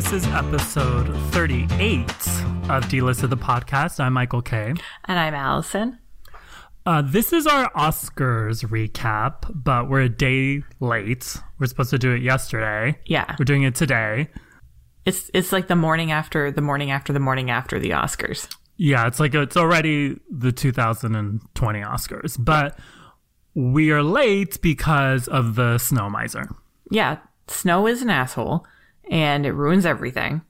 This 0.00 0.24
is 0.24 0.26
episode 0.28 1.14
38 1.32 2.06
of 2.70 2.88
D-List 2.88 3.22
of 3.22 3.28
the 3.28 3.36
podcast. 3.36 4.00
I'm 4.00 4.14
Michael 4.14 4.40
K. 4.40 4.72
And 5.04 5.18
I'm 5.18 5.34
Allison. 5.34 5.98
Uh, 6.86 7.02
this 7.02 7.34
is 7.34 7.46
our 7.46 7.70
Oscars 7.72 8.64
recap, 8.64 9.52
but 9.54 9.90
we're 9.90 10.00
a 10.00 10.08
day 10.08 10.62
late. 10.80 11.36
We're 11.58 11.66
supposed 11.66 11.90
to 11.90 11.98
do 11.98 12.12
it 12.12 12.22
yesterday. 12.22 12.98
Yeah. 13.04 13.36
We're 13.38 13.44
doing 13.44 13.64
it 13.64 13.74
today. 13.74 14.30
It's 15.04 15.30
it's 15.34 15.52
like 15.52 15.68
the 15.68 15.76
morning 15.76 16.12
after 16.12 16.50
the 16.50 16.62
morning 16.62 16.90
after 16.90 17.12
the 17.12 17.20
morning 17.20 17.50
after 17.50 17.78
the 17.78 17.90
Oscars. 17.90 18.50
Yeah, 18.78 19.06
it's 19.06 19.20
like 19.20 19.34
it's 19.34 19.58
already 19.58 20.18
the 20.30 20.50
2020 20.50 21.80
Oscars, 21.82 22.42
but 22.42 22.78
we 23.54 23.90
are 23.90 24.02
late 24.02 24.62
because 24.62 25.28
of 25.28 25.56
the 25.56 25.76
snow 25.76 26.08
miser. 26.08 26.48
Yeah, 26.90 27.18
snow 27.48 27.86
is 27.86 28.00
an 28.00 28.08
asshole 28.08 28.64
and 29.10 29.44
it 29.44 29.52
ruins 29.52 29.84
everything, 29.84 30.40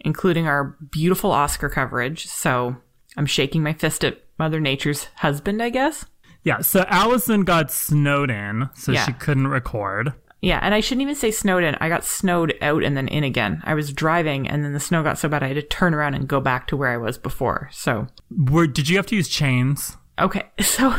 including 0.00 0.46
our 0.46 0.76
beautiful 0.92 1.32
Oscar 1.32 1.68
coverage. 1.68 2.26
So 2.26 2.76
I'm 3.16 3.26
shaking 3.26 3.62
my 3.64 3.72
fist 3.72 4.04
at 4.04 4.22
Mother 4.38 4.60
Nature's 4.60 5.04
husband, 5.16 5.60
I 5.60 5.70
guess. 5.70 6.04
Yeah, 6.44 6.60
so 6.60 6.84
Allison 6.88 7.42
got 7.42 7.70
snowed 7.72 8.30
in, 8.30 8.70
so 8.74 8.92
Yeah. 8.92 9.04
she 9.04 9.12
couldn't 9.12 9.48
record. 9.48 10.14
Yeah, 10.42 10.58
and 10.62 10.74
I 10.74 10.80
shouldn't 10.80 11.02
even 11.02 11.14
say 11.16 11.30
snowed 11.30 11.64
in. 11.64 11.74
I 11.82 11.90
got 11.90 12.02
snowed 12.04 12.56
out 12.62 12.82
and 12.82 12.96
then 12.96 13.08
in 13.08 13.24
again. 13.24 13.60
I 13.64 13.74
was 13.74 13.92
driving 13.92 14.48
and 14.48 14.64
then 14.64 14.72
the 14.72 14.80
snow 14.80 15.02
got 15.02 15.18
so 15.18 15.28
bad 15.28 15.42
I 15.42 15.48
had 15.48 15.56
to 15.56 15.62
turn 15.62 15.92
around 15.92 16.14
and 16.14 16.26
go 16.26 16.40
back 16.40 16.66
to 16.68 16.78
where 16.78 16.88
I 16.88 16.96
was 16.96 17.18
before. 17.18 17.68
So 17.72 18.06
Were, 18.30 18.66
did 18.66 18.88
you 18.88 18.96
have 18.96 19.04
to 19.06 19.16
use 19.16 19.28
chains? 19.28 19.98
Okay, 20.18 20.44
so 20.60 20.94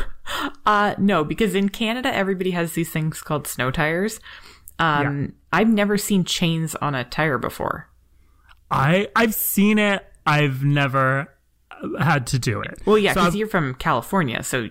uh 0.67 0.93
no, 0.99 1.23
because 1.23 1.55
in 1.55 1.69
Canada 1.69 2.13
everybody 2.13 2.51
has 2.51 2.73
these 2.73 2.91
things 2.91 3.21
called 3.21 3.47
snow 3.47 3.71
tires. 3.71 4.19
Um 4.81 5.33
I've 5.53 5.67
never 5.69 5.97
seen 5.97 6.23
chains 6.23 6.75
on 6.75 6.95
a 6.95 7.03
tire 7.03 7.37
before. 7.37 7.89
I 8.69 9.07
I've 9.15 9.33
seen 9.33 9.77
it. 9.77 10.05
I've 10.25 10.63
never 10.63 11.27
uh, 11.71 12.03
had 12.03 12.27
to 12.27 12.39
do 12.39 12.61
it. 12.61 12.79
Well, 12.85 12.97
yeah, 12.97 13.13
because 13.13 13.27
I've- 13.29 13.37
you're 13.37 13.47
from 13.47 13.73
California, 13.75 14.43
so 14.43 14.69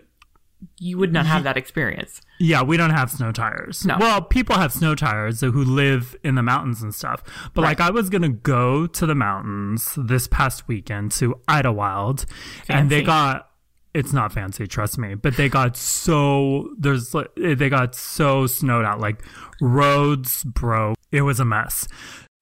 you 0.78 0.98
would 0.98 1.11
not 1.12 1.25
have 1.25 1.44
that 1.44 1.56
experience. 1.56 2.20
yeah, 2.38 2.62
we 2.62 2.77
don't 2.77 2.91
have 2.91 3.11
snow 3.11 3.33
tires. 3.33 3.86
No. 3.86 3.97
Well, 3.98 4.20
people 4.20 4.56
have 4.56 4.72
snow 4.75 4.94
tires 4.94 5.41
who 5.41 5.64
live 5.64 6.14
in 6.22 6.34
the 6.34 6.42
mountains 6.42 6.83
and 6.83 6.94
stuff. 6.94 7.22
But 7.55 7.62
like, 7.62 7.81
I 7.81 7.91
was 7.91 8.11
gonna 8.11 8.28
go 8.28 8.86
to 8.86 9.06
the 9.06 9.14
mountains 9.14 9.97
this 9.97 10.27
past 10.28 10.69
weekend 10.69 11.12
to 11.12 11.34
Idyllwild, 11.48 12.27
and 12.69 12.91
they 12.91 13.03
got. 13.03 13.50
It's 13.92 14.12
not 14.12 14.33
fancy, 14.33 14.66
trust 14.69 14.98
me, 14.98 15.14
but 15.14 15.36
they 15.36 15.48
got 15.48 15.77
so 15.77 16.72
there's 16.78 17.12
like 17.12 17.28
they 17.36 17.69
got 17.69 17.94
so 17.94 18.47
snowed 18.47 18.84
out, 18.84 19.00
like 19.00 19.22
roads 19.60 20.44
broke. 20.44 20.97
It 21.10 21.22
was 21.22 21.41
a 21.41 21.44
mess. 21.44 21.88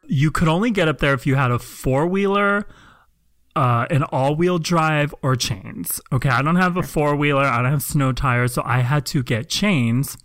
You 0.07 0.31
could 0.31 0.49
only 0.49 0.71
get 0.71 0.89
up 0.89 0.99
there 0.99 1.15
if 1.15 1.27
you 1.27 1.37
had 1.37 1.51
a 1.51 1.59
four 1.59 2.07
wheeler, 2.07 2.67
uh, 3.57 3.87
an 3.91 4.05
all-wheel 4.05 4.59
drive 4.59 5.15
or 5.23 5.37
chains. 5.37 6.01
Okay, 6.13 6.29
I 6.29 6.43
don't 6.43 6.57
have 6.57 6.77
a 6.77 6.83
four-wheeler. 6.83 7.45
I 7.45 7.63
don't 7.63 7.71
have 7.71 7.83
snow 7.83 8.13
tires, 8.13 8.55
so 8.55 8.63
I 8.65 8.81
had 8.81 9.05
to 9.07 9.23
get 9.23 9.49
chains, 9.49 10.17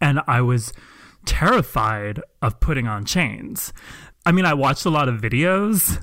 and 0.00 0.20
I 0.26 0.40
was 0.40 0.72
terrified 1.26 2.20
of 2.42 2.60
putting 2.60 2.86
on 2.86 3.04
chains. 3.04 3.72
I 4.24 4.32
mean, 4.32 4.46
I 4.46 4.54
watched 4.54 4.84
a 4.84 4.90
lot 4.90 5.08
of 5.08 5.20
videos, 5.20 6.02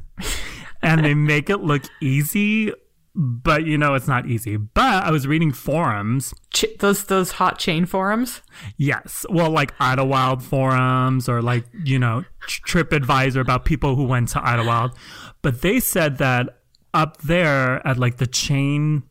and 0.81 1.03
they 1.03 1.13
make 1.13 1.49
it 1.49 1.57
look 1.57 1.83
easy, 2.01 2.73
but 3.15 3.65
you 3.65 3.77
know 3.77 3.93
it's 3.93 4.07
not 4.07 4.27
easy. 4.27 4.57
But 4.57 5.03
I 5.03 5.11
was 5.11 5.27
reading 5.27 5.51
forums. 5.51 6.33
Ch- 6.53 6.77
those 6.79 7.05
those 7.05 7.33
hot 7.33 7.59
chain 7.59 7.85
forums. 7.85 8.41
Yes, 8.77 9.25
well, 9.29 9.49
like 9.49 9.77
Idyllwild 9.77 10.41
forums 10.41 11.27
or 11.27 11.41
like 11.41 11.65
you 11.83 11.99
know 11.99 12.23
TripAdvisor 12.47 13.41
about 13.41 13.65
people 13.65 13.95
who 13.95 14.05
went 14.05 14.29
to 14.29 14.39
Idyllwild, 14.39 14.95
but 15.41 15.61
they 15.61 15.79
said 15.79 16.17
that 16.17 16.61
up 16.93 17.21
there 17.21 17.85
at 17.85 17.97
like 17.97 18.17
the 18.17 18.27
chain 18.27 19.03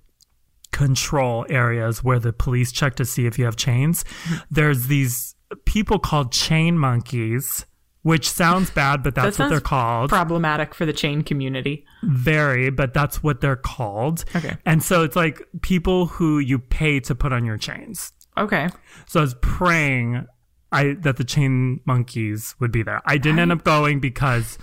control 0.72 1.44
areas 1.48 2.04
where 2.04 2.18
the 2.18 2.32
police 2.32 2.72
check 2.72 2.94
to 2.96 3.04
see 3.04 3.26
if 3.26 3.38
you 3.38 3.44
have 3.44 3.56
chains, 3.56 4.04
there's 4.50 4.86
these 4.86 5.34
people 5.64 5.98
called 5.98 6.32
chain 6.32 6.78
monkeys, 6.78 7.66
which 8.02 8.28
sounds 8.30 8.70
bad, 8.70 9.02
but 9.02 9.14
that's 9.14 9.36
That 9.36 9.44
what 9.44 9.48
they're 9.50 9.60
called. 9.60 10.08
Problematic 10.10 10.74
for 10.74 10.86
the 10.86 10.92
chain 10.92 11.22
community. 11.22 11.84
Very, 12.02 12.70
but 12.70 12.94
that's 12.94 13.22
what 13.22 13.40
they're 13.40 13.56
called. 13.56 14.24
Okay. 14.34 14.56
And 14.64 14.82
so 14.82 15.02
it's 15.02 15.16
like 15.16 15.42
people 15.62 16.06
who 16.06 16.38
you 16.38 16.58
pay 16.58 17.00
to 17.00 17.14
put 17.14 17.32
on 17.32 17.44
your 17.44 17.58
chains. 17.58 18.12
Okay. 18.38 18.68
So 19.06 19.20
I 19.20 19.22
was 19.22 19.34
praying 19.42 20.26
I 20.72 20.94
that 21.00 21.16
the 21.16 21.24
chain 21.24 21.80
monkeys 21.84 22.54
would 22.60 22.70
be 22.72 22.82
there. 22.82 23.02
I 23.04 23.18
didn't 23.18 23.40
end 23.40 23.52
up 23.52 23.64
going 23.64 23.98
because 24.00 24.56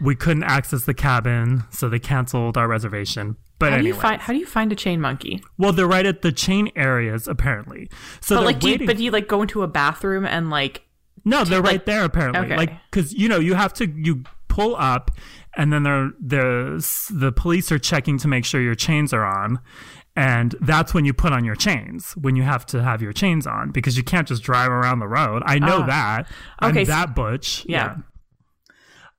we 0.00 0.14
couldn't 0.14 0.44
access 0.44 0.84
the 0.84 0.94
cabin, 0.94 1.64
so 1.70 1.88
they 1.88 1.98
canceled 1.98 2.56
our 2.56 2.68
reservation. 2.68 3.36
But 3.58 3.70
How 3.70 3.76
do 3.76 3.80
anyway, 3.80 3.96
you 3.96 4.00
find 4.00 4.20
how 4.22 4.32
do 4.32 4.38
you 4.38 4.46
find 4.46 4.72
a 4.72 4.76
chain 4.76 5.00
monkey? 5.00 5.42
well, 5.58 5.72
they're 5.72 5.86
right 5.86 6.06
at 6.06 6.22
the 6.22 6.32
chain 6.32 6.70
areas 6.76 7.28
apparently. 7.28 7.90
So 8.20 8.36
But 8.36 8.44
like, 8.44 8.60
do 8.60 8.70
you, 8.70 8.86
but 8.86 8.96
do 8.96 9.04
you 9.04 9.10
like 9.10 9.28
go 9.28 9.42
into 9.42 9.62
a 9.62 9.68
bathroom 9.68 10.24
and 10.24 10.48
like? 10.50 10.82
No, 11.24 11.44
they're 11.44 11.60
like- 11.60 11.66
right 11.72 11.86
there 11.86 12.04
apparently. 12.04 12.42
Okay. 12.46 12.56
Like 12.56 12.72
because 12.90 13.12
you 13.12 13.28
know 13.28 13.38
you 13.38 13.54
have 13.54 13.72
to 13.74 13.86
you 13.88 14.24
pull 14.48 14.74
up, 14.76 15.10
and 15.56 15.72
then 15.72 15.82
they're 15.84 16.10
the 16.20 17.06
the 17.12 17.32
police 17.32 17.70
are 17.72 17.78
checking 17.78 18.18
to 18.18 18.28
make 18.28 18.44
sure 18.44 18.60
your 18.60 18.74
chains 18.74 19.12
are 19.12 19.24
on. 19.24 19.58
And 20.16 20.56
that's 20.60 20.92
when 20.92 21.04
you 21.04 21.14
put 21.14 21.32
on 21.32 21.44
your 21.44 21.54
chains, 21.54 22.12
when 22.16 22.34
you 22.34 22.42
have 22.42 22.66
to 22.66 22.82
have 22.82 23.00
your 23.00 23.12
chains 23.12 23.46
on, 23.46 23.70
because 23.70 23.96
you 23.96 24.02
can't 24.02 24.26
just 24.26 24.42
drive 24.42 24.70
around 24.70 24.98
the 24.98 25.06
road. 25.06 25.42
I 25.46 25.60
know 25.60 25.82
Ah. 25.82 25.86
that. 25.86 26.26
I'm 26.58 26.70
Okay, 26.72 26.84
that 26.84 27.14
butch. 27.14 27.64
Yeah. 27.68 27.98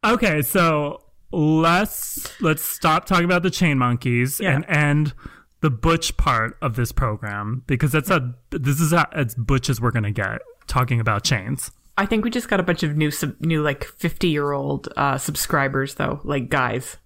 Okay, 0.03 0.41
so 0.41 1.01
let's 1.31 2.29
let's 2.41 2.61
stop 2.63 3.05
talking 3.05 3.25
about 3.25 3.43
the 3.43 3.49
chain 3.51 3.77
monkeys 3.77 4.39
Yeah. 4.39 4.51
and 4.55 4.65
end 4.67 5.13
the 5.61 5.69
butch 5.69 6.17
part 6.17 6.57
of 6.61 6.75
this 6.75 6.91
program 6.91 7.63
because 7.67 7.91
that's 7.91 8.09
a 8.09 8.33
this 8.49 8.81
is 8.81 8.93
as 8.93 9.35
butch 9.35 9.69
as 9.69 9.79
we're 9.79 9.91
gonna 9.91 10.11
get 10.11 10.41
talking 10.67 10.99
about 10.99 11.23
chains. 11.23 11.71
I 11.97 12.05
think 12.05 12.23
we 12.23 12.29
just 12.29 12.49
got 12.49 12.59
a 12.59 12.63
bunch 12.63 12.83
of 12.83 12.95
new 12.95 13.11
sub- 13.11 13.39
new 13.41 13.61
like 13.61 13.83
fifty 13.83 14.29
year 14.29 14.51
old 14.51 14.89
uh, 14.95 15.17
subscribers 15.17 15.95
though, 15.95 16.21
like 16.23 16.49
guys, 16.49 16.97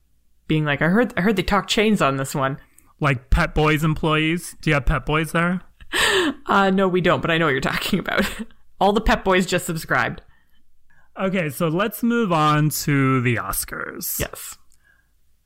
being 0.47 0.65
like, 0.65 0.81
I 0.81 0.87
heard 0.87 1.13
I 1.17 1.21
heard 1.21 1.35
they 1.35 1.43
talk 1.43 1.67
chains 1.67 2.01
on 2.01 2.17
this 2.17 2.35
one. 2.35 2.57
Like 2.99 3.29
Pep 3.29 3.53
Boys 3.53 3.83
employees. 3.83 4.55
Do 4.61 4.69
you 4.69 4.75
have 4.75 4.85
Pep 4.85 5.05
Boys 5.05 5.31
there? 5.31 5.61
Uh, 6.47 6.69
no, 6.69 6.87
we 6.87 7.01
don't, 7.01 7.21
but 7.21 7.31
I 7.31 7.37
know 7.39 7.45
what 7.45 7.51
you're 7.51 7.61
talking 7.61 7.97
about. 7.97 8.23
All 8.79 8.93
the 8.93 9.01
Pep 9.01 9.23
Boys 9.23 9.47
just 9.47 9.65
subscribed. 9.65 10.21
Okay, 11.19 11.49
so 11.49 11.69
let's 11.69 12.03
move 12.03 12.31
on 12.31 12.69
to 12.69 13.21
the 13.21 13.37
Oscars. 13.37 14.19
Yes. 14.19 14.57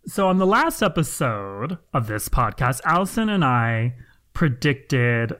So 0.05 0.27
on 0.27 0.37
the 0.37 0.45
last 0.45 0.81
episode 0.81 1.77
of 1.93 2.07
this 2.07 2.27
podcast, 2.27 2.81
Allison 2.83 3.29
and 3.29 3.45
I 3.45 3.95
predicted 4.33 5.33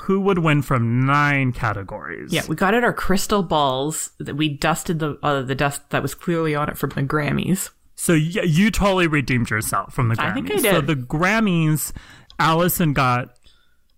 who 0.00 0.20
would 0.20 0.38
win 0.38 0.62
from 0.62 1.04
nine 1.04 1.52
categories. 1.52 2.32
Yeah, 2.32 2.42
we 2.48 2.56
got 2.56 2.74
out 2.74 2.82
our 2.84 2.92
crystal 2.94 3.42
balls 3.42 4.10
that 4.18 4.36
we 4.36 4.48
dusted 4.48 4.98
the 4.98 5.18
uh, 5.22 5.42
the 5.42 5.54
dust 5.54 5.90
that 5.90 6.02
was 6.02 6.14
clearly 6.14 6.54
on 6.54 6.68
it 6.68 6.78
from 6.78 6.90
the 6.90 7.02
Grammys. 7.02 7.70
So 7.94 8.14
y- 8.14 8.18
you 8.44 8.70
totally 8.70 9.06
redeemed 9.06 9.50
yourself 9.50 9.92
from 9.94 10.08
the 10.08 10.16
Grammys. 10.16 10.30
I 10.30 10.34
think 10.34 10.50
I 10.50 10.56
did. 10.56 10.62
So 10.74 10.80
the 10.80 10.96
Grammys, 10.96 11.92
Allison 12.38 12.92
got 12.94 13.36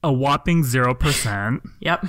a 0.02 0.12
whopping 0.12 0.64
zero 0.64 0.94
percent. 0.94 1.62
Yep. 1.80 2.06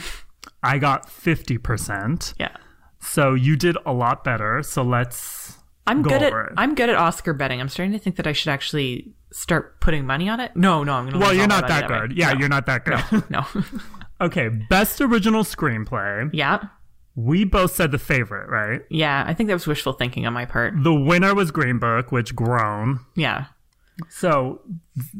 I 0.63 0.79
got 0.79 1.09
fifty 1.09 1.57
percent. 1.59 2.33
Yeah. 2.39 2.55
So 2.99 3.35
you 3.35 3.55
did 3.55 3.77
a 3.85 3.93
lot 3.93 4.23
better. 4.23 4.63
So 4.63 4.81
let's. 4.81 5.57
I'm 5.87 6.01
Go 6.01 6.09
good 6.09 6.23
at. 6.23 6.33
I'm 6.57 6.75
good 6.75 6.89
at 6.89 6.95
Oscar 6.95 7.33
betting. 7.33 7.61
I'm 7.61 7.69
starting 7.69 7.93
to 7.93 7.99
think 7.99 8.15
that 8.15 8.27
I 8.27 8.33
should 8.33 8.49
actually 8.49 9.13
start 9.31 9.79
putting 9.81 10.05
money 10.05 10.29
on 10.29 10.39
it. 10.39 10.55
No, 10.55 10.83
no, 10.83 10.93
I'm 10.93 11.05
gonna. 11.05 11.19
Well, 11.19 11.33
you're 11.33 11.47
not 11.47 11.63
my 11.63 11.67
that 11.67 11.87
good. 11.87 12.17
Yeah, 12.17 12.33
No, 12.33 12.39
you're 12.39 12.49
not 12.49 12.65
that 12.65 12.85
good. 12.85 13.29
No. 13.29 13.45
okay, 14.21 14.49
best 14.69 15.01
original 15.01 15.43
screenplay. 15.43 16.29
yeah. 16.33 16.59
We 17.17 17.45
both 17.45 17.73
said 17.73 17.91
the 17.91 17.97
favorite, 17.97 18.49
right? 18.49 18.81
Yeah. 18.89 19.23
I 19.25 19.33
think 19.33 19.47
that 19.47 19.53
was 19.53 19.65
wishful 19.65 19.93
thinking 19.93 20.27
on 20.27 20.33
my 20.33 20.43
part. 20.43 20.73
The 20.83 20.93
winner 20.93 21.33
was 21.33 21.49
Green 21.49 21.79
Book, 21.79 22.11
which 22.11 22.35
grown. 22.35 22.99
Yeah. 23.15 23.45
So 24.09 24.59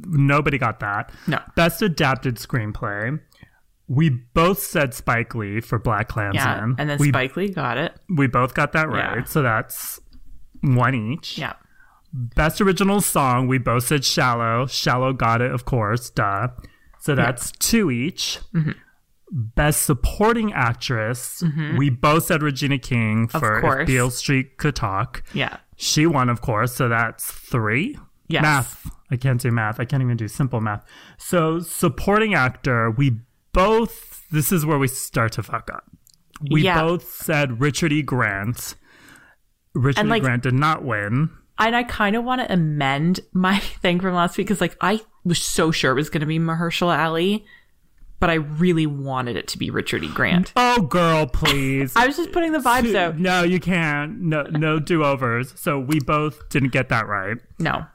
nobody 0.04 0.58
got 0.58 0.82
that. 0.82 1.14
No. 1.26 1.40
Best 1.56 1.82
adapted 1.82 2.36
screenplay. 2.36 3.18
We 3.88 4.10
both 4.10 4.60
said 4.60 4.94
Spike 4.94 5.36
Lee 5.36 5.62
for 5.62 5.80
BlacKkKlansman. 5.80 6.34
Yeah. 6.34 6.64
And 6.78 6.90
then 6.90 6.98
we, 6.98 7.10
Spike 7.10 7.38
Lee 7.38 7.50
got 7.52 7.78
it. 7.78 7.94
we 8.10 8.28
both 8.28 8.54
got 8.56 8.74
that 8.74 8.90
right. 8.90 9.20
Yeah. 9.20 9.24
So 9.24 9.42
that's 9.42 9.98
one 10.66 10.96
each. 10.96 11.38
Yeah. 11.38 11.54
Best 12.14 12.62
original 12.62 13.02
song. 13.02 13.48
We 13.48 13.58
both 13.58 13.86
said 13.88 14.04
Shallow. 14.06 14.66
Shallow 14.68 15.14
got 15.14 15.42
it, 15.42 15.52
of 15.52 15.66
course. 15.66 16.10
Duh. 16.10 16.48
So 17.00 17.14
that's 17.14 17.52
two 17.52 17.92
each. 17.92 18.40
Mm-hmm. 18.54 18.72
Best 19.32 19.84
supporting 19.84 20.54
actress. 20.54 21.44
We 21.78 21.90
both 21.90 22.26
said 22.26 22.42
Regina 22.42 22.78
King 22.78 23.28
for 23.28 23.82
If. 23.82 23.88
Beale 23.88 24.12
Street 24.12 24.58
Could 24.58 24.76
Talk. 24.76 25.24
Yeah. 25.34 25.58
She 25.76 26.06
won, 26.06 26.30
of 26.30 26.42
course, 26.42 26.74
so 26.74 26.88
that's 26.88 27.30
three. 27.30 27.98
Yes. 28.28 28.42
Math. 28.44 28.90
I 29.12 29.18
can't 29.18 29.42
do 29.42 29.52
math. 29.52 29.80
I 29.80 29.86
can't 29.86 30.02
even 30.02 30.16
do 30.18 30.28
simple 30.28 30.62
math. 30.62 30.86
So, 31.18 31.60
supporting 31.60 32.34
actor, 32.34 32.90
we 32.90 33.18
both, 33.52 34.24
this 34.32 34.52
is 34.52 34.66
where 34.66 34.78
we 34.80 34.88
start 34.88 35.34
to 35.34 35.44
fuck 35.44 35.70
up. 35.72 35.84
We 36.50 36.64
Yeah. 36.64 36.82
both 36.82 37.12
said 37.12 37.60
Richard 37.60 37.92
E. 37.92 38.02
Grant. 38.02 38.76
Richard 39.76 40.08
like- 40.08 40.24
Grant 40.24 40.44
did 40.44 40.54
not 40.54 40.84
win. 40.84 41.30
And 41.58 41.74
I 41.74 41.84
kind 41.84 42.18
of 42.18 42.26
want 42.26 42.42
to 42.42 42.52
amend 42.52 43.22
my 43.32 43.60
thing 43.82 44.00
from 44.00 44.14
last 44.14 44.38
week 44.38 44.48
because, 44.48 44.60
like, 44.60 44.76
I 44.82 45.00
was 45.24 45.42
so 45.42 45.72
sure 45.72 45.92
it 45.92 45.96
was 45.96 46.10
going 46.10 46.20
to 46.22 46.26
be 46.28 46.38
Mahershala 46.38 46.98
Ali, 46.98 47.46
but 48.20 48.30
I 48.30 48.36
really 48.36 48.86
wanted 48.86 49.38
it 49.38 49.48
to 49.50 49.58
be 49.58 49.70
Richard 49.70 50.04
E. 50.04 50.10
Grant. 50.10 50.52
Oh, 50.58 50.82
girl, 50.82 51.26
please. 51.28 51.94
I 51.96 52.08
was 52.08 52.18
just 52.18 52.34
putting 52.34 52.52
the 52.52 52.60
vibes 52.60 52.94
out. 52.94 53.18
no, 53.18 53.44
you 53.44 53.62
can't. 53.62 54.20
No, 54.20 54.44
no 54.44 54.80
do 54.80 55.06
overs. 55.06 55.54
So 55.58 55.80
we 55.80 56.00
both 56.02 56.50
didn't 56.50 56.74
get 56.74 56.90
that 56.90 57.08
right. 57.08 57.38
No. 57.58 57.86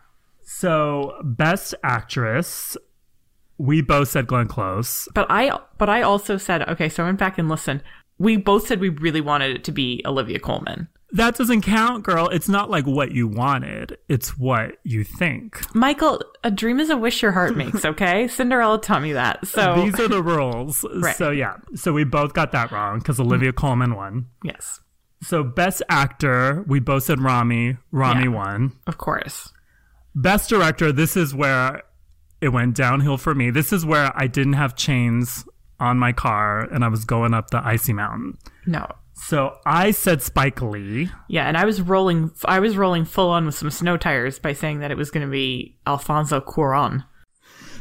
So 0.43 1.21
best 1.23 1.75
actress, 1.85 2.77
we 3.59 3.83
both 3.83 4.09
said 4.09 4.27
Glenn 4.27 4.49
Close. 4.49 5.07
But 5.15 5.27
I, 5.31 5.59
but 5.77 5.91
I 5.91 6.01
also 6.01 6.39
said, 6.39 6.67
okay, 6.69 6.89
so 6.89 7.03
I 7.03 7.07
went 7.07 7.19
back 7.19 7.37
and 7.39 7.49
listened. 7.49 7.83
We 8.19 8.39
both 8.39 8.67
said 8.67 8.81
we 8.81 8.89
really 8.89 9.21
wanted 9.21 9.55
it 9.55 9.65
to 9.65 9.73
be 9.73 10.03
Olivia 10.07 10.39
Colman. 10.39 10.89
That 11.13 11.37
doesn't 11.37 11.63
count, 11.63 12.05
girl. 12.05 12.29
It's 12.29 12.49
not 12.49 12.71
like 12.71 12.87
what 12.87 13.11
you 13.13 13.27
wanted. 13.27 13.99
It's 14.09 14.39
what 14.39 14.77
you 14.85 15.03
think. 15.03 15.61
Michael, 15.75 16.23
a 16.45 16.51
dream 16.51 16.79
is 16.79 16.89
a 16.91 16.97
wish 16.97 17.21
your 17.23 17.33
heart 17.33 17.57
makes, 17.57 17.85
okay? 17.85 18.29
Cinderella 18.29 18.81
taught 18.81 19.03
me 19.03 19.13
that. 19.15 19.47
So, 19.47 19.75
These 19.85 19.99
are 19.99 20.09
the 20.09 20.23
rules. 20.23 20.85
So 21.17 21.31
yeah. 21.31 21.57
So 21.75 21.93
we 21.93 22.05
both 22.05 22.33
got 22.33 22.53
that 22.53 22.71
wrong 22.71 22.99
because 22.99 23.19
Olivia 23.19 23.51
mm-hmm. 23.51 23.57
Colman 23.59 23.95
won. 23.97 24.27
yes, 24.45 24.81
So 25.23 25.43
best 25.43 25.83
actor, 25.89 26.65
we 26.69 26.79
both 26.81 27.03
said 27.05 27.21
Rami. 27.21 27.77
Rami 27.91 28.25
Yeah. 28.25 28.29
won. 28.29 28.73
of 28.87 28.99
course. 28.99 29.53
Best 30.15 30.49
director, 30.49 30.93
this 30.93 31.17
is 31.17 31.35
where 31.35 31.83
it 32.41 32.49
went 32.51 32.75
downhill 32.77 33.17
for 33.17 33.35
me. 33.35 33.51
This 33.51 33.73
is 33.73 33.85
where 33.85 34.13
I 34.15 34.27
didn't 34.27 34.55
have 34.55 34.75
chains 34.77 35.45
on 35.79 35.99
my 35.99 36.13
car 36.13 36.61
and 36.61 36.85
I 36.85 36.89
was 36.89 37.05
going 37.05 37.35
up 37.35 37.51
the 37.51 37.65
icy 37.67 37.93
mountain. 37.93 38.39
No. 38.67 38.87
So 39.27 39.57
I 39.67 39.91
said 39.91 40.23
Spike 40.23 40.61
Lee. 40.63 41.11
Yeah, 41.29 41.47
and 41.47 41.57
I 41.57 41.65
was 41.65 41.81
rolling, 41.81 42.33
I 42.47 42.59
was 42.59 42.77
rolling 42.77 43.05
full 43.05 43.31
on 43.31 43.47
with 43.47 43.55
some 43.55 43.71
snow 43.71 43.97
tires 43.97 44.39
by 44.39 44.53
saying 44.53 44.81
that 44.81 44.91
it 44.91 44.97
was 44.97 45.11
going 45.11 45.27
to 45.27 45.31
be 45.31 45.77
Alfonso 45.87 46.41
Cuarón. 46.41 47.05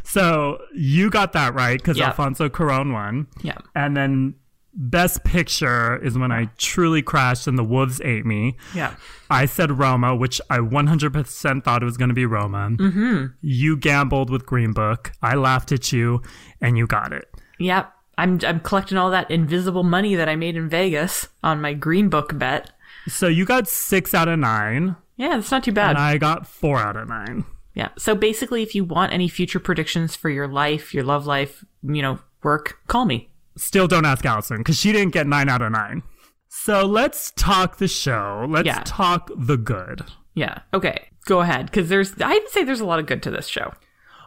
So 0.04 0.60
you 0.76 1.10
got 1.10 1.34
that 1.34 1.54
right 1.54 1.78
because 1.78 1.98
Yeah. 1.98 2.08
Alfonso 2.08 2.50
Cuarón 2.50 2.94
won. 2.94 3.28
Yeah. 3.42 3.58
And 3.76 3.96
then 3.96 4.36
best 4.74 5.24
picture 5.24 5.98
is 6.04 6.18
when 6.18 6.32
I 6.32 6.50
truly 6.58 7.02
crashed 7.02 7.48
and 7.48 7.58
the 7.58 7.64
wolves 7.64 8.00
ate 8.02 8.26
me. 8.26 8.58
Yeah. 8.74 8.96
I 9.30 9.46
said 9.46 9.78
Roma, 9.78 10.16
which 10.16 10.40
I 10.50 10.58
100% 10.60 11.64
thought 11.64 11.82
it 11.82 11.86
was 11.86 11.98
going 11.98 12.10
to 12.10 12.16
be 12.16 12.26
Roma. 12.26 12.70
Mm-hmm. 12.72 13.26
You 13.42 13.78
gambled 13.78 14.30
with 14.30 14.46
Green 14.46 14.74
Book. 14.74 15.12
I 15.22 15.36
laughed 15.36 15.72
at 15.72 15.92
you, 15.92 16.22
and 16.62 16.78
you 16.78 16.88
got 16.88 17.14
it. 17.14 17.28
Yep. 17.60 17.92
I'm 18.19 18.39
I'm 18.45 18.60
collecting 18.60 18.98
all 18.98 19.10
that 19.12 19.30
invisible 19.31 19.83
money 19.83 20.16
that 20.16 20.30
I 20.30 20.36
made 20.36 20.56
in 20.56 20.69
Vegas 20.69 21.27
on 21.44 21.62
my 21.62 21.74
green 21.74 22.10
book 22.10 22.38
bet. 22.38 22.71
So 23.07 23.27
you 23.27 23.45
got 23.45 23.68
six 23.68 24.13
out 24.13 24.27
of 24.27 24.38
nine, 24.39 24.95
Yeah, 25.18 25.38
that's 25.38 25.51
not 25.51 25.63
too 25.63 25.71
bad. 25.71 25.92
and 25.92 25.98
I 26.00 26.18
got 26.18 26.45
four 26.48 26.77
out 26.77 26.95
of 26.98 27.07
nine. 27.07 27.45
yeah. 27.74 27.89
So 27.98 28.13
basically 28.16 28.62
if 28.62 28.75
you 28.75 28.83
want 28.83 29.13
any 29.13 29.27
future 29.30 29.60
predictions 29.60 30.16
for 30.16 30.30
your 30.30 30.48
life, 30.48 30.94
your 30.94 31.04
love 31.04 31.25
life, 31.25 31.63
you 31.83 32.01
know, 32.01 32.19
work, 32.44 32.80
call 32.88 33.06
me. 33.06 33.30
Still 33.57 33.88
don't 33.88 34.06
ask 34.06 34.25
Allison 34.25 34.57
because 34.57 34.77
she 34.77 34.92
didn't 34.92 35.13
get 35.13 35.27
nine 35.27 35.50
out 35.50 35.62
of 35.62 35.71
nine. 35.71 36.04
So 36.50 36.86
let's 36.86 37.31
talk 37.31 37.77
the 37.77 37.88
show. 37.88 38.45
Let's 38.50 38.66
Yeah. 38.68 38.81
talk 38.86 39.30
the 39.38 39.57
good. 39.57 40.04
Yeah. 40.36 40.60
Okay. 40.74 41.07
Go 41.25 41.42
ahead 41.42 41.71
cuz 41.71 41.89
there's 41.89 42.13
I'd 42.21 42.48
say 42.50 42.63
there's 42.63 42.80
a 42.81 42.86
lot 42.86 43.00
of 43.00 43.06
good 43.06 43.21
to 43.24 43.31
this 43.31 43.48
show. 43.48 43.71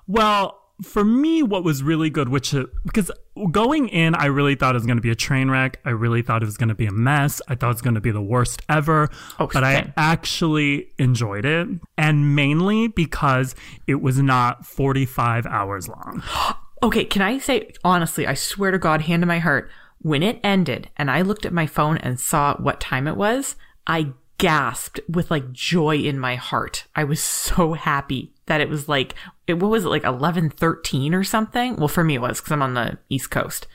Well, 0.06 0.58
for 0.82 1.04
me, 1.04 1.42
what 1.42 1.64
was 1.64 1.82
really 1.82 2.10
good, 2.10 2.28
which 2.28 2.54
uh, 2.54 2.66
because 2.84 3.10
going 3.50 3.88
in, 3.88 4.14
I 4.14 4.26
really 4.26 4.54
thought 4.54 4.74
it 4.74 4.78
was 4.78 4.86
going 4.86 4.96
to 4.96 5.02
be 5.02 5.10
a 5.10 5.14
train 5.14 5.50
wreck. 5.50 5.80
I 5.84 5.90
really 5.90 6.22
thought 6.22 6.42
it 6.42 6.46
was 6.46 6.56
going 6.56 6.68
to 6.68 6.74
be 6.74 6.86
a 6.86 6.92
mess. 6.92 7.40
I 7.48 7.54
thought 7.54 7.68
it 7.68 7.74
was 7.74 7.82
going 7.82 7.94
to 7.94 8.00
be 8.00 8.10
the 8.10 8.22
worst 8.22 8.62
ever. 8.68 9.08
Oh, 9.38 9.48
but 9.52 9.64
I 9.64 9.92
actually 9.96 10.92
enjoyed 10.98 11.44
it, 11.44 11.68
and 11.96 12.34
mainly 12.34 12.88
because 12.88 13.54
it 13.86 14.02
was 14.02 14.18
not 14.18 14.66
forty-five 14.66 15.46
hours 15.46 15.88
long. 15.88 16.22
Okay, 16.84 17.04
can 17.04 17.22
I 17.22 17.38
say 17.38 17.70
honestly, 17.84 18.26
I 18.26 18.34
swear 18.34 18.72
to 18.72 18.78
God, 18.78 19.02
hand 19.02 19.22
to 19.22 19.26
my 19.26 19.38
heart, 19.38 19.70
when 20.00 20.24
it 20.24 20.40
ended 20.42 20.90
and 20.96 21.12
I 21.12 21.22
looked 21.22 21.46
at 21.46 21.52
my 21.52 21.64
phone 21.64 21.96
and 21.98 22.18
saw 22.18 22.56
what 22.56 22.80
time 22.80 23.06
it 23.06 23.16
was, 23.16 23.54
I 23.86 24.14
gasped 24.38 24.98
with 25.08 25.30
like 25.30 25.52
joy 25.52 25.98
in 25.98 26.18
my 26.18 26.34
heart. 26.34 26.86
I 26.96 27.04
was 27.04 27.22
so 27.22 27.74
happy 27.74 28.31
that 28.46 28.60
it 28.60 28.68
was 28.68 28.88
like 28.88 29.14
it 29.46 29.54
what 29.54 29.70
was 29.70 29.84
it 29.84 29.88
like 29.88 30.02
11:13 30.02 31.14
or 31.14 31.24
something? 31.24 31.76
Well, 31.76 31.88
for 31.88 32.04
me 32.04 32.14
it 32.14 32.20
was 32.20 32.40
cuz 32.40 32.52
I'm 32.52 32.62
on 32.62 32.74
the 32.74 32.98
East 33.08 33.30
Coast. 33.30 33.66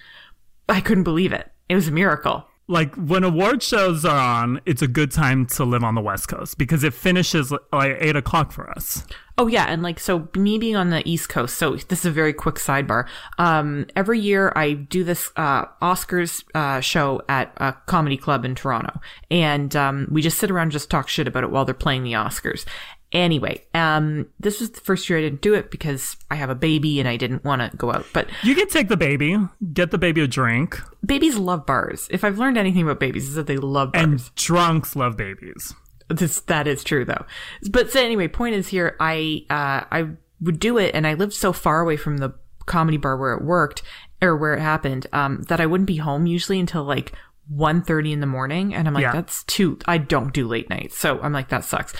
I 0.69 0.81
couldn't 0.81 1.03
believe 1.03 1.33
it. 1.33 1.51
It 1.69 1.75
was 1.75 1.87
a 1.87 1.91
miracle. 1.91 2.47
Like 2.69 2.93
when 2.95 3.23
award 3.23 3.63
shows 3.63 4.03
are 4.03 4.43
on, 4.43 4.59
it's 4.65 4.81
a 4.81 4.89
good 4.89 5.09
time 5.09 5.45
to 5.47 5.63
live 5.63 5.85
on 5.85 5.95
the 5.95 6.01
West 6.01 6.27
Coast 6.27 6.57
because 6.57 6.83
it 6.83 6.93
finishes 6.93 7.53
like 7.71 7.95
eight 8.01 8.17
o'clock 8.17 8.51
for 8.51 8.69
us. 8.69 9.05
Oh 9.37 9.47
yeah, 9.47 9.67
and 9.69 9.81
like 9.83 10.01
so 10.01 10.27
me 10.35 10.57
being 10.57 10.75
on 10.75 10.89
the 10.89 11.07
East 11.09 11.29
Coast, 11.29 11.57
so 11.57 11.77
this 11.77 11.99
is 11.99 12.05
a 12.07 12.11
very 12.11 12.33
quick 12.33 12.55
sidebar. 12.55 13.07
Um 13.37 13.85
every 13.95 14.19
year 14.19 14.51
I 14.53 14.73
do 14.73 15.05
this 15.05 15.31
uh 15.37 15.67
Oscars 15.81 16.43
uh 16.55 16.81
show 16.81 17.21
at 17.29 17.53
a 17.55 17.71
comedy 17.85 18.17
club 18.17 18.43
in 18.43 18.53
Toronto. 18.53 18.99
And 19.31 19.73
um 19.73 20.07
we 20.11 20.21
just 20.21 20.37
sit 20.37 20.51
around 20.51 20.63
and 20.63 20.71
just 20.73 20.89
talk 20.89 21.07
shit 21.07 21.27
about 21.27 21.45
it 21.45 21.51
while 21.51 21.63
they're 21.63 21.73
playing 21.73 22.03
the 22.03 22.13
Oscars. 22.13 22.65
Anyway, 23.13 23.63
um 23.73 24.27
this 24.39 24.59
was 24.59 24.71
the 24.71 24.81
first 24.81 25.09
year 25.09 25.17
I 25.17 25.21
didn't 25.21 25.41
do 25.41 25.53
it 25.53 25.71
because 25.71 26.17
I 26.29 26.35
have 26.35 26.49
a 26.49 26.55
baby 26.55 26.99
and 26.99 27.07
I 27.07 27.15
didn't 27.15 27.45
want 27.45 27.61
to 27.71 27.77
go 27.77 27.91
out. 27.93 28.05
But 28.13 28.27
You 28.43 28.53
can 28.53 28.67
take 28.67 28.89
the 28.89 28.97
baby, 28.97 29.37
get 29.73 29.91
the 29.91 29.97
baby 29.97 30.21
a 30.21 30.27
drink, 30.27 30.77
babies 31.05 31.37
love 31.37 31.65
bars. 31.65 32.07
If 32.11 32.23
I've 32.25 32.37
learned 32.37 32.57
anything 32.57 32.81
about 32.83 32.99
babies 32.99 33.29
is 33.29 33.35
that 33.35 33.47
they 33.47 33.57
love 33.57 33.93
bars. 33.93 34.03
and 34.03 34.35
drunks 34.35 34.95
love 34.95 35.15
babies. 35.15 35.73
This 36.09 36.41
that 36.41 36.67
is 36.67 36.83
true 36.83 37.05
though. 37.05 37.25
But 37.71 37.91
so 37.91 38.01
anyway, 38.01 38.27
point 38.27 38.55
is 38.55 38.67
here, 38.67 38.95
I 38.99 39.45
uh 39.49 39.85
I 39.91 40.09
would 40.41 40.59
do 40.59 40.77
it 40.77 40.93
and 40.93 41.07
I 41.07 41.13
lived 41.13 41.33
so 41.33 41.53
far 41.53 41.79
away 41.81 41.95
from 41.97 42.17
the 42.17 42.33
comedy 42.65 42.97
bar 42.97 43.15
where 43.17 43.33
it 43.33 43.43
worked 43.43 43.83
or 44.21 44.35
where 44.35 44.53
it 44.53 44.59
happened, 44.59 45.07
um, 45.13 45.43
that 45.43 45.61
I 45.61 45.65
wouldn't 45.65 45.87
be 45.87 45.97
home 45.97 46.25
usually 46.27 46.59
until 46.59 46.83
like 46.83 47.13
1.30 47.55 48.11
in 48.13 48.19
the 48.19 48.25
morning. 48.27 48.73
And 48.75 48.87
I'm 48.87 48.93
like, 48.93 49.03
Yeah. 49.03 49.13
that's 49.13 49.43
too 49.45 49.77
I 49.85 49.97
don't 49.97 50.33
do 50.33 50.47
late 50.47 50.69
nights. 50.69 50.97
So 50.97 51.19
I'm 51.21 51.31
like, 51.33 51.49
that 51.49 51.63
sucks. 51.63 51.93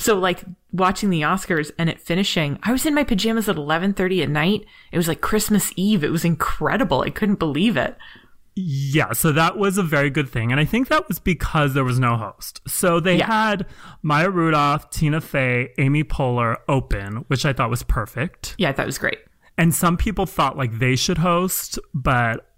So 0.00 0.18
like 0.18 0.44
watching 0.72 1.10
the 1.10 1.20
Oscars 1.22 1.70
and 1.78 1.90
it 1.90 2.00
finishing, 2.00 2.58
I 2.62 2.72
was 2.72 2.86
in 2.86 2.94
my 2.94 3.04
pajamas 3.04 3.48
at 3.48 3.56
11:30 3.56 4.22
at 4.22 4.30
night. 4.30 4.64
It 4.92 4.96
was 4.96 5.08
like 5.08 5.20
Christmas 5.20 5.72
Eve. 5.76 6.02
It 6.02 6.10
was 6.10 6.24
incredible. 6.24 7.02
I 7.02 7.10
couldn't 7.10 7.38
believe 7.38 7.76
it. 7.76 7.96
Yeah, 8.56 9.12
so 9.12 9.30
that 9.32 9.56
was 9.56 9.78
a 9.78 9.82
very 9.82 10.10
good 10.10 10.28
thing. 10.28 10.50
And 10.50 10.60
I 10.60 10.64
think 10.64 10.88
that 10.88 11.06
was 11.08 11.18
because 11.18 11.72
there 11.74 11.84
was 11.84 11.98
no 11.98 12.16
host. 12.16 12.60
So 12.66 12.98
they 12.98 13.18
Yeah. 13.18 13.26
had 13.26 13.66
Maya 14.02 14.28
Rudolph, 14.28 14.90
Tina 14.90 15.20
Fey, 15.20 15.70
Amy 15.78 16.02
Poehler 16.02 16.56
open, 16.68 17.24
which 17.28 17.46
I 17.46 17.52
thought 17.52 17.70
was 17.70 17.82
perfect. 17.84 18.56
Yeah, 18.58 18.72
that 18.72 18.86
was 18.86 18.98
great. 18.98 19.18
And 19.56 19.74
some 19.74 19.96
people 19.96 20.26
thought 20.26 20.56
like 20.56 20.78
they 20.78 20.96
should 20.96 21.18
host, 21.18 21.78
but 21.94 22.49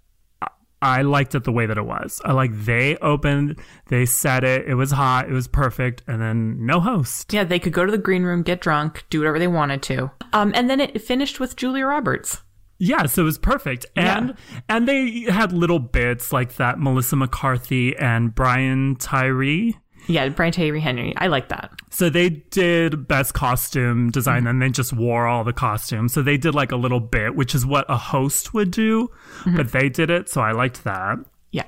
I- 0.83 1.01
liked 1.01 1.35
it 1.35 1.43
the 1.43 1.51
way 1.51 1.65
that 1.65 1.77
it 1.77 1.85
was. 1.85 2.21
I 2.25 2.31
like 2.31 2.51
they 2.53 2.97
opened, 2.97 3.59
they 3.87 4.05
said 4.05 4.43
it, 4.43 4.67
it 4.67 4.75
was 4.75 4.91
hot, 4.91 5.29
it 5.29 5.33
was 5.33 5.47
perfect, 5.47 6.03
and 6.07 6.21
then 6.21 6.65
no 6.65 6.79
host. 6.79 7.33
Yeah, 7.33 7.43
they 7.43 7.59
could 7.59 7.73
go 7.73 7.85
to 7.85 7.91
the 7.91 7.97
green 7.97 8.23
room, 8.23 8.41
get 8.41 8.61
drunk, 8.61 9.03
do 9.09 9.19
whatever 9.19 9.39
they 9.39 9.47
wanted 9.47 9.83
to. 9.83 10.11
Um, 10.31 10.51
and 10.55 10.69
then 10.69 10.79
it 10.79 11.01
finished 11.01 11.39
with 11.39 11.55
Julia 11.55 11.85
Roberts. 11.85 12.41
Yeah, 12.79 13.05
so 13.05 13.21
it 13.21 13.25
was 13.25 13.37
perfect. 13.37 13.85
And 13.95 14.35
and 14.67 14.87
they 14.87 15.21
had 15.21 15.53
little 15.53 15.79
bits 15.79 16.33
like 16.33 16.55
that 16.55 16.79
Melissa 16.79 17.15
McCarthy 17.15 17.95
and 17.95 18.33
Brian 18.35 18.95
Tyree. 18.97 19.77
Yeah, 20.07 20.27
Brian 20.29 20.51
Tyree 20.51 20.79
Henry. 20.81 21.13
I 21.17 21.27
like 21.27 21.49
that. 21.49 21.71
So 21.89 22.09
they 22.09 22.29
did 22.29 23.07
best 23.07 23.33
costume 23.33 24.09
design 24.11 24.47
and 24.47 24.61
they 24.61 24.69
just 24.69 24.93
wore 24.93 25.27
all 25.27 25.43
the 25.43 25.53
costumes. 25.53 26.13
So 26.13 26.21
they 26.21 26.37
did 26.37 26.53
like 26.55 26.71
a 26.71 26.75
little 26.75 26.99
bit, 26.99 27.35
which 27.35 27.55
is 27.55 27.65
what 27.65 27.85
a 27.89 27.97
host 27.97 28.53
would 28.53 28.71
do, 28.71 29.09
mm-hmm. 29.39 29.55
but 29.57 29.71
they 29.71 29.89
did 29.89 30.09
it. 30.09 30.29
So 30.29 30.41
I 30.41 30.51
liked 30.51 30.83
that. 30.83 31.19
Yeah. 31.51 31.65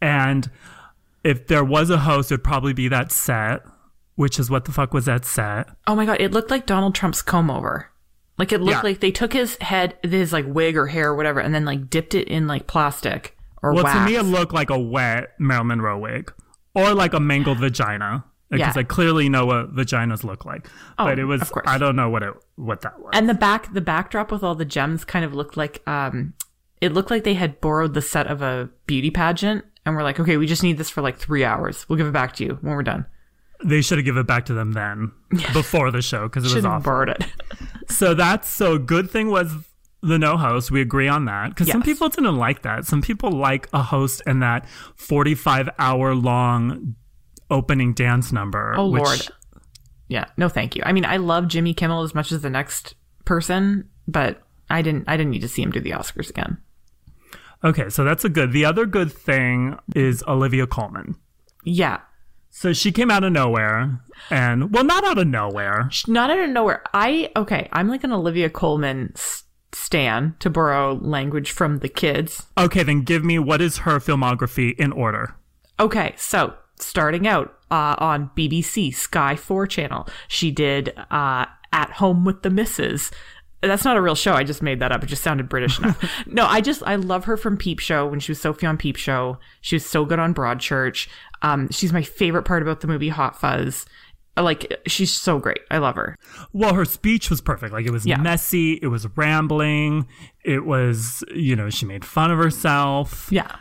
And 0.00 0.50
if 1.22 1.46
there 1.46 1.64
was 1.64 1.90
a 1.90 1.98
host, 1.98 2.32
it'd 2.32 2.44
probably 2.44 2.72
be 2.72 2.88
that 2.88 3.12
set, 3.12 3.62
which 4.16 4.38
is 4.38 4.50
what 4.50 4.64
the 4.64 4.72
fuck 4.72 4.92
was 4.92 5.04
that 5.04 5.24
set? 5.24 5.68
Oh 5.86 5.94
my 5.94 6.06
god, 6.06 6.20
it 6.20 6.32
looked 6.32 6.50
like 6.50 6.66
Donald 6.66 6.94
Trump's 6.94 7.22
comb 7.22 7.50
over. 7.50 7.90
Like 8.38 8.52
it 8.52 8.60
looked 8.60 8.78
Yeah. 8.78 8.82
like 8.82 9.00
they 9.00 9.10
took 9.12 9.32
his 9.32 9.56
head, 9.60 9.96
his 10.02 10.32
like 10.32 10.44
wig 10.46 10.76
or 10.76 10.86
hair 10.86 11.10
or 11.10 11.16
whatever, 11.16 11.40
and 11.40 11.54
then 11.54 11.64
like 11.64 11.88
dipped 11.88 12.14
it 12.14 12.28
in 12.28 12.46
like 12.46 12.66
plastic 12.66 13.36
or 13.62 13.72
Well, 13.72 13.84
wax. 13.84 13.96
to 13.98 14.04
me, 14.04 14.16
it 14.16 14.24
looked 14.24 14.52
like 14.52 14.70
a 14.70 14.78
wet 14.78 15.30
Marilyn 15.38 15.68
Monroe 15.68 15.98
wig 15.98 16.32
or 16.76 16.94
like 16.94 17.12
a 17.14 17.20
mangled 17.20 17.58
vagina. 17.58 18.24
Because 18.48 18.76
Yeah. 18.76 18.80
I 18.80 18.84
clearly 18.84 19.28
know 19.28 19.44
what 19.46 19.74
vaginas 19.74 20.22
look 20.22 20.44
like, 20.44 20.68
Oh, 21.00 21.04
but 21.06 21.18
it 21.18 21.24
was 21.24 21.42
of 21.42 21.50
course. 21.50 21.64
I 21.66 21.78
don't 21.78 21.96
know 21.96 22.08
what 22.10 22.22
it 22.22 22.32
what 22.54 22.82
that 22.82 23.00
was. 23.00 23.10
and 23.12 23.28
the 23.28 23.34
back, 23.34 23.72
the 23.74 23.80
backdrop 23.80 24.30
with 24.30 24.44
all 24.44 24.54
the 24.54 24.64
gems 24.64 25.04
kind 25.04 25.24
of 25.24 25.34
looked 25.34 25.56
like, 25.56 25.82
um, 25.88 26.32
it 26.80 26.92
looked 26.92 27.10
like 27.10 27.24
they 27.24 27.34
had 27.34 27.60
borrowed 27.60 27.94
the 27.94 28.00
set 28.02 28.28
of 28.28 28.42
a 28.42 28.70
beauty 28.86 29.10
pageant 29.10 29.64
and 29.84 29.96
we're 29.96 30.04
like, 30.04 30.20
okay, 30.20 30.36
we 30.36 30.46
just 30.46 30.62
need 30.62 30.78
this 30.78 30.88
for 30.90 31.00
like 31.02 31.16
three 31.18 31.42
hours. 31.44 31.88
We'll 31.88 31.96
give 31.96 32.06
it 32.06 32.12
back 32.12 32.34
to 32.36 32.44
you 32.44 32.58
when 32.60 32.74
we're 32.76 32.84
done. 32.84 33.04
they 33.64 33.80
should 33.82 33.98
have 33.98 34.04
given 34.04 34.20
it 34.20 34.26
back 34.28 34.44
to 34.46 34.54
them 34.54 34.74
then 34.74 35.10
before 35.52 35.90
the 35.90 36.00
show 36.02 36.28
because 36.28 36.44
it 36.48 36.54
was 36.54 36.64
awful. 36.64 36.84
borrowed 36.84 37.08
it. 37.08 37.24
So 37.88 38.14
that's 38.14 38.48
so 38.48 38.78
good 38.78 39.10
thing 39.10 39.28
was 39.28 39.52
the 40.06 40.18
no 40.18 40.36
host. 40.36 40.70
We 40.70 40.80
agree 40.80 41.08
on 41.08 41.24
that 41.26 41.50
because 41.50 41.68
some 41.70 41.82
people 41.82 42.08
didn't 42.08 42.36
like 42.36 42.62
that. 42.62 42.84
Some 42.86 43.02
people 43.02 43.30
like 43.30 43.68
a 43.72 43.82
host 43.82 44.22
and 44.26 44.42
that 44.42 44.68
45 44.96 45.68
hour 45.78 46.14
long 46.14 46.94
opening 47.50 47.94
dance 47.94 48.32
number. 48.32 48.74
Oh 48.76 48.90
which- 48.90 49.02
Lord. 49.02 49.28
Yeah, 50.08 50.26
no 50.36 50.48
thank 50.48 50.76
you. 50.76 50.82
I 50.86 50.92
mean, 50.92 51.04
I 51.04 51.16
love 51.16 51.48
Jimmy 51.48 51.74
Kimmel 51.74 52.02
as 52.02 52.14
much 52.14 52.30
as 52.30 52.40
the 52.42 52.50
next 52.50 52.94
person, 53.24 53.88
but 54.06 54.40
I 54.70 54.80
didn't 54.82 55.04
I 55.08 55.16
didn't 55.16 55.32
need 55.32 55.40
to 55.40 55.48
see 55.48 55.62
him 55.62 55.72
do 55.72 55.80
the 55.80 55.90
Oscars 55.90 56.30
again. 56.30 56.58
Okay, 57.64 57.88
so 57.88 58.04
that's 58.04 58.24
a 58.24 58.28
good. 58.28 58.52
The 58.52 58.64
other 58.64 58.86
good 58.86 59.10
thing 59.12 59.76
is 59.96 60.22
Olivia 60.28 60.66
Colman. 60.66 61.16
Yeah. 61.64 62.00
So 62.50 62.72
she 62.72 62.92
came 62.92 63.10
out 63.10 63.24
of 63.24 63.32
nowhere, 63.32 64.00
and 64.30 64.72
well, 64.72 64.84
not 64.84 65.04
out 65.04 65.18
of 65.18 65.26
nowhere. 65.26 65.90
Not 66.06 66.30
out 66.30 66.38
of 66.38 66.50
nowhere. 66.50 66.82
I 66.94 67.30
okay, 67.36 67.68
I'm 67.72 67.88
like 67.88 68.04
an 68.04 68.12
Olivia 68.12 68.48
Colman 68.48 69.12
s- 69.16 69.42
stan 69.76 70.34
to 70.38 70.48
borrow 70.48 70.94
language 70.94 71.50
from 71.50 71.78
the 71.78 71.88
kids. 71.88 72.46
Okay, 72.56 72.82
then 72.82 73.02
give 73.02 73.24
me 73.24 73.38
what 73.38 73.60
is 73.60 73.78
her 73.78 73.98
filmography 73.98 74.74
in 74.78 74.90
order. 74.92 75.34
Okay, 75.78 76.14
so 76.16 76.54
starting 76.78 77.26
out 77.28 77.54
uh, 77.70 77.94
on 77.98 78.30
BBC 78.36 78.94
Sky 78.94 79.36
4 79.36 79.66
channel, 79.66 80.08
she 80.28 80.50
did 80.50 80.94
uh, 81.10 81.44
At 81.72 81.90
Home 81.92 82.24
with 82.24 82.42
the 82.42 82.50
Misses. 82.50 83.10
That's 83.62 83.84
not 83.84 83.96
a 83.96 84.02
real 84.02 84.14
show. 84.14 84.32
I 84.32 84.44
just 84.44 84.62
made 84.62 84.80
that 84.80 84.92
up. 84.92 85.02
It 85.02 85.06
just 85.06 85.22
sounded 85.22 85.48
British 85.48 85.78
enough. 85.78 86.02
no, 86.26 86.46
I 86.46 86.60
just 86.60 86.82
I 86.84 86.96
love 86.96 87.24
her 87.24 87.36
from 87.36 87.56
Peep 87.56 87.80
Show 87.80 88.06
when 88.06 88.20
she 88.20 88.32
was 88.32 88.40
Sophie 88.40 88.66
on 88.66 88.76
Peep 88.76 88.96
Show. 88.96 89.38
She 89.60 89.76
was 89.76 89.84
so 89.84 90.04
good 90.04 90.18
on 90.18 90.34
Broadchurch. 90.34 91.08
Um, 91.42 91.68
she's 91.70 91.92
my 91.92 92.02
favorite 92.02 92.44
part 92.44 92.62
about 92.62 92.80
the 92.80 92.86
movie 92.86 93.08
Hot 93.08 93.38
Fuzz. 93.38 93.86
Like 94.36 94.80
she's 94.86 95.12
so 95.12 95.38
great. 95.38 95.60
I 95.70 95.78
love 95.78 95.94
her. 95.96 96.16
Well, 96.52 96.74
her 96.74 96.84
speech 96.84 97.30
was 97.30 97.40
perfect. 97.40 97.72
Like 97.72 97.86
it 97.86 97.90
was 97.92 98.04
Yeah. 98.06 98.18
messy, 98.18 98.74
it 98.82 98.88
was 98.88 99.06
rambling, 99.16 100.06
it 100.44 100.64
was, 100.66 101.24
you 101.34 101.56
know, 101.56 101.70
she 101.70 101.86
made 101.86 102.04
fun 102.04 102.30
of 102.30 102.38
herself. 102.38 103.28
Yeah. 103.30 103.56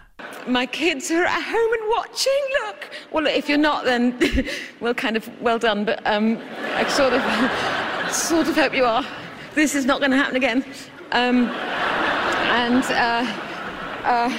My 0.47 0.65
kids 0.65 1.09
are 1.11 1.23
at 1.25 1.41
home 1.43 1.73
and 1.73 1.89
watching. 1.89 2.41
Look. 2.65 2.89
Well, 3.11 3.25
if 3.27 3.47
you're 3.49 3.57
not, 3.57 3.85
then 3.85 4.17
well, 4.79 4.93
kind 4.93 5.15
of 5.17 5.29
well 5.41 5.57
done. 5.59 5.85
But 5.85 6.05
um, 6.05 6.37
I 6.75 6.87
sort 6.89 7.13
of, 7.13 7.21
sort 8.13 8.47
of 8.47 8.55
hope 8.55 8.73
you 8.75 8.85
are. 8.85 9.05
This 9.55 9.75
is 9.75 9.85
not 9.85 9.99
going 9.99 10.11
to 10.11 10.17
happen 10.17 10.35
again. 10.35 10.63
Um, 11.11 11.47
and 11.47 12.83
uh, 12.85 13.25
uh, 14.03 14.37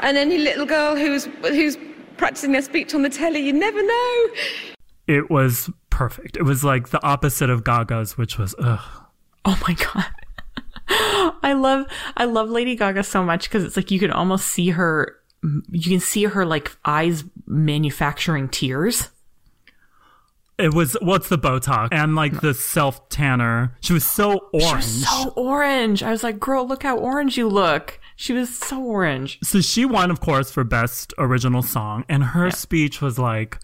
and 0.00 0.16
any 0.16 0.38
little 0.38 0.66
girl 0.66 0.96
who's 0.96 1.24
who's 1.42 1.76
practicing 2.16 2.52
their 2.52 2.62
speech 2.62 2.94
on 2.94 3.02
the 3.02 3.10
telly, 3.10 3.40
you 3.40 3.52
never 3.52 3.82
know. 3.82 4.26
It 5.06 5.30
was 5.30 5.70
perfect. 5.90 6.36
It 6.36 6.42
was 6.42 6.64
like 6.64 6.88
the 6.88 7.02
opposite 7.04 7.50
of 7.50 7.64
Gaga's, 7.64 8.16
which 8.16 8.38
was 8.38 8.54
ugh. 8.58 8.80
Oh 9.44 9.60
my 9.66 9.74
god. 9.74 10.06
I 11.42 11.52
love 11.52 11.86
I 12.16 12.24
love 12.24 12.50
Lady 12.50 12.76
Gaga 12.76 13.02
so 13.04 13.22
much 13.22 13.44
because 13.44 13.64
it's 13.64 13.76
like 13.76 13.90
you 13.90 13.98
can 13.98 14.10
almost 14.10 14.46
see 14.46 14.70
her 14.70 15.16
you 15.70 15.90
can 15.90 16.00
see 16.00 16.24
her 16.24 16.46
like 16.46 16.76
eyes 16.84 17.24
manufacturing 17.46 18.48
tears. 18.48 19.10
It 20.56 20.72
was 20.72 20.96
what's 21.02 21.28
the 21.28 21.38
Botox 21.38 21.88
and 21.90 22.14
like 22.14 22.40
the 22.40 22.54
self 22.54 23.08
tanner. 23.08 23.76
She 23.80 23.92
was 23.92 24.04
so 24.04 24.48
orange. 24.52 24.68
She 24.68 24.74
was 24.74 25.08
so 25.08 25.28
orange. 25.30 26.02
I 26.02 26.10
was 26.10 26.22
like, 26.22 26.38
girl, 26.38 26.66
look 26.66 26.84
how 26.84 26.96
orange 26.96 27.36
you 27.36 27.48
look. 27.48 28.00
She 28.16 28.32
was 28.32 28.56
so 28.56 28.80
orange. 28.80 29.40
So 29.42 29.60
she 29.60 29.84
won, 29.84 30.12
of 30.12 30.20
course, 30.20 30.52
for 30.52 30.62
best 30.62 31.12
original 31.18 31.62
song, 31.62 32.04
and 32.08 32.22
her 32.22 32.52
speech 32.52 33.02
was 33.02 33.18
like, 33.18 33.58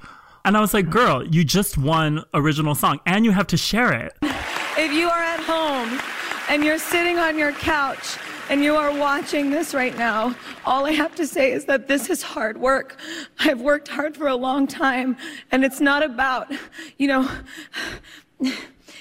and 0.44 0.56
I 0.56 0.60
was 0.60 0.74
like, 0.74 0.90
"Girl, 0.90 1.24
you 1.26 1.44
just 1.44 1.78
won 1.78 2.24
original 2.34 2.74
song, 2.74 3.00
and 3.06 3.24
you 3.24 3.30
have 3.30 3.46
to 3.48 3.56
share 3.56 3.92
it." 3.92 4.14
If 4.22 4.92
you 4.92 5.08
are 5.08 5.22
at 5.22 5.40
home 5.40 6.00
and 6.48 6.64
you're 6.64 6.78
sitting 6.78 7.18
on 7.18 7.36
your 7.36 7.52
couch 7.52 8.16
and 8.48 8.64
you 8.64 8.74
are 8.74 8.92
watching 8.96 9.50
this 9.50 9.74
right 9.74 9.96
now, 9.96 10.34
all 10.64 10.86
I 10.86 10.92
have 10.92 11.14
to 11.16 11.26
say 11.26 11.52
is 11.52 11.66
that 11.66 11.86
this 11.86 12.10
is 12.10 12.22
hard 12.22 12.58
work. 12.58 12.96
I've 13.38 13.60
worked 13.60 13.88
hard 13.88 14.16
for 14.16 14.26
a 14.26 14.36
long 14.36 14.66
time, 14.66 15.16
and 15.52 15.64
it's 15.64 15.80
not 15.80 16.02
about, 16.02 16.50
you 16.98 17.06
know, 17.06 17.30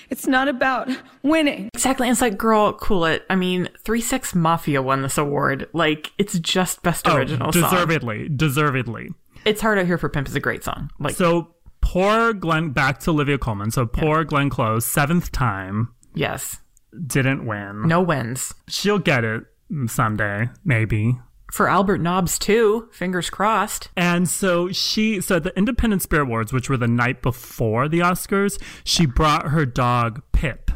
it's 0.10 0.27
not 0.27 0.48
about 0.48 0.89
winning. 1.24 1.69
Exactly. 1.74 2.08
And 2.08 2.12
it's 2.12 2.22
like, 2.22 2.38
girl, 2.38 2.74
cool 2.74 3.05
it. 3.05 3.25
I 3.29 3.36
mean, 3.36 3.69
Three 3.79 4.01
Six 4.01 4.36
Mafia 4.36 4.81
won 4.81 5.01
this 5.01 5.17
award. 5.17 5.67
Like, 5.74 6.12
it's 6.17 6.38
just 6.39 6.84
best 6.84 7.08
oh, 7.08 7.15
original 7.15 7.51
song. 7.51 7.63
Oh, 7.63 7.69
deservedly, 7.69 8.29
deservedly. 8.29 9.13
It's 9.46 9.62
hard 9.62 9.79
out 9.79 9.86
here 9.86 9.98
for 9.98 10.10
Pimp 10.10 10.27
is 10.27 10.36
a 10.36 10.39
great 10.39 10.63
song. 10.63 10.91
Like, 11.00 11.15
So 11.15 11.55
poor 11.81 12.34
Glenn. 12.34 12.72
Back 12.72 13.00
to 13.01 13.12
Olivia 13.12 13.38
Colman. 13.38 13.72
So 13.72 13.86
poor 13.86 14.24
Glenn 14.24 14.50
Close, 14.50 14.86
seventh 14.86 15.31
time, 15.31 15.93
yes, 16.13 16.60
didn't 17.08 17.46
win. 17.46 17.88
no 17.88 18.01
wins 18.01 18.53
She'll 18.67 19.00
get 19.00 19.24
it 19.24 19.43
someday, 19.88 20.50
maybe. 20.65 21.17
for 21.51 21.67
Albert 21.69 22.00
Nobbs 22.00 22.38
too. 22.39 22.89
Fingers 22.91 23.29
crossed. 23.29 23.89
And 23.96 24.27
so 24.29 24.72
she, 24.72 25.22
so 25.22 25.38
at 25.38 25.43
the 25.43 25.55
Independent 25.58 26.01
Spirit 26.01 26.24
Awards, 26.24 26.51
which 26.53 26.69
were 26.69 26.77
the 26.77 26.88
night 26.88 27.22
before 27.22 27.88
the 27.88 28.00
Oscars, 28.00 28.62
she 28.84 29.05
brought 29.05 29.48
her 29.50 29.65
dog 29.65 30.22
Pip, 30.31 30.72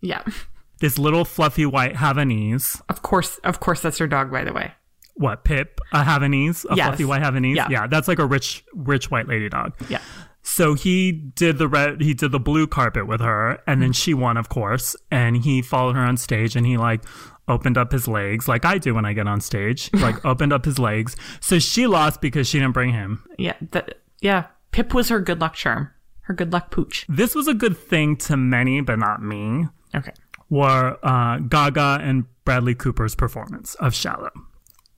Yeah. 0.00 0.22
this 0.80 0.98
little 0.98 1.24
fluffy 1.24 1.66
white 1.66 1.94
Havanese. 1.94 2.80
Of 2.88 3.02
course, 3.02 3.38
of 3.44 3.60
course, 3.60 3.80
that's 3.82 3.98
her 3.98 4.06
dog, 4.06 4.30
by 4.32 4.44
the 4.44 4.52
way. 4.52 4.72
What 5.18 5.44
Pip? 5.44 5.80
A 5.92 6.02
Havanese, 6.02 6.64
a 6.70 6.76
Yes. 6.76 6.86
fluffy 6.88 7.04
white 7.04 7.22
Havanese. 7.22 7.68
Yeah. 7.68 7.86
that's 7.86 8.08
like 8.08 8.18
a 8.18 8.26
rich, 8.26 8.64
rich 8.74 9.10
white 9.10 9.28
lady 9.28 9.48
dog. 9.48 9.72
Yeah. 9.88 10.00
So 10.42 10.74
he 10.74 11.12
did 11.12 11.58
the 11.58 11.68
red, 11.68 12.00
he 12.00 12.14
did 12.14 12.32
the 12.32 12.40
blue 12.40 12.66
carpet 12.66 13.06
with 13.06 13.20
her, 13.20 13.58
and 13.66 13.82
then 13.82 13.92
she 13.92 14.14
won, 14.14 14.36
of 14.38 14.48
course. 14.48 14.96
And 15.10 15.36
he 15.36 15.60
followed 15.60 15.94
her 15.96 16.02
on 16.02 16.16
stage, 16.16 16.56
and 16.56 16.64
he 16.64 16.76
like 16.78 17.02
opened 17.48 17.76
up 17.76 17.92
his 17.92 18.06
legs, 18.08 18.46
like 18.48 18.64
I 18.64 18.78
do 18.78 18.94
when 18.94 19.04
I 19.04 19.12
get 19.12 19.26
on 19.26 19.40
stage, 19.40 19.90
like 19.94 20.24
opened 20.24 20.52
up 20.52 20.64
his 20.64 20.78
legs. 20.78 21.16
So 21.40 21.58
she 21.58 21.86
lost 21.86 22.20
because 22.20 22.46
she 22.48 22.58
didn't 22.58 22.72
bring 22.74 22.92
him. 22.92 23.24
Yeah. 23.38 23.54
That, 23.72 23.98
yeah. 24.20 24.46
Pip 24.70 24.94
was 24.94 25.08
her 25.08 25.18
good 25.20 25.40
luck 25.40 25.54
charm, 25.54 25.90
her 26.22 26.34
good 26.34 26.52
luck 26.52 26.70
pooch. 26.70 27.04
This 27.08 27.34
was 27.34 27.48
a 27.48 27.54
good 27.54 27.76
thing 27.76 28.16
to 28.18 28.36
many, 28.36 28.80
but 28.82 28.98
not 28.98 29.22
me. 29.22 29.66
Okay. 29.94 30.12
Were 30.50 30.96
uh, 31.02 31.38
Gaga 31.38 31.98
and 32.02 32.24
Bradley 32.44 32.74
Cooper's 32.74 33.14
performance 33.14 33.74
of 33.76 33.94
"Shallow." 33.94 34.30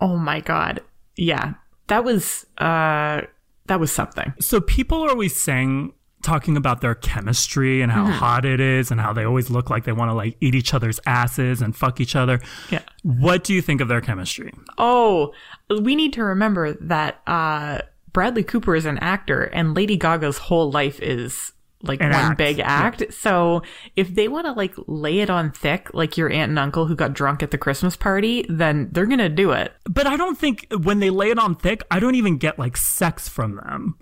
Oh 0.00 0.16
my 0.16 0.40
God. 0.40 0.80
Yeah. 1.16 1.54
That 1.88 2.04
was, 2.04 2.46
uh, 2.58 3.22
that 3.66 3.80
was 3.80 3.92
something. 3.92 4.32
So 4.40 4.60
people 4.60 5.04
are 5.04 5.10
always 5.10 5.36
saying, 5.36 5.92
talking 6.22 6.56
about 6.56 6.82
their 6.82 6.94
chemistry 6.94 7.80
and 7.80 7.90
how 7.90 8.04
hot 8.04 8.44
it 8.44 8.60
is, 8.60 8.90
and 8.90 9.00
how 9.00 9.12
they 9.12 9.24
always 9.24 9.48
look 9.48 9.70
like 9.70 9.84
they 9.84 9.92
want 9.92 10.10
to 10.10 10.14
like 10.14 10.36
eat 10.40 10.54
each 10.54 10.74
other's 10.74 11.00
asses 11.06 11.62
and 11.62 11.74
fuck 11.74 11.98
each 12.00 12.14
other. 12.14 12.40
Yeah. 12.70 12.82
What 13.02 13.42
do 13.42 13.54
you 13.54 13.62
think 13.62 13.80
of 13.80 13.88
their 13.88 14.02
chemistry? 14.02 14.52
Oh, 14.76 15.32
we 15.70 15.96
need 15.96 16.12
to 16.12 16.24
remember 16.24 16.74
that, 16.74 17.22
uh, 17.26 17.80
Bradley 18.12 18.42
Cooper 18.42 18.74
is 18.74 18.86
an 18.86 18.98
actor 18.98 19.44
and 19.44 19.74
Lady 19.74 19.96
Gaga's 19.96 20.36
whole 20.36 20.70
life 20.70 21.00
is 21.00 21.52
like 21.82 22.00
An 22.00 22.10
one 22.10 22.20
act. 22.32 22.38
big 22.38 22.58
act. 22.60 23.12
So 23.14 23.62
if 23.96 24.14
they 24.14 24.28
want 24.28 24.46
to 24.46 24.52
like 24.52 24.74
lay 24.86 25.20
it 25.20 25.30
on 25.30 25.50
thick, 25.50 25.88
like 25.94 26.16
your 26.16 26.30
aunt 26.30 26.50
and 26.50 26.58
uncle 26.58 26.86
who 26.86 26.94
got 26.94 27.12
drunk 27.14 27.42
at 27.42 27.50
the 27.50 27.58
Christmas 27.58 27.96
party, 27.96 28.44
then 28.48 28.88
they're 28.92 29.06
going 29.06 29.18
to 29.18 29.28
do 29.30 29.52
it. 29.52 29.72
But 29.88 30.06
I 30.06 30.16
don't 30.16 30.38
think 30.38 30.66
when 30.82 31.00
they 31.00 31.10
lay 31.10 31.30
it 31.30 31.38
on 31.38 31.54
thick, 31.54 31.82
I 31.90 31.98
don't 32.00 32.14
even 32.16 32.36
get 32.36 32.58
like 32.58 32.76
sex 32.76 33.28
from 33.28 33.56
them. 33.56 33.96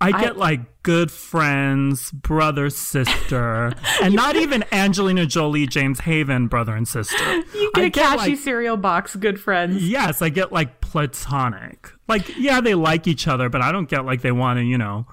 I 0.00 0.12
get 0.12 0.36
like 0.36 0.84
good 0.84 1.10
friends, 1.10 2.12
brother, 2.12 2.70
sister, 2.70 3.72
and 4.00 4.14
not 4.14 4.36
even 4.36 4.64
Angelina 4.70 5.26
Jolie, 5.26 5.66
James 5.66 5.98
Haven, 5.98 6.46
brother 6.46 6.76
and 6.76 6.86
sister. 6.86 7.16
You 7.52 7.72
get 7.74 7.82
I 7.82 7.86
a 7.86 7.90
cashy 7.90 8.30
like, 8.30 8.38
cereal 8.38 8.76
box, 8.76 9.16
good 9.16 9.40
friends. 9.40 9.82
yes, 9.88 10.22
I 10.22 10.28
get 10.28 10.52
like 10.52 10.80
platonic. 10.80 11.90
Like, 12.06 12.36
yeah, 12.38 12.60
they 12.60 12.76
like 12.76 13.08
each 13.08 13.26
other, 13.26 13.48
but 13.48 13.60
I 13.60 13.72
don't 13.72 13.88
get 13.88 14.04
like 14.04 14.22
they 14.22 14.30
want 14.30 14.58
to, 14.60 14.64
you 14.64 14.78
know, 14.78 15.06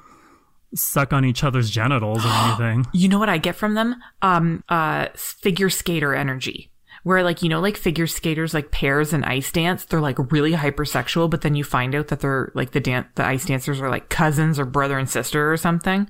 suck 0.76 1.14
on 1.14 1.26
each 1.26 1.44
other's 1.44 1.70
genitals 1.70 2.26
or 2.26 2.30
anything. 2.32 2.86
You 2.94 3.08
know 3.10 3.20
what 3.20 3.30
I 3.30 3.38
get 3.38 3.56
from 3.56 3.74
them? 3.74 3.96
Um, 4.22 4.64
uh, 4.70 5.08
figure 5.16 5.70
skater 5.70 6.14
energy. 6.14 6.72
Where 7.04 7.22
like, 7.24 7.44
you 7.44 7.50
know, 7.50 7.60
like 7.62 7.78
figure 7.78 8.08
skaters 8.08 8.56
like 8.56 8.72
pairs 8.72 9.14
and 9.14 9.24
ice 9.26 9.52
dance, 9.52 9.86
they're 9.86 10.02
like 10.02 10.18
really 10.32 10.54
hypersexual, 10.54 11.30
but 11.30 11.42
then 11.42 11.54
you 11.54 11.64
find 11.64 11.94
out 11.94 12.08
that 12.08 12.20
they're 12.20 12.52
like 12.56 12.72
the 12.72 12.80
dance, 12.80 13.06
the 13.14 13.24
ice 13.24 13.46
dancers 13.46 13.80
are 13.80 13.92
like 13.92 14.10
cousins 14.10 14.60
or 14.60 14.66
brother 14.66 14.98
and 14.98 15.08
sister 15.08 15.52
or 15.52 15.56
something. 15.58 16.10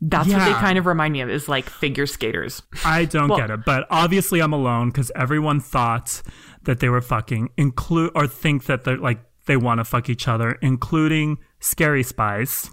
That's 0.00 0.28
what 0.28 0.44
they 0.44 0.52
kind 0.52 0.78
of 0.78 0.86
remind 0.86 1.14
me 1.14 1.20
of 1.22 1.30
is 1.30 1.48
like 1.48 1.68
figure 1.68 2.06
skaters. 2.06 2.62
I 2.84 3.06
don't 3.06 3.28
Well- 3.28 3.38
get 3.38 3.50
it, 3.50 3.64
but 3.64 3.86
obviously 3.90 4.38
I'm 4.40 4.52
alone 4.52 4.90
because 4.90 5.10
everyone 5.16 5.58
thought 5.60 6.22
that 6.62 6.78
they 6.78 6.88
were 6.88 7.00
fucking, 7.00 7.48
include 7.56 8.12
or 8.14 8.26
think 8.28 8.66
that 8.66 8.84
they're 8.84 8.98
like 8.98 9.18
they 9.46 9.56
want 9.56 9.78
to 9.78 9.84
fuck 9.84 10.08
each 10.08 10.28
other, 10.28 10.52
including 10.62 11.38
Scary 11.58 12.02
Spice, 12.04 12.70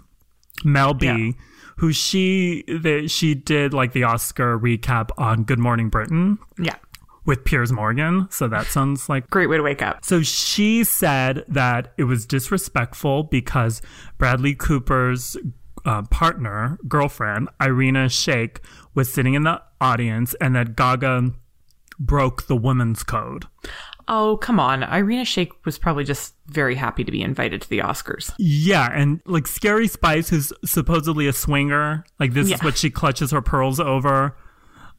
Mel 0.64 0.94
B, 0.94 1.06
Yeah. 1.06 1.30
who 1.78 1.92
she 1.92 2.64
that 2.68 3.10
she 3.10 3.34
did 3.34 3.72
like 3.74 3.92
the 3.92 4.04
Oscar 4.04 4.58
recap 4.58 5.10
on 5.18 5.42
Good 5.44 5.58
Morning 5.58 5.88
Britain 5.88 6.38
Yeah. 6.58 6.76
with 7.24 7.44
Piers 7.44 7.72
Morgan, 7.72 8.26
so 8.30 8.48
that 8.48 8.66
sounds 8.66 9.08
like 9.08 9.28
Great 9.30 9.48
way 9.48 9.56
to 9.56 9.62
wake 9.62 9.82
up. 9.82 10.04
so 10.04 10.22
she 10.22 10.84
said 10.84 11.44
that 11.48 11.92
it 11.96 12.04
was 12.04 12.26
disrespectful 12.26 13.24
because 13.24 13.80
Bradley 14.18 14.54
Cooper's 14.54 15.36
uh, 15.84 16.02
partner, 16.02 16.78
girlfriend, 16.86 17.48
Irina 17.60 18.06
Shayk, 18.06 18.58
was 18.94 19.12
sitting 19.12 19.34
in 19.34 19.42
the 19.42 19.60
audience 19.80 20.34
and 20.40 20.54
that 20.54 20.76
Gaga 20.76 21.32
broke 21.98 22.46
the 22.46 22.54
women's 22.56 23.02
code. 23.02 23.46
Oh, 24.08 24.36
come 24.38 24.58
on. 24.60 24.82
Irina 24.82 25.22
Shayk 25.24 25.50
was 25.64 25.78
probably 25.78 26.04
just 26.04 26.34
very 26.46 26.74
happy 26.74 27.04
to 27.04 27.12
be 27.12 27.22
invited 27.22 27.62
to 27.62 27.68
the 27.70 27.78
Oscars. 27.78 28.32
Yeah, 28.38 28.88
and 28.92 29.20
like 29.26 29.46
Scary 29.46 29.88
Spice, 29.88 30.28
who's 30.28 30.52
supposedly 30.64 31.26
a 31.26 31.32
swinger, 31.32 32.04
like 32.20 32.32
this 32.32 32.48
Yeah. 32.48 32.56
is 32.56 32.62
what 32.62 32.76
she 32.76 32.90
clutches 32.90 33.30
her 33.30 33.42
pearls 33.42 33.78
over, 33.80 34.36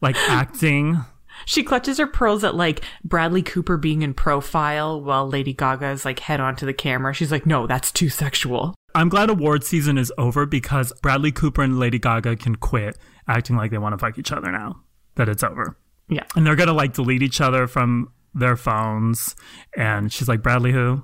like 0.01 0.15
acting. 0.29 1.03
She 1.45 1.63
clutches 1.63 1.97
her 1.97 2.07
pearls 2.07 2.43
at 2.43 2.55
like 2.55 2.81
Bradley 3.03 3.41
Cooper 3.41 3.75
being 3.77 4.01
in 4.03 4.13
profile 4.13 5.01
while 5.01 5.27
Lady 5.27 5.51
Gaga 5.53 5.89
is 5.89 6.05
like 6.05 6.19
head 6.19 6.39
onto 6.39 6.65
the 6.65 6.73
camera. 6.73 7.13
She's 7.13 7.31
like, 7.31 7.45
no, 7.45 7.67
that's 7.67 7.91
too 7.91 8.09
sexual. 8.09 8.75
I'm 8.95 9.09
glad 9.09 9.29
award 9.31 9.63
season 9.63 9.97
is 9.97 10.13
over 10.17 10.45
because 10.45 10.93
Bradley 11.01 11.31
Cooper 11.31 11.63
and 11.63 11.79
Lady 11.79 11.97
Gaga 11.97 12.35
can 12.35 12.55
quit 12.55 12.97
acting 13.27 13.55
like 13.55 13.71
they 13.71 13.79
want 13.79 13.93
to 13.93 13.97
fuck 13.97 14.19
each 14.19 14.31
other 14.31 14.51
now 14.51 14.81
that 15.15 15.27
it's 15.27 15.43
over. 15.43 15.75
Yeah. 16.07 16.23
And 16.35 16.45
they're 16.45 16.55
gonna 16.55 16.73
like 16.73 16.93
delete 16.93 17.23
each 17.23 17.41
other 17.41 17.65
from 17.65 18.11
their 18.33 18.55
phones. 18.55 19.35
And 19.77 20.11
she's 20.11 20.27
like, 20.27 20.41
Bradley 20.41 20.71
who? 20.71 21.03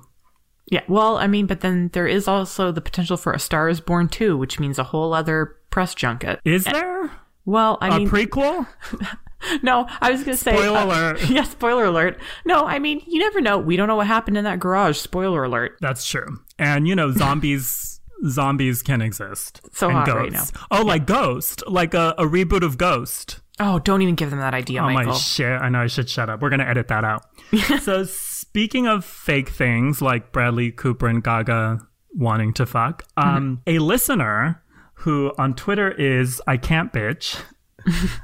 Yeah. 0.70 0.82
Well, 0.88 1.16
I 1.18 1.26
mean, 1.26 1.46
but 1.46 1.60
then 1.60 1.90
there 1.92 2.06
is 2.06 2.28
also 2.28 2.70
the 2.70 2.80
potential 2.80 3.16
for 3.16 3.32
A 3.32 3.38
Star 3.38 3.68
is 3.68 3.80
Born 3.80 4.08
2, 4.08 4.36
which 4.36 4.60
means 4.60 4.78
a 4.78 4.84
whole 4.84 5.12
other 5.12 5.56
press 5.70 5.94
junket. 5.94 6.40
Is 6.44 6.64
there 6.64 7.10
Well, 7.44 7.78
I 7.80 7.88
a 7.88 7.98
mean, 7.98 8.08
A 8.08 8.10
prequel? 8.10 8.66
no, 9.62 9.86
I 10.00 10.12
was 10.12 10.22
going 10.22 10.36
to 10.36 10.42
say. 10.42 10.52
Spoiler 10.52 10.78
uh, 10.78 10.84
alert. 10.84 11.20
Yeah, 11.30 11.42
spoiler 11.42 11.84
alert. 11.86 12.20
No, 12.44 12.64
I 12.64 12.78
mean, 12.78 13.02
you 13.06 13.18
never 13.18 13.40
know. 13.40 13.58
We 13.58 13.76
don't 13.76 13.88
know 13.88 13.96
what 13.96 14.06
happened 14.06 14.36
in 14.38 14.44
that 14.44 14.60
garage. 14.60 14.98
Spoiler 14.98 15.44
alert. 15.44 15.76
That's 15.80 16.06
true. 16.06 16.38
And 16.58 16.86
you 16.86 16.94
know, 16.94 17.10
zombies 17.16 18.00
zombies 18.28 18.82
can 18.82 19.00
exist. 19.00 19.60
So 19.72 19.88
and 19.88 19.98
hot 19.98 20.06
ghosts. 20.06 20.52
right 20.54 20.66
Oh, 20.70 20.82
like 20.84 21.06
Ghost, 21.06 21.62
like 21.66 21.94
a, 21.94 22.14
a 22.18 22.24
reboot 22.24 22.62
of 22.62 22.76
Ghost. 22.78 23.40
Oh, 23.62 23.78
don't 23.78 24.00
even 24.02 24.14
give 24.14 24.30
them 24.30 24.38
that 24.40 24.54
idea, 24.54 24.80
Oh 24.82 24.88
Michael. 24.90 25.12
my 25.12 25.18
shit! 25.18 25.60
I 25.60 25.68
know 25.68 25.80
I 25.82 25.86
should 25.86 26.08
shut 26.08 26.30
up. 26.30 26.40
We're 26.40 26.50
gonna 26.50 26.64
edit 26.64 26.88
that 26.88 27.04
out. 27.04 27.22
so 27.82 28.04
speaking 28.04 28.86
of 28.88 29.04
fake 29.04 29.50
things 29.50 30.00
like 30.00 30.32
Bradley 30.32 30.70
Cooper 30.72 31.06
and 31.08 31.22
Gaga 31.22 31.86
wanting 32.14 32.52
to 32.54 32.66
fuck, 32.66 33.04
um, 33.16 33.60
a 33.66 33.78
listener 33.78 34.62
who 34.94 35.32
on 35.38 35.54
Twitter 35.54 35.90
is 35.90 36.40
I 36.46 36.56
can't 36.56 36.92
bitch 36.92 37.40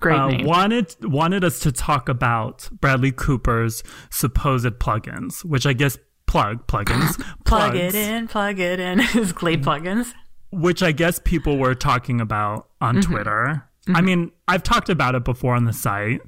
Great 0.00 0.18
uh, 0.18 0.28
name. 0.28 0.46
wanted 0.46 0.94
wanted 1.02 1.44
us 1.44 1.60
to 1.60 1.72
talk 1.72 2.08
about 2.08 2.68
Bradley 2.80 3.12
Cooper's 3.12 3.82
supposed 4.10 4.64
plugins, 4.78 5.44
which 5.44 5.66
I 5.66 5.74
guess 5.74 5.98
plug 6.26 6.66
plugins 6.66 7.16
plug 7.44 7.72
plugs, 7.72 7.76
it 7.76 7.94
in, 7.94 8.28
plug 8.28 8.58
it 8.58 8.80
in. 8.80 8.98
His 8.98 9.32
Glade 9.32 9.62
plugins. 9.62 10.12
which 10.50 10.82
I 10.82 10.92
guess 10.92 11.18
people 11.18 11.58
were 11.58 11.74
talking 11.74 12.20
about 12.20 12.68
on 12.80 13.02
Twitter. 13.02 13.66
I 13.88 14.00
mean, 14.00 14.30
I've 14.46 14.62
talked 14.62 14.88
about 14.88 15.14
it 15.14 15.24
before 15.24 15.54
on 15.54 15.64
the 15.64 15.72
site. 15.72 16.20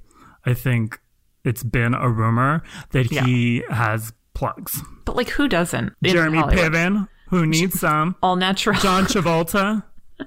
I 0.44 0.54
think 0.54 1.00
it's 1.44 1.62
been 1.62 1.94
a 1.94 2.08
rumor 2.08 2.62
that 2.90 3.06
he 3.06 3.62
has 3.68 4.12
plugs. 4.34 4.82
But 5.04 5.16
like, 5.16 5.28
who 5.30 5.48
doesn't? 5.48 5.92
Jeremy? 6.02 6.38
Piven, 6.38 7.08
who 7.28 7.46
needs 7.46 7.80
some. 7.80 8.16
All 8.22 8.36
natural. 8.36 8.78
John 8.80 9.04
Travolta. 9.04 9.84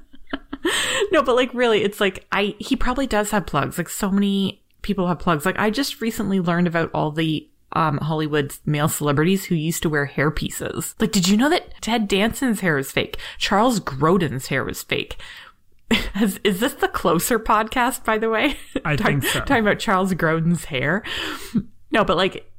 no, 1.12 1.22
but 1.22 1.36
like, 1.36 1.53
really, 1.53 1.84
it's 1.84 2.00
like 2.00 2.25
I. 2.32 2.55
He 2.60 2.75
probably 2.75 3.08
does 3.08 3.32
have 3.32 3.46
plugs. 3.46 3.77
Like, 3.77 3.89
so 3.89 4.10
many 4.10 4.63
people 4.82 5.08
have 5.08 5.20
plugs. 5.20 5.46
Like, 5.46 5.60
I 5.60 5.70
just 5.70 6.01
recently 6.01 6.39
learned 6.39 6.67
about 6.67 6.91
all 6.94 7.12
the 7.12 7.48
um 7.74 7.98
Hollywood 7.98 8.53
male 8.65 8.88
celebrities 8.88 9.46
who 9.46 9.55
used 9.55 9.84
to 9.84 9.89
wear 9.89 10.05
hair 10.05 10.32
pieces. 10.32 10.96
Like, 11.00 11.12
did 11.12 11.27
you 11.27 11.38
know 11.38 11.50
that 11.50 11.82
Ted 11.82 12.08
Danson's 12.08 12.62
hair 12.62 12.77
is 12.77 12.91
fake? 12.91 13.17
Charles 13.38 13.79
Grodin's 13.79 14.48
hair 14.48 14.63
was 14.63 14.84
fake. 14.84 15.17
Has, 16.13 16.39
is 16.44 16.60
this 16.60 16.74
the 16.74 16.88
closer 16.88 17.38
podcast, 17.39 18.04
by 18.06 18.18
the 18.18 18.30
way? 18.30 18.58
I 18.84 18.96
think 18.98 19.24
so. 19.24 19.39
Talking 19.39 19.58
about 19.68 19.80
Charles 19.80 20.13
Grodin's 20.13 20.65
hair. 20.65 21.04
No, 21.92 22.04
but 22.06 22.18
like, 22.18 22.51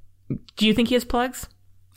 do 0.56 0.66
you 0.66 0.74
think 0.74 0.88
he 0.88 0.94
has 0.94 1.04
plugs? 1.04 1.46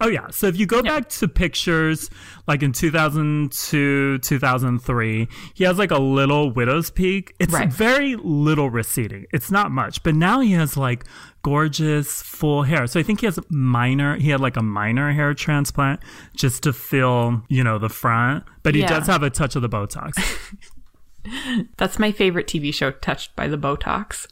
Oh 0.01 0.07
yeah. 0.07 0.27
So 0.29 0.47
if 0.47 0.57
you 0.57 0.65
go 0.65 0.81
back 0.81 1.09
to 1.09 1.27
pictures 1.27 2.09
like 2.47 2.63
in 2.63 2.71
2002, 2.71 4.19
2003, 4.19 5.27
he 5.53 5.63
has 5.65 5.77
like 5.77 5.91
a 5.91 5.97
little 5.99 6.51
widow's 6.51 6.89
peak. 6.89 7.35
It's 7.37 7.51
Right. 7.53 7.71
very 7.71 8.15
little 8.15 8.69
receding. 8.69 9.25
It's 9.33 9.51
not 9.51 9.71
much, 9.71 10.01
but 10.03 10.15
now 10.15 10.39
he 10.39 10.53
has 10.53 10.77
like 10.77 11.03
gorgeous 11.43 12.21
full 12.21 12.63
hair. 12.63 12.87
So 12.87 12.97
I 12.99 13.03
think 13.03 13.19
he 13.19 13.25
has 13.25 13.37
minor, 13.49 14.15
he 14.15 14.29
had 14.29 14.39
like 14.39 14.55
a 14.55 14.63
minor 14.63 15.11
hair 15.11 15.33
transplant 15.33 15.99
just 16.33 16.63
to 16.63 16.71
fill, 16.71 17.43
you 17.49 17.63
know, 17.63 17.77
the 17.77 17.89
front, 17.89 18.45
but 18.63 18.75
he 18.75 18.81
Yeah. 18.81 18.87
does 18.99 19.07
have 19.07 19.21
a 19.23 19.29
touch 19.29 19.57
of 19.57 19.61
the 19.61 19.69
Botox. 19.69 20.13
That's 21.77 21.99
my 21.99 22.11
favorite 22.11 22.47
TV 22.47 22.73
show, 22.73 22.91
Touched 22.91 23.35
by 23.35 23.47
the 23.47 23.57
Botox. 23.57 24.27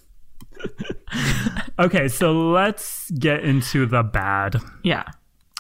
okay. 1.79 2.07
So 2.07 2.49
let's 2.49 3.11
get 3.11 3.43
into 3.43 3.85
the 3.85 4.03
bad, 4.03 4.57
Yeah. 4.83 5.03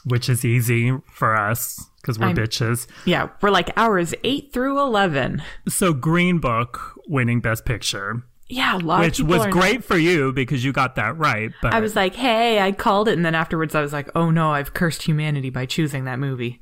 which 0.05 0.29
is 0.29 0.43
easy 0.45 0.93
for 1.11 1.35
us 1.35 1.89
because 2.01 2.17
we're 2.19 2.27
I'm- 2.27 2.35
bitches. 2.35 2.87
Yeah. 3.05 3.29
We're 3.41 3.49
like 3.49 3.69
hours 3.77 4.13
eight 4.23 4.51
through 4.53 4.79
11. 4.79 5.41
So 5.67 5.93
Green 5.93 6.39
Book 6.39 6.93
winning 7.07 7.41
Best 7.41 7.65
Picture, 7.65 8.23
Yeah. 8.49 8.77
Which 8.77 9.19
was 9.19 9.45
great 9.47 9.83
for 9.83 9.97
you 9.97 10.31
because 10.33 10.63
you 10.63 10.71
got 10.73 10.95
that 10.95 11.17
right. 11.17 11.51
But 11.61 11.73
I 11.73 11.79
was 11.79 11.95
like, 11.95 12.15
hey, 12.15 12.59
I 12.59 12.71
called 12.71 13.07
it. 13.07 13.13
And 13.13 13.25
then 13.25 13.35
afterwards, 13.35 13.75
I 13.75 13.81
was 13.81 13.93
like, 13.93 14.09
oh 14.15 14.31
no, 14.31 14.51
I've 14.53 14.73
cursed 14.73 15.03
humanity 15.03 15.49
by 15.49 15.65
choosing 15.65 16.05
that 16.05 16.17
movie. 16.19 16.59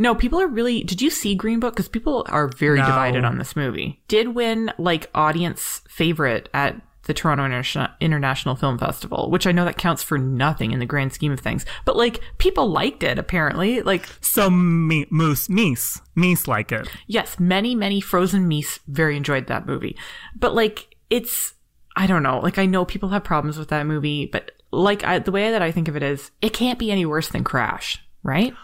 No, 0.00 0.14
people 0.14 0.40
are 0.40 0.48
really. 0.48 0.82
Did 0.82 1.00
you 1.02 1.10
see 1.10 1.34
Green 1.34 1.60
Book? 1.60 1.74
Because 1.74 1.88
people 1.88 2.24
are 2.30 2.48
very 2.48 2.78
No. 2.78 2.86
divided 2.86 3.24
on 3.24 3.38
this 3.38 3.54
movie. 3.54 4.00
Did 4.08 4.28
win 4.34 4.72
like 4.78 5.08
audience 5.14 5.82
favorite 5.88 6.48
at 6.54 6.80
the 7.04 7.14
Toronto 7.14 7.44
Interna- 7.44 7.92
International 8.00 8.54
Film 8.56 8.78
Festival, 8.78 9.30
which 9.30 9.46
I 9.46 9.52
know 9.52 9.64
that 9.64 9.76
counts 9.78 10.02
for 10.02 10.16
nothing 10.18 10.72
in 10.72 10.78
the 10.78 10.86
grand 10.86 11.12
scheme 11.12 11.32
of 11.32 11.40
things. 11.40 11.64
But 11.84 11.96
like, 11.96 12.20
people 12.38 12.68
liked 12.70 13.02
it 13.02 13.18
apparently. 13.18 13.82
Like, 13.82 14.06
so 14.20 14.48
me, 14.50 15.06
Moose 15.10 15.48
Meese 15.48 16.00
Meese 16.16 16.46
like 16.48 16.72
it. 16.72 16.88
yes, 17.06 17.38
many, 17.40 17.74
many 17.74 18.00
frozen 18.00 18.48
meese 18.48 18.78
very 18.86 19.16
enjoyed 19.16 19.48
that 19.48 19.66
movie. 19.66 19.96
But 20.36 20.54
like, 20.54 20.96
it's, 21.10 21.54
I 21.96 22.06
don't 22.06 22.22
know. 22.22 22.38
Like, 22.40 22.58
I 22.58 22.66
know 22.66 22.84
people 22.84 23.08
have 23.10 23.24
problems 23.24 23.58
with 23.58 23.68
that 23.68 23.86
movie, 23.86 24.26
but 24.26 24.52
like, 24.70 25.02
I, 25.04 25.18
the 25.18 25.32
way 25.32 25.50
that 25.50 25.62
I 25.62 25.72
think 25.72 25.88
of 25.88 25.96
it 25.96 26.02
is, 26.02 26.30
it 26.40 26.52
can't 26.52 26.78
be 26.78 26.90
any 26.92 27.04
worse 27.04 27.28
than 27.28 27.44
Crash, 27.44 28.02
right? 28.22 28.54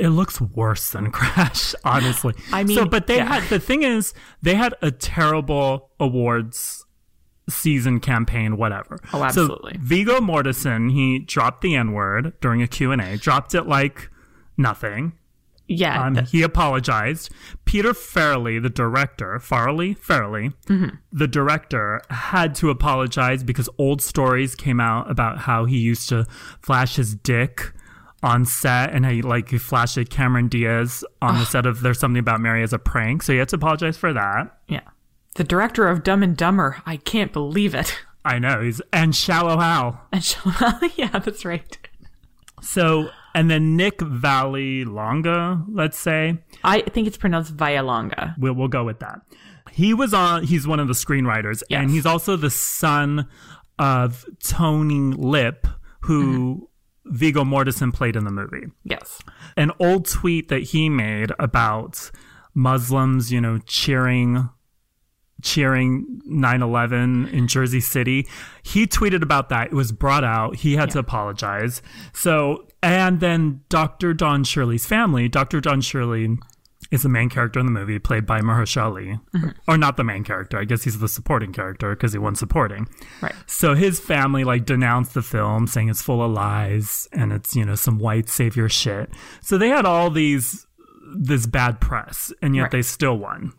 It 0.00 0.08
looks 0.10 0.40
worse 0.40 0.90
than 0.90 1.10
Crash, 1.12 1.74
honestly. 1.84 2.34
I 2.52 2.64
mean, 2.64 2.76
so 2.76 2.86
but 2.86 3.06
they 3.06 3.16
yeah. 3.16 3.40
had 3.40 3.48
the 3.50 3.60
thing 3.60 3.82
is 3.82 4.12
they 4.42 4.54
had 4.54 4.74
a 4.82 4.90
terrible 4.90 5.90
awards 6.00 6.84
season 7.48 8.00
campaign, 8.00 8.56
whatever. 8.56 8.98
Oh, 9.12 9.22
absolutely. 9.24 9.74
So 9.74 9.80
Viggo 9.82 10.20
Mortensen, 10.20 10.92
he 10.92 11.18
dropped 11.18 11.62
the 11.62 11.74
N 11.74 11.92
word 11.92 12.32
during 12.40 12.62
a 12.62 12.68
Q 12.68 12.92
and 12.92 13.00
A, 13.02 13.16
dropped 13.16 13.54
it 13.54 13.64
like 13.66 14.08
nothing. 14.56 15.12
Yeah. 15.66 16.02
Um, 16.04 16.16
he 16.26 16.42
apologized. 16.42 17.30
Peter 17.64 17.92
Farrelly, 17.92 18.60
the 18.60 18.68
director, 18.70 19.38
Farley, 19.38 19.94
Farrelly, 19.94 20.52
Mm-hmm. 20.66 20.96
the 21.12 21.28
director, 21.28 22.02
had 22.10 22.56
to 22.56 22.70
apologize 22.70 23.44
because 23.44 23.68
old 23.78 24.02
stories 24.02 24.56
came 24.56 24.80
out 24.80 25.08
about 25.08 25.38
how 25.38 25.66
he 25.66 25.78
used 25.78 26.08
to 26.08 26.26
flash 26.60 26.96
his 26.96 27.14
dick 27.14 27.72
on 28.22 28.44
set 28.44 28.92
and 28.92 29.06
he 29.06 29.22
like 29.22 29.50
he 29.50 29.58
flashed 29.58 29.96
at 29.96 30.10
Cameron 30.10 30.48
Diaz 30.48 31.04
on 31.22 31.38
the 31.38 31.46
set 31.46 31.66
of 31.66 31.80
There's 31.80 31.98
Something 31.98 32.18
About 32.18 32.40
Mary 32.40 32.62
as 32.62 32.72
a 32.72 32.78
prank. 32.78 33.22
So 33.22 33.32
he 33.32 33.38
had 33.38 33.48
to 33.50 33.56
apologize 33.56 33.96
for 33.96 34.12
that. 34.12 34.58
yeah. 34.68 34.82
The 35.36 35.44
director 35.44 35.88
of 35.88 36.02
Dumb 36.02 36.22
and 36.22 36.36
Dumber. 36.36 36.82
I 36.84 36.96
can't 36.96 37.32
believe 37.32 37.74
it. 37.74 37.96
I 38.24 38.38
know 38.38 38.60
he's 38.60 38.82
and 38.92 39.14
Shallow 39.14 39.58
Hal. 39.58 40.00
And 40.12 40.22
Shalala, 40.22 40.92
yeah, 40.96 41.18
that's 41.18 41.44
right. 41.44 41.78
So 42.60 43.10
and 43.34 43.50
then 43.50 43.76
Nick 43.76 43.98
Vallelonga, 43.98 45.64
let's 45.70 45.98
say. 45.98 46.38
I 46.64 46.80
think 46.82 47.06
it's 47.06 47.16
pronounced 47.16 47.56
Vialonga. 47.56 48.34
We'll, 48.38 48.54
we'll 48.54 48.68
go 48.68 48.84
with 48.84 48.98
that. 49.00 49.20
He 49.70 49.94
was 49.94 50.12
on, 50.12 50.44
he's 50.44 50.66
one 50.66 50.80
of 50.80 50.88
the 50.88 50.94
screenwriters, 50.94 51.62
and 51.70 51.90
he's 51.90 52.04
also 52.04 52.36
the 52.36 52.50
son 52.50 53.28
of 53.78 54.26
Tony 54.42 55.14
Lip, 55.14 55.66
who 56.00 56.24
mm-hmm. 56.24 56.64
Viggo 57.10 57.44
Mortensen 57.44 57.92
played 57.92 58.16
in 58.16 58.24
the 58.24 58.30
movie. 58.30 58.68
Yes. 58.84 59.20
An 59.56 59.72
old 59.78 60.06
tweet 60.06 60.48
that 60.48 60.62
he 60.62 60.88
made 60.88 61.32
about 61.38 62.10
Muslims, 62.54 63.32
you 63.32 63.40
know, 63.40 63.58
cheering 63.66 64.48
cheering 65.42 66.20
9-11 66.28 67.32
in 67.32 67.48
jersey 67.48 67.80
city 67.80 68.26
he 68.62 68.86
tweeted 68.86 69.22
about 69.22 69.48
that 69.48 69.68
it 69.68 69.72
was 69.72 69.90
brought 69.90 70.22
out 70.22 70.56
he 70.56 70.74
had 70.76 70.90
to 70.90 70.98
apologize 70.98 71.80
so 72.12 72.66
and 72.82 73.20
then 73.20 73.62
dr 73.70 74.12
don 74.12 74.44
shirley's 74.44 74.84
family 74.84 75.30
dr 75.30 75.58
don 75.62 75.80
shirley 75.80 76.36
is 76.90 77.02
the 77.02 77.08
main 77.08 77.28
character 77.28 77.60
in 77.60 77.66
the 77.66 77.72
movie 77.72 77.98
played 77.98 78.26
by 78.26 78.40
mahershala 78.40 78.84
ali 78.84 79.20
mm-hmm. 79.34 79.48
or 79.68 79.76
not 79.78 79.96
the 79.96 80.04
main 80.04 80.24
character 80.24 80.58
i 80.58 80.64
guess 80.64 80.84
he's 80.84 80.98
the 80.98 81.08
supporting 81.08 81.52
character 81.52 81.90
because 81.94 82.12
he 82.12 82.18
won 82.18 82.34
supporting 82.34 82.88
Right. 83.20 83.34
so 83.46 83.74
his 83.74 84.00
family 84.00 84.44
like 84.44 84.64
denounced 84.64 85.14
the 85.14 85.22
film 85.22 85.66
saying 85.66 85.88
it's 85.88 86.02
full 86.02 86.22
of 86.22 86.30
lies 86.32 87.08
and 87.12 87.32
it's 87.32 87.54
you 87.54 87.64
know 87.64 87.74
some 87.76 87.98
white 87.98 88.28
savior 88.28 88.68
shit 88.68 89.10
so 89.40 89.56
they 89.58 89.68
had 89.68 89.84
all 89.86 90.10
these 90.10 90.66
this 91.16 91.46
bad 91.46 91.80
press 91.80 92.32
and 92.42 92.54
yet 92.56 92.62
Right. 92.62 92.70
they 92.72 92.82
still 92.82 93.16
won 93.18 93.52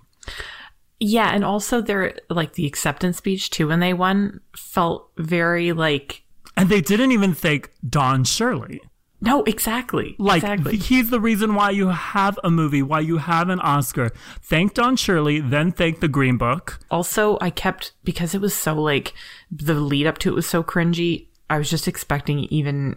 Yeah, 1.00 1.32
and 1.34 1.44
also 1.44 1.82
their 1.82 2.14
like 2.30 2.54
the 2.54 2.66
acceptance 2.68 3.18
speech 3.18 3.50
too 3.50 3.68
when 3.68 3.80
they 3.80 3.94
won 3.94 4.40
felt 4.56 5.10
very 5.18 5.72
like 5.74 6.24
And 6.56 6.70
they 6.70 6.80
didn't 6.82 7.12
even 7.12 7.34
thank 7.34 7.72
Don 7.88 8.24
Shirley. 8.24 8.82
No, 9.24 9.44
exactly. 9.44 10.16
Like 10.18 10.42
exactly. 10.42 10.78
he's 10.78 11.12
the 11.12 11.20
reason 11.20 11.54
why 11.54 11.70
you 11.70 11.90
have 11.90 12.40
a 12.44 12.50
movie, 12.50 12.82
why 12.82 13.02
you 13.02 13.18
have 13.18 13.50
an 13.50 13.60
Oscar. 13.60 14.12
Thank 14.42 14.74
Don 14.74 14.96
Shirley, 14.96 15.40
then 15.40 15.72
thank 15.72 16.00
the 16.00 16.08
Green 16.08 16.38
Book. 16.38 16.80
also, 16.90 17.38
I 17.40 17.52
kept 17.52 17.94
because 18.04 18.34
it 18.34 18.42
was 18.42 18.56
so 18.56 18.74
like 18.74 19.14
the 19.52 19.76
lead 19.76 20.08
up 20.08 20.18
to 20.20 20.30
it 20.30 20.36
was 20.36 20.48
so 20.48 20.64
cringy. 20.64 21.28
I 21.52 21.60
was 21.60 21.70
just 21.70 21.88
expecting 21.88 22.40
even 22.46 22.96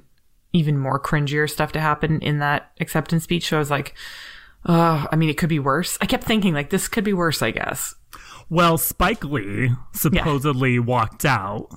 even 0.54 0.78
more 0.78 0.98
cringier 0.98 1.50
stuff 1.50 1.72
to 1.72 1.80
happen 1.80 2.20
in 2.20 2.38
that 2.38 2.70
acceptance 2.80 3.24
speech. 3.24 3.48
So 3.48 3.56
I 3.56 3.58
was 3.58 3.70
like, 3.70 3.94
oh, 4.64 5.06
I 5.12 5.16
mean, 5.16 5.28
it 5.28 5.37
could 5.37 5.48
be 5.48 5.58
worse. 5.58 5.98
I 6.00 6.06
kept 6.06 6.24
thinking 6.24 6.54
like 6.54 6.70
this 6.70 6.88
could 6.88 7.04
be 7.04 7.12
worse. 7.12 7.42
I 7.42 7.50
guess. 7.50 7.94
Well, 8.48 8.78
Spike 8.78 9.24
Lee 9.24 9.70
supposedly 9.92 10.78
walked 10.78 11.24
out 11.24 11.68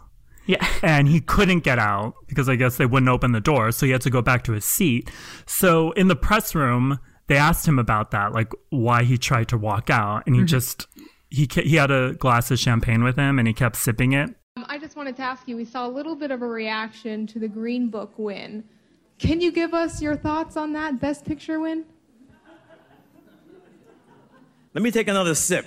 Yeah. 0.47 0.67
and 0.81 1.07
he 1.07 1.21
couldn't 1.21 1.59
get 1.59 1.77
out 1.77 2.15
because 2.27 2.49
I 2.49 2.55
guess 2.55 2.77
they 2.77 2.85
wouldn't 2.85 3.09
open 3.09 3.33
the 3.33 3.41
door, 3.41 3.71
so 3.71 3.85
he 3.85 3.91
had 3.91 4.01
to 4.01 4.09
go 4.09 4.21
back 4.21 4.43
to 4.45 4.53
his 4.53 4.65
seat. 4.65 5.11
So 5.45 5.91
in 5.91 6.07
the 6.07 6.15
press 6.15 6.55
room, 6.55 6.99
they 7.27 7.37
asked 7.37 7.67
him 7.67 7.77
about 7.77 8.11
that, 8.11 8.31
like 8.33 8.51
why 8.69 9.03
he 9.03 9.17
tried 9.17 9.49
to 9.49 9.57
walk 9.57 9.89
out, 9.89 10.23
and 10.25 10.35
he 10.35 10.43
just 10.43 10.87
he 11.29 11.47
he 11.51 11.75
had 11.75 11.91
a 11.91 12.13
glass 12.13 12.49
of 12.51 12.59
champagne 12.59 13.03
with 13.03 13.17
him 13.17 13.37
and 13.37 13.47
he 13.47 13.53
kept 13.53 13.75
sipping 13.75 14.13
it. 14.13 14.29
Um, 14.55 14.65
I 14.67 14.79
just 14.79 14.95
wanted 14.95 15.15
to 15.17 15.23
ask 15.23 15.47
you, 15.47 15.55
we 15.55 15.65
saw 15.65 15.85
a 15.85 15.89
little 15.89 16.15
bit 16.15 16.31
of 16.31 16.41
a 16.41 16.47
reaction 16.47 17.27
to 17.27 17.39
the 17.39 17.47
Green 17.47 17.89
Book 17.89 18.13
win. 18.17 18.63
Can 19.19 19.41
you 19.41 19.51
give 19.51 19.73
us 19.73 20.01
your 20.01 20.15
thoughts 20.15 20.55
on 20.57 20.73
that 20.73 20.99
Best 20.99 21.25
Picture 21.25 21.59
win? 21.59 21.85
Let 24.73 24.83
me 24.83 24.91
take 24.91 25.07
another 25.07 25.35
sip. 25.35 25.65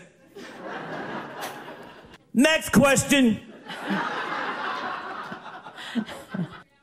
Next 2.32 2.70
question. 2.70 3.40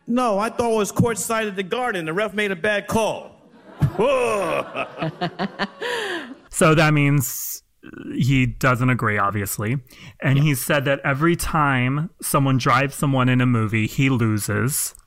No, 0.07 0.39
I 0.39 0.49
thought 0.49 0.71
it 0.71 0.77
was 0.77 0.91
courtside 0.91 1.47
at 1.47 1.55
the 1.55 1.63
Garden. 1.63 2.05
The 2.05 2.13
ref 2.13 2.33
made 2.33 2.51
a 2.51 2.55
bad 2.55 2.87
call. 2.87 3.35
So 6.57 6.73
that 6.73 6.91
means 6.91 7.61
he 8.15 8.47
doesn't 8.47 8.89
agree, 8.89 9.19
obviously. 9.19 9.77
And 10.19 10.39
he 10.39 10.55
said 10.55 10.85
that 10.85 10.99
every 11.03 11.35
time 11.35 12.09
someone 12.19 12.57
drives 12.57 12.95
someone 12.95 13.29
in 13.29 13.41
a 13.41 13.45
movie, 13.45 13.85
he 13.85 14.09
loses. 14.09 14.95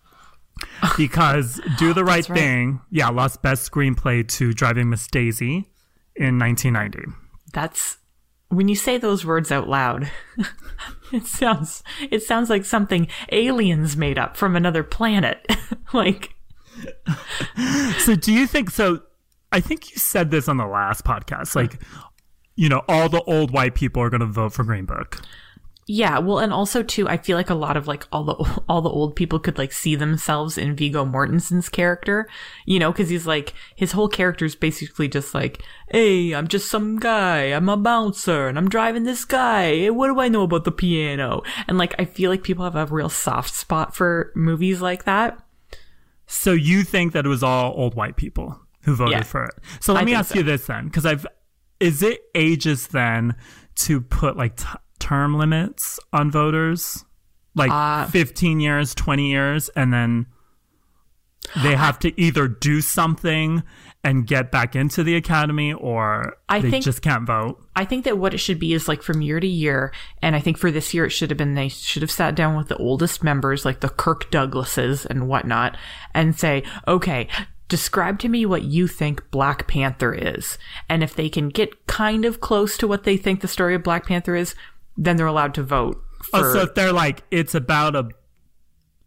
Because 0.97 1.61
Do 1.77 1.93
the 1.93 2.05
Right 2.05 2.29
right. 2.29 2.39
Thing, 2.39 2.81
yeah, 2.91 3.09
lost 3.09 3.43
Best 3.43 3.69
Screenplay 3.69 4.29
to 4.29 4.53
Driving 4.53 4.91
Miss 4.91 5.09
Daisy 5.09 5.73
in 6.15 6.39
1990. 6.39 7.11
That's 7.53 7.97
when 8.51 8.69
you 8.69 8.77
say 8.77 8.99
those 8.99 9.25
words 9.25 9.51
out 9.51 9.69
loud. 9.69 10.11
it 11.13 11.27
sounds 11.27 11.83
it 12.11 12.23
sounds 12.23 12.51
like 12.51 12.65
something 12.65 13.09
aliens 13.33 13.97
made 13.97 14.19
up 14.19 14.37
from 14.37 14.55
another 14.55 14.85
planet. 14.85 15.47
like 15.93 16.35
So 17.99 18.15
do 18.15 18.33
you 18.33 18.47
think 18.47 18.71
so? 18.71 19.03
I 19.53 19.61
think 19.61 19.91
you 19.91 19.97
said 19.97 20.31
this 20.31 20.49
on 20.49 20.57
the 20.57 20.67
last 20.67 21.05
podcast. 21.05 21.57
Like, 21.57 21.81
you 22.55 22.69
know, 22.69 22.83
all 22.89 23.09
the 23.09 23.23
old 23.23 23.51
white 23.51 23.75
people 23.75 24.01
are 24.03 24.11
going 24.11 24.21
to 24.21 24.27
vote 24.27 24.53
for 24.53 24.63
Green 24.63 24.85
Book. 24.85 25.21
Yeah, 25.93 26.21
well 26.21 26.39
and 26.39 26.53
also 26.53 26.85
too 26.85 27.09
I 27.09 27.17
feel 27.17 27.37
like 27.37 27.51
a 27.51 27.55
lot 27.55 27.77
of 27.77 27.89
like 27.89 28.07
all 28.13 28.23
the 28.23 28.63
all 28.69 28.81
the 28.81 28.89
old 28.89 29.17
people 29.17 29.41
could 29.41 29.59
like 29.59 29.73
see 29.73 29.97
themselves 29.97 30.57
in 30.57 30.77
Viggo 30.77 31.05
Mortensen's 31.05 31.69
character, 31.69 32.29
you 32.65 32.79
know, 32.79 32.93
cuz 32.93 33.09
he's 33.09 33.27
like 33.27 33.55
his 33.75 33.91
whole 33.91 34.07
character 34.09 34.45
is 34.45 34.55
basically 34.55 35.09
just 35.09 35.35
like, 35.35 35.61
"Hey, 35.91 36.33
I'm 36.33 36.47
just 36.47 36.71
some 36.71 37.01
guy. 37.01 37.47
I'm 37.47 37.69
a 37.69 37.77
bouncer 37.77 38.47
and 38.47 38.57
I'm 38.57 38.69
driving 38.69 39.03
this 39.03 39.25
guy. 39.25 39.89
What 39.91 40.07
do 40.07 40.21
I 40.21 40.29
know 40.29 40.43
about 40.45 40.63
the 40.63 40.71
piano?" 40.71 41.43
And 41.67 41.77
like 41.77 41.97
I 41.99 42.05
feel 42.05 42.31
like 42.31 42.45
people 42.45 42.65
have 42.65 42.77
a 42.77 42.87
real 42.87 43.09
soft 43.09 43.53
spot 43.53 43.97
for 43.97 44.31
movies 44.37 44.81
like 44.81 45.03
that. 45.07 45.39
So 46.29 46.53
you 46.53 46.85
think 46.85 47.13
that 47.15 47.27
it 47.27 47.29
was 47.29 47.43
all 47.43 47.73
old 47.75 47.97
white 47.97 48.17
people 48.17 48.61
who 48.85 48.95
voted 48.95 49.13
Yeah. 49.13 49.23
for 49.25 49.45
it? 49.47 49.55
So 49.81 49.93
let 49.93 50.03
I 50.03 50.05
me 50.05 50.15
ask 50.15 50.29
so. 50.33 50.39
you 50.39 50.45
this 50.45 50.67
then, 50.67 50.85
because 50.85 51.05
I've 51.05 51.27
is 51.81 52.01
it 52.05 52.21
ages 52.37 52.87
then 52.89 53.35
to 53.87 54.01
put 54.01 54.37
like 54.37 54.55
t- 54.57 54.67
term 55.01 55.37
limits 55.37 55.99
on 56.13 56.31
voters, 56.31 57.05
like 57.57 57.71
Uh, 57.73 58.07
fifteen 58.07 58.61
years, 58.61 58.95
twenty 58.95 59.31
years, 59.31 59.69
and 59.71 59.93
then 59.93 60.27
they 61.63 61.75
have 61.75 61.99
to 61.99 62.21
either 62.21 62.47
do 62.47 62.81
something 62.81 63.63
and 64.05 64.27
get 64.27 64.51
back 64.51 64.77
into 64.77 65.03
the 65.03 65.17
academy, 65.17 65.73
or 65.73 66.37
I 66.49 66.61
they 66.61 66.71
think- 66.71 66.85
just 66.85 67.03
can't 67.03 67.27
vote. 67.27 67.61
I 67.75 67.85
think 67.85 68.05
that 68.05 68.19
what 68.19 68.33
it 68.33 68.39
should 68.39 68.59
be 68.59 68.73
is 68.73 68.89
like 68.89 69.03
from 69.03 69.21
year 69.21 69.41
to 69.41 69.47
year. 69.47 69.93
And 70.23 70.37
I 70.37 70.41
think 70.41 70.59
for 70.59 70.71
this 70.71 70.95
year, 70.95 71.07
it 71.07 71.11
should 71.11 71.31
have 71.31 71.37
been 71.39 71.55
they 71.55 71.69
should 71.69 72.03
have 72.03 72.11
sat 72.11 72.35
down 72.35 72.57
with 72.57 72.69
the 72.69 72.77
oldest 72.77 73.25
members, 73.25 73.65
like 73.65 73.81
the 73.81 73.89
Kirk 73.89 74.31
Douglases 74.31 75.05
and 75.07 75.29
whatnot, 75.29 75.77
and 76.15 76.39
say, 76.39 76.63
okay, 76.87 77.27
describe 77.69 78.19
to 78.21 78.29
me 78.29 78.47
what 78.47 78.63
you 78.63 78.87
think 78.87 79.31
Black 79.31 79.67
Panther 79.67 80.15
is. 80.15 80.57
And 80.89 81.03
if 81.03 81.15
they 81.15 81.29
can 81.29 81.49
get 81.49 81.87
kind 81.87 82.25
of 82.25 82.41
close 82.41 82.77
to 82.79 82.89
what 82.89 83.05
they 83.05 83.17
think 83.17 83.41
the 83.41 83.49
story 83.49 83.75
of 83.75 83.83
Black 83.83 84.07
Panther 84.07 84.35
is, 84.35 84.55
then 85.01 85.17
they're 85.17 85.27
allowed 85.27 85.55
to 85.55 85.63
vote. 85.65 86.01
For, 86.31 86.41
Oh, 86.41 86.53
so 86.53 86.61
if 86.61 86.75
they're 86.75 86.93
like, 86.93 87.25
it's 87.31 87.55
about 87.55 87.97
a 87.97 88.09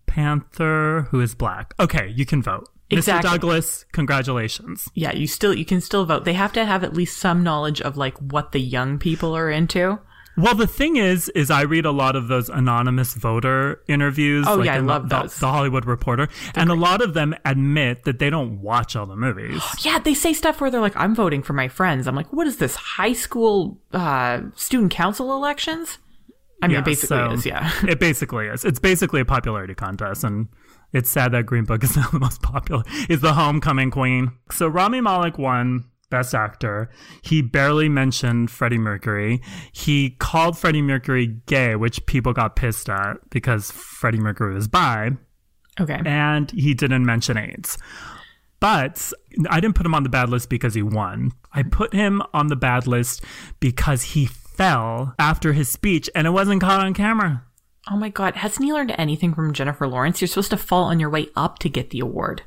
panther 0.05 1.07
who 1.11 1.21
is 1.21 1.35
black, 1.35 1.73
okay, 1.79 2.07
you 2.09 2.25
can 2.25 2.41
vote. 2.41 2.67
Exactly. 2.89 3.27
Mr. 3.29 3.31
Douglas, 3.33 3.85
congratulations. 3.91 4.87
yeah, 4.93 5.13
you 5.13 5.25
still 5.25 5.53
you 5.53 5.65
can 5.65 5.81
still 5.81 6.05
vote. 6.05 6.25
They 6.25 6.33
have 6.33 6.53
to 6.53 6.65
have 6.65 6.83
at 6.83 6.93
least 6.93 7.17
some 7.17 7.41
knowledge 7.43 7.81
of 7.81 7.97
like 7.97 8.17
what 8.19 8.51
the 8.51 8.59
young 8.59 8.99
people 8.99 9.35
are 9.35 9.49
into. 9.49 9.99
Well, 10.35 10.55
the 10.55 10.67
thing 10.67 10.95
is, 10.95 11.29
is 11.29 11.51
I 11.51 11.61
read 11.61 11.85
a 11.85 11.91
lot 11.91 12.15
of 12.15 12.27
those 12.27 12.49
anonymous 12.49 13.13
voter 13.13 13.81
interviews. 13.87 14.45
Oh, 14.47 14.63
yeah, 14.63 14.75
I 14.75 14.79
love 14.79 15.09
the, 15.09 15.21
those. 15.21 15.37
The 15.37 15.47
Hollywood 15.47 15.85
Reporter, 15.85 16.27
and 16.55 16.71
a 16.71 16.73
lot 16.73 17.01
of 17.01 17.13
them 17.13 17.35
admit 17.45 18.03
that 18.05 18.17
they 18.19 18.29
don't 18.29 18.61
watch 18.61 18.95
all 18.95 19.05
the 19.05 19.15
movies. 19.15 19.61
Yeah, 19.83 19.99
they 19.99 20.13
say 20.13 20.33
stuff 20.33 20.61
where 20.61 20.71
they're 20.71 20.79
like, 20.81 20.95
I'm 20.95 21.13
voting 21.13 21.43
for 21.43 21.53
my 21.53 21.67
friends. 21.67 22.07
I'm 22.07 22.15
like, 22.15 22.31
what 22.31 22.47
is 22.47 22.57
this? 22.57 22.75
High 22.75 23.13
school 23.13 23.77
uh, 23.91 24.41
student 24.55 24.91
council 24.91 25.35
elections? 25.35 25.97
I 26.61 26.67
mean, 26.67 26.75
Yeah, 26.75 26.79
it 26.79 26.85
basically 26.85 27.17
so 27.17 27.31
is, 27.31 27.45
yeah. 27.45 27.71
it 27.87 27.99
basically 27.99 28.47
is. 28.47 28.63
It's 28.63 28.79
basically 28.79 29.19
a 29.21 29.25
popularity 29.25 29.75
contest, 29.75 30.23
and 30.23 30.47
it's 30.93 31.09
sad 31.09 31.33
that 31.33 31.45
Green 31.45 31.65
Book 31.65 31.83
is 31.83 31.95
now 31.97 32.07
the 32.11 32.19
most 32.19 32.41
popular. 32.41 32.83
Is 33.09 33.19
the 33.21 33.33
homecoming 33.33 33.91
queen. 33.91 34.31
So 34.51 34.67
Rami 34.67 35.01
Malek 35.01 35.37
won 35.37 35.85
Best 36.13 36.35
Actor. 36.35 36.91
He 37.23 37.41
barely 37.41 37.89
mentioned 37.89 38.51
Freddie 38.51 38.77
Mercury. 38.77 39.41
He 39.71 40.11
called 40.11 40.55
Freddie 40.55 40.83
Mercury 40.83 41.25
gay, 41.47 41.75
which 41.75 42.05
people 42.05 42.33
got 42.33 42.55
pissed 42.55 42.87
at 42.87 43.17
because 43.31 43.71
Freddie 43.71 44.19
Mercury 44.19 44.53
was 44.53 44.67
bi. 44.67 45.17
Okay. 45.81 45.99
and 46.05 46.51
he 46.51 46.75
didn't 46.75 47.03
mention 47.03 47.35
AIDS. 47.35 47.79
But 48.59 49.11
I 49.49 49.59
didn't 49.59 49.73
put 49.73 49.87
him 49.87 49.95
on 49.95 50.03
the 50.03 50.09
bad 50.09 50.29
list 50.29 50.51
because 50.51 50.75
he 50.75 50.83
won. 50.83 51.31
I 51.51 51.63
put 51.63 51.95
him 51.95 52.21
on 52.31 52.45
the 52.45 52.55
bad 52.55 52.85
list 52.85 53.23
because 53.59 54.03
he 54.03 54.27
fell 54.27 55.15
after 55.17 55.53
his 55.53 55.67
speech 55.67 56.11
and 56.13 56.27
it 56.27 56.29
wasn't 56.29 56.61
caught 56.61 56.85
on 56.85 56.93
camera. 56.93 57.43
Oh 57.89 57.97
my 57.97 58.09
God. 58.09 58.35
Hasn't 58.35 58.63
he 58.63 58.71
learned 58.71 58.93
anything 58.99 59.33
from 59.33 59.51
Jennifer 59.51 59.87
Lawrence? 59.87 60.21
You're 60.21 60.27
supposed 60.27 60.51
to 60.51 60.57
fall 60.57 60.83
on 60.83 60.99
your 60.99 61.09
way 61.09 61.29
up 61.35 61.57
to 61.59 61.69
get 61.69 61.89
the 61.89 62.01
award. 62.01 62.43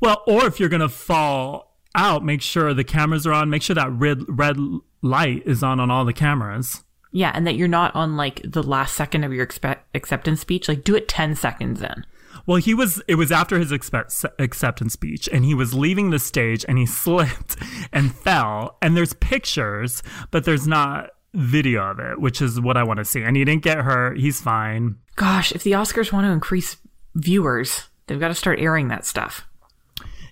Well, 0.00 0.22
or 0.26 0.44
if 0.46 0.60
you're 0.60 0.68
going 0.68 0.80
to 0.80 0.88
fall 0.88 1.67
out, 1.94 2.24
make 2.24 2.42
sure 2.42 2.74
the 2.74 2.84
cameras 2.84 3.26
are 3.26 3.32
on, 3.32 3.50
make 3.50 3.62
sure 3.62 3.74
that 3.74 3.90
red 3.92 4.22
red 4.28 4.56
light 5.02 5.42
is 5.46 5.62
on 5.62 5.80
on 5.80 5.90
all 5.90 6.04
the 6.04 6.12
cameras. 6.12 6.84
Yeah, 7.10 7.32
and 7.34 7.46
that 7.46 7.56
you're 7.56 7.68
not 7.68 7.94
on 7.94 8.16
like 8.16 8.42
the 8.44 8.62
last 8.62 8.94
second 8.94 9.24
of 9.24 9.32
your 9.32 9.46
expe- 9.46 9.78
acceptance 9.94 10.40
speech. 10.40 10.68
Like, 10.68 10.84
do 10.84 10.94
it 10.94 11.08
10 11.08 11.36
seconds 11.36 11.80
in. 11.80 12.04
Well, 12.46 12.58
he 12.58 12.74
was. 12.74 13.02
It 13.08 13.16
was 13.16 13.32
after 13.32 13.58
his 13.58 13.72
expe- 13.72 14.30
acceptance 14.38 14.92
speech, 14.92 15.28
and 15.32 15.44
he 15.44 15.54
was 15.54 15.74
leaving 15.74 16.10
the 16.10 16.18
stage, 16.18 16.64
and 16.68 16.78
he 16.78 16.86
slipped 16.86 17.56
and 17.92 18.14
fell. 18.14 18.76
And 18.82 18.96
there's 18.96 19.14
pictures, 19.14 20.02
but 20.30 20.44
there's 20.44 20.66
not 20.66 21.10
video 21.34 21.90
of 21.90 21.98
it, 21.98 22.20
which 22.20 22.40
is 22.40 22.60
what 22.60 22.76
I 22.76 22.84
want 22.84 22.98
to 22.98 23.04
see. 23.04 23.22
And 23.22 23.36
he 23.36 23.44
didn't 23.44 23.62
get 23.62 23.78
hurt. 23.78 24.18
He's 24.18 24.40
fine. 24.40 24.96
Gosh, 25.16 25.52
if 25.52 25.62
the 25.62 25.72
Oscars 25.72 26.12
want 26.12 26.26
to 26.26 26.30
increase 26.30 26.76
viewers, 27.14 27.88
they've 28.06 28.20
got 28.20 28.28
to 28.28 28.34
start 28.34 28.60
airing 28.60 28.88
that 28.88 29.04
stuff. 29.04 29.47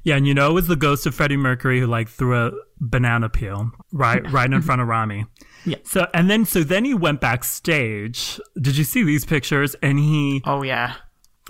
Yeah, 0.06 0.14
and 0.14 0.24
you 0.24 0.34
know, 0.34 0.50
it 0.50 0.52
was 0.52 0.68
the 0.68 0.76
ghost 0.76 1.04
of 1.06 1.16
Freddie 1.16 1.36
Mercury 1.36 1.80
who 1.80 1.88
like 1.88 2.08
threw 2.08 2.46
a 2.46 2.52
banana 2.78 3.28
peel 3.28 3.72
right, 3.90 4.22
right 4.30 4.52
in 4.52 4.62
front 4.68 4.80
of 4.80 4.86
Rami. 4.86 5.26
Yeah. 5.64 5.78
So 5.82 6.06
and 6.14 6.30
then 6.30 6.44
so 6.44 6.62
then 6.62 6.84
he 6.84 6.94
went 6.94 7.20
backstage. 7.20 8.38
Did 8.60 8.76
you 8.76 8.84
see 8.84 9.02
these 9.02 9.24
pictures? 9.24 9.74
And 9.82 9.98
he 9.98 10.42
Oh, 10.44 10.62
yeah. 10.62 10.94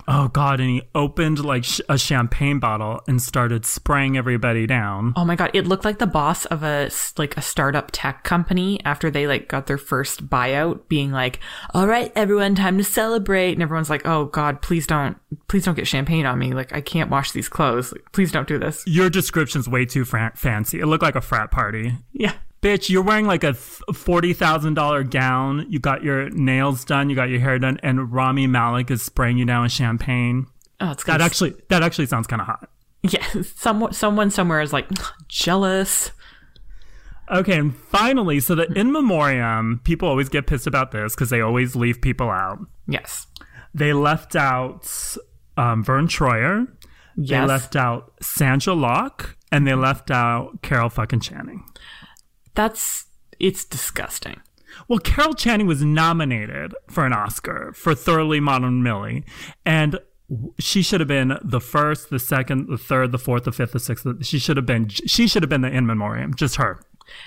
Oh 0.08 0.28
god, 0.28 0.60
and 0.60 0.70
he 0.70 0.82
opened 0.94 1.44
like 1.44 1.64
sh- 1.64 1.80
a 1.88 1.98
champagne 1.98 2.58
bottle 2.58 3.00
and 3.06 3.20
started 3.20 3.64
spraying 3.64 4.16
everybody 4.16 4.66
down. 4.66 5.12
Oh 5.16 5.24
my 5.24 5.36
god, 5.36 5.50
it 5.54 5.66
looked 5.66 5.84
like 5.84 5.98
the 5.98 6.06
boss 6.06 6.44
of 6.46 6.62
a 6.62 6.90
like 7.16 7.36
a 7.36 7.42
startup 7.42 7.90
tech 7.92 8.24
company 8.24 8.80
after 8.84 9.10
they 9.10 9.26
like 9.26 9.48
got 9.48 9.66
their 9.66 9.78
first 9.78 10.28
buyout 10.28 10.88
being 10.88 11.12
like, 11.12 11.40
"All 11.74 11.86
right, 11.86 12.12
everyone, 12.14 12.54
time 12.54 12.78
to 12.78 12.84
celebrate." 12.84 13.52
And 13.52 13.62
everyone's 13.62 13.90
like, 13.90 14.06
"Oh 14.06 14.26
god, 14.26 14.62
please 14.62 14.86
don't 14.86 15.16
please 15.48 15.64
don't 15.64 15.74
get 15.74 15.86
champagne 15.86 16.26
on 16.26 16.38
me. 16.38 16.52
Like 16.52 16.72
I 16.74 16.80
can't 16.80 17.10
wash 17.10 17.32
these 17.32 17.48
clothes. 17.48 17.92
Like, 17.92 18.12
please 18.12 18.32
don't 18.32 18.48
do 18.48 18.58
this." 18.58 18.84
Your 18.86 19.10
description's 19.10 19.68
way 19.68 19.84
too 19.84 20.04
fra- 20.04 20.32
fancy. 20.34 20.80
It 20.80 20.86
looked 20.86 21.02
like 21.02 21.16
a 21.16 21.20
frat 21.20 21.50
party. 21.50 21.94
Yeah. 22.12 22.32
Bitch, 22.66 22.88
you're 22.88 23.02
wearing 23.02 23.26
like 23.26 23.44
a 23.44 23.54
forty 23.54 24.32
thousand 24.32 24.74
dollar 24.74 25.04
gown. 25.04 25.66
You 25.68 25.78
got 25.78 26.02
your 26.02 26.30
nails 26.30 26.84
done. 26.84 27.08
You 27.08 27.14
got 27.14 27.28
your 27.28 27.38
hair 27.38 27.60
done, 27.60 27.78
and 27.84 28.12
Rami 28.12 28.48
Malek 28.48 28.90
is 28.90 29.02
spraying 29.02 29.38
you 29.38 29.44
down 29.44 29.62
with 29.62 29.70
champagne. 29.70 30.48
Oh, 30.80 30.90
it's 30.90 31.04
That 31.04 31.20
actually 31.20 31.54
that 31.68 31.84
actually 31.84 32.06
sounds 32.06 32.26
kind 32.26 32.42
of 32.42 32.46
hot. 32.46 32.68
yeah. 33.02 33.24
Someone, 33.54 33.92
someone 33.92 34.32
somewhere 34.32 34.60
is 34.60 34.72
like 34.72 34.88
jealous. 35.28 36.10
Okay, 37.30 37.56
and 37.56 37.76
finally, 37.76 38.40
so 38.40 38.56
the 38.56 38.64
in 38.72 38.90
memoriam, 38.90 39.80
people 39.84 40.08
always 40.08 40.28
get 40.28 40.48
pissed 40.48 40.66
about 40.66 40.90
this 40.90 41.14
because 41.14 41.30
they 41.30 41.40
always 41.40 41.76
leave 41.76 42.00
people 42.00 42.30
out. 42.30 42.58
Yes. 42.88 43.28
They 43.74 43.92
left 43.92 44.34
out 44.34 44.90
um, 45.56 45.84
Vern 45.84 46.08
Troyer. 46.08 46.66
Yes. 47.16 47.30
They 47.30 47.46
left 47.46 47.76
out 47.76 48.12
Sondra 48.20 48.76
Locke, 48.78 49.36
and 49.52 49.66
they 49.66 49.74
left 49.74 50.10
out 50.10 50.62
Carol 50.62 50.88
fucking 50.88 51.20
Channing. 51.20 51.64
That's 52.56 53.06
it's 53.38 53.64
disgusting. 53.64 54.40
Well, 54.88 54.98
Carol 54.98 55.34
Channing 55.34 55.66
was 55.66 55.82
nominated 55.82 56.74
for 56.88 57.06
an 57.06 57.12
Oscar 57.12 57.72
for 57.74 57.94
Thoroughly 57.94 58.40
Modern 58.40 58.82
Millie, 58.82 59.24
and 59.64 59.98
she 60.58 60.82
should 60.82 61.00
have 61.00 61.08
been 61.08 61.38
the 61.42 61.60
first, 61.60 62.10
the 62.10 62.18
second, 62.18 62.68
the 62.68 62.76
third, 62.78 63.12
the 63.12 63.18
fourth, 63.18 63.44
the 63.44 63.52
fifth, 63.52 63.72
the 63.72 63.80
sixth. 63.80 64.06
She 64.22 64.38
should 64.38 64.56
have 64.56 64.66
been. 64.66 64.88
She 64.88 65.28
should 65.28 65.42
have 65.42 65.50
been 65.50 65.60
the 65.60 65.70
in 65.70 65.86
memoriam. 65.86 66.34
Just 66.34 66.56
her. 66.56 66.80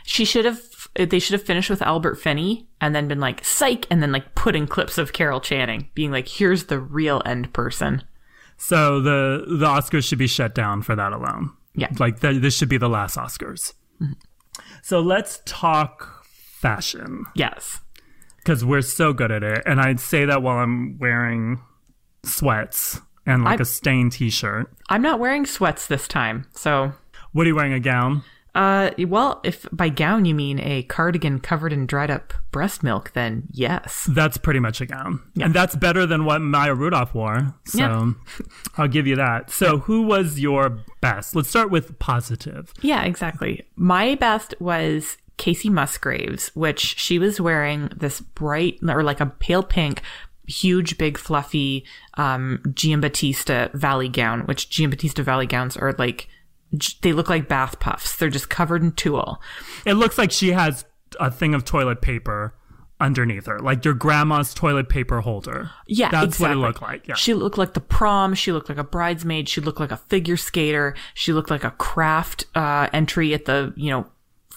She 0.03 0.25
should 0.25 0.45
have. 0.45 0.59
Uh, 0.99 1.05
they 1.05 1.19
should 1.19 1.33
have 1.33 1.45
finished 1.45 1.69
with 1.69 1.81
Albert 1.81 2.15
Finney 2.15 2.67
and 2.81 2.93
then 2.95 3.07
been 3.07 3.19
like 3.19 3.45
psych, 3.45 3.87
and 3.89 4.03
then 4.03 4.11
like 4.11 4.35
put 4.35 4.55
in 4.55 4.67
clips 4.67 4.97
of 4.97 5.13
Carol 5.13 5.39
Channing 5.39 5.89
being 5.95 6.11
like, 6.11 6.27
"Here's 6.27 6.65
the 6.65 6.79
real 6.79 7.21
end 7.25 7.53
person." 7.53 8.03
So 8.57 8.99
the 8.99 9.45
the 9.47 9.65
Oscars 9.65 10.07
should 10.07 10.19
be 10.19 10.27
shut 10.27 10.53
down 10.53 10.81
for 10.81 10.95
that 10.95 11.13
alone. 11.13 11.51
Yeah. 11.75 11.87
like 11.97 12.19
th- 12.19 12.41
this 12.41 12.57
should 12.57 12.67
be 12.67 12.77
the 12.77 12.89
last 12.89 13.15
Oscars. 13.15 13.73
Mm-hmm. 14.01 14.13
So 14.81 14.99
let's 14.99 15.41
talk 15.45 16.23
fashion 16.25 17.25
Yes. 17.35 17.79
because 18.37 18.65
we're 18.65 18.81
so 18.81 19.13
good 19.13 19.31
at 19.31 19.43
it, 19.43 19.63
and 19.65 19.79
I'd 19.79 19.99
say 19.99 20.25
that 20.25 20.41
while 20.41 20.57
I'm 20.57 20.97
wearing 20.97 21.61
sweats 22.23 22.99
and 23.25 23.43
like 23.43 23.59
a 23.59 23.65
stained 23.65 24.11
T-shirt. 24.13 24.71
I'm 24.89 25.01
not 25.01 25.19
wearing 25.19 25.45
sweats 25.45 25.87
this 25.87 26.07
time, 26.07 26.47
so 26.53 26.93
What 27.31 27.45
are 27.45 27.49
you 27.49 27.55
wearing? 27.55 27.73
A 27.73 27.79
gown? 27.79 28.23
Uh, 28.55 28.91
well, 29.07 29.39
if 29.43 29.67
by 29.71 29.89
gown 29.89 30.25
you 30.25 30.33
mean 30.33 30.59
a 30.59 30.83
cardigan 30.83 31.39
covered 31.39 31.71
in 31.71 31.85
dried 31.85 32.09
up 32.09 32.33
breast 32.51 32.83
milk, 32.83 33.11
then 33.13 33.43
yes. 33.51 34.07
That's 34.11 34.37
pretty 34.37 34.59
much 34.59 34.81
a 34.81 34.85
gown. 34.85 35.21
And 35.39 35.53
that's 35.53 35.75
better 35.75 36.05
than 36.05 36.25
what 36.25 36.39
Maya 36.41 36.73
Rudolph 36.73 37.13
wore. 37.13 37.53
So 37.65 37.77
Yeah. 37.77 38.11
I'll 38.77 38.87
give 38.87 39.07
you 39.07 39.15
that. 39.17 39.51
So 39.51 39.79
who 39.79 40.01
was 40.01 40.39
your 40.39 40.79
best? 41.01 41.35
Let's 41.35 41.49
start 41.49 41.69
with 41.69 41.97
positive. 41.99 42.73
Yeah, 42.81 43.03
exactly. 43.03 43.65
My 43.75 44.15
best 44.15 44.55
was 44.59 45.17
Kacey 45.37 45.69
Musgraves, 45.69 46.49
which 46.55 46.79
she 46.79 47.17
was 47.19 47.39
wearing 47.39 47.89
this 47.95 48.19
bright 48.19 48.79
or 48.87 49.03
like 49.03 49.21
a 49.21 49.27
pale 49.27 49.63
pink, 49.63 50.01
huge, 50.47 50.97
big, 50.97 51.17
fluffy 51.17 51.85
um, 52.15 52.59
Giambattista 52.67 53.71
Valli 53.73 54.09
gown, 54.09 54.41
which 54.41 54.69
Giambattista 54.69 55.23
Valli 55.23 55.45
gowns 55.45 55.77
are 55.77 55.93
like, 55.97 56.27
they 57.01 57.13
look 57.13 57.29
like 57.29 57.47
bath 57.47 57.79
puffs. 57.79 58.15
They're 58.15 58.29
just 58.29 58.49
covered 58.49 58.83
in 58.83 58.91
tulle. 58.91 59.41
It 59.85 59.93
looks 59.93 60.17
like 60.17 60.31
she 60.31 60.51
has 60.51 60.85
a 61.19 61.31
thing 61.31 61.53
of 61.53 61.65
toilet 61.65 62.01
paper 62.01 62.53
underneath 63.01 63.45
her, 63.45 63.59
like 63.59 63.85
your 63.85 63.93
grandma's 63.93 64.53
toilet 64.53 64.89
paper 64.89 65.21
holder. 65.21 65.71
Yeah, 65.87 66.09
That's 66.11 66.25
exactly. 66.35 66.57
what 66.57 66.63
it 66.63 66.67
looked 66.67 66.81
like. 66.81 67.07
Yeah. 67.07 67.15
She 67.15 67.33
looked 67.33 67.57
like 67.57 67.73
the 67.73 67.79
prom. 67.79 68.33
She 68.35 68.51
looked 68.51 68.69
like 68.69 68.77
a 68.77 68.83
bridesmaid. 68.83 69.47
She 69.47 69.61
looked 69.61 69.79
like 69.79 69.91
a 69.91 69.97
figure 69.97 70.37
skater. 70.37 70.95
She 71.13 71.33
looked 71.33 71.49
like 71.49 71.63
a 71.63 71.71
craft 71.71 72.45
uh, 72.55 72.87
entry 72.93 73.33
at 73.33 73.45
the 73.45 73.73
you 73.75 73.89
know 73.89 74.05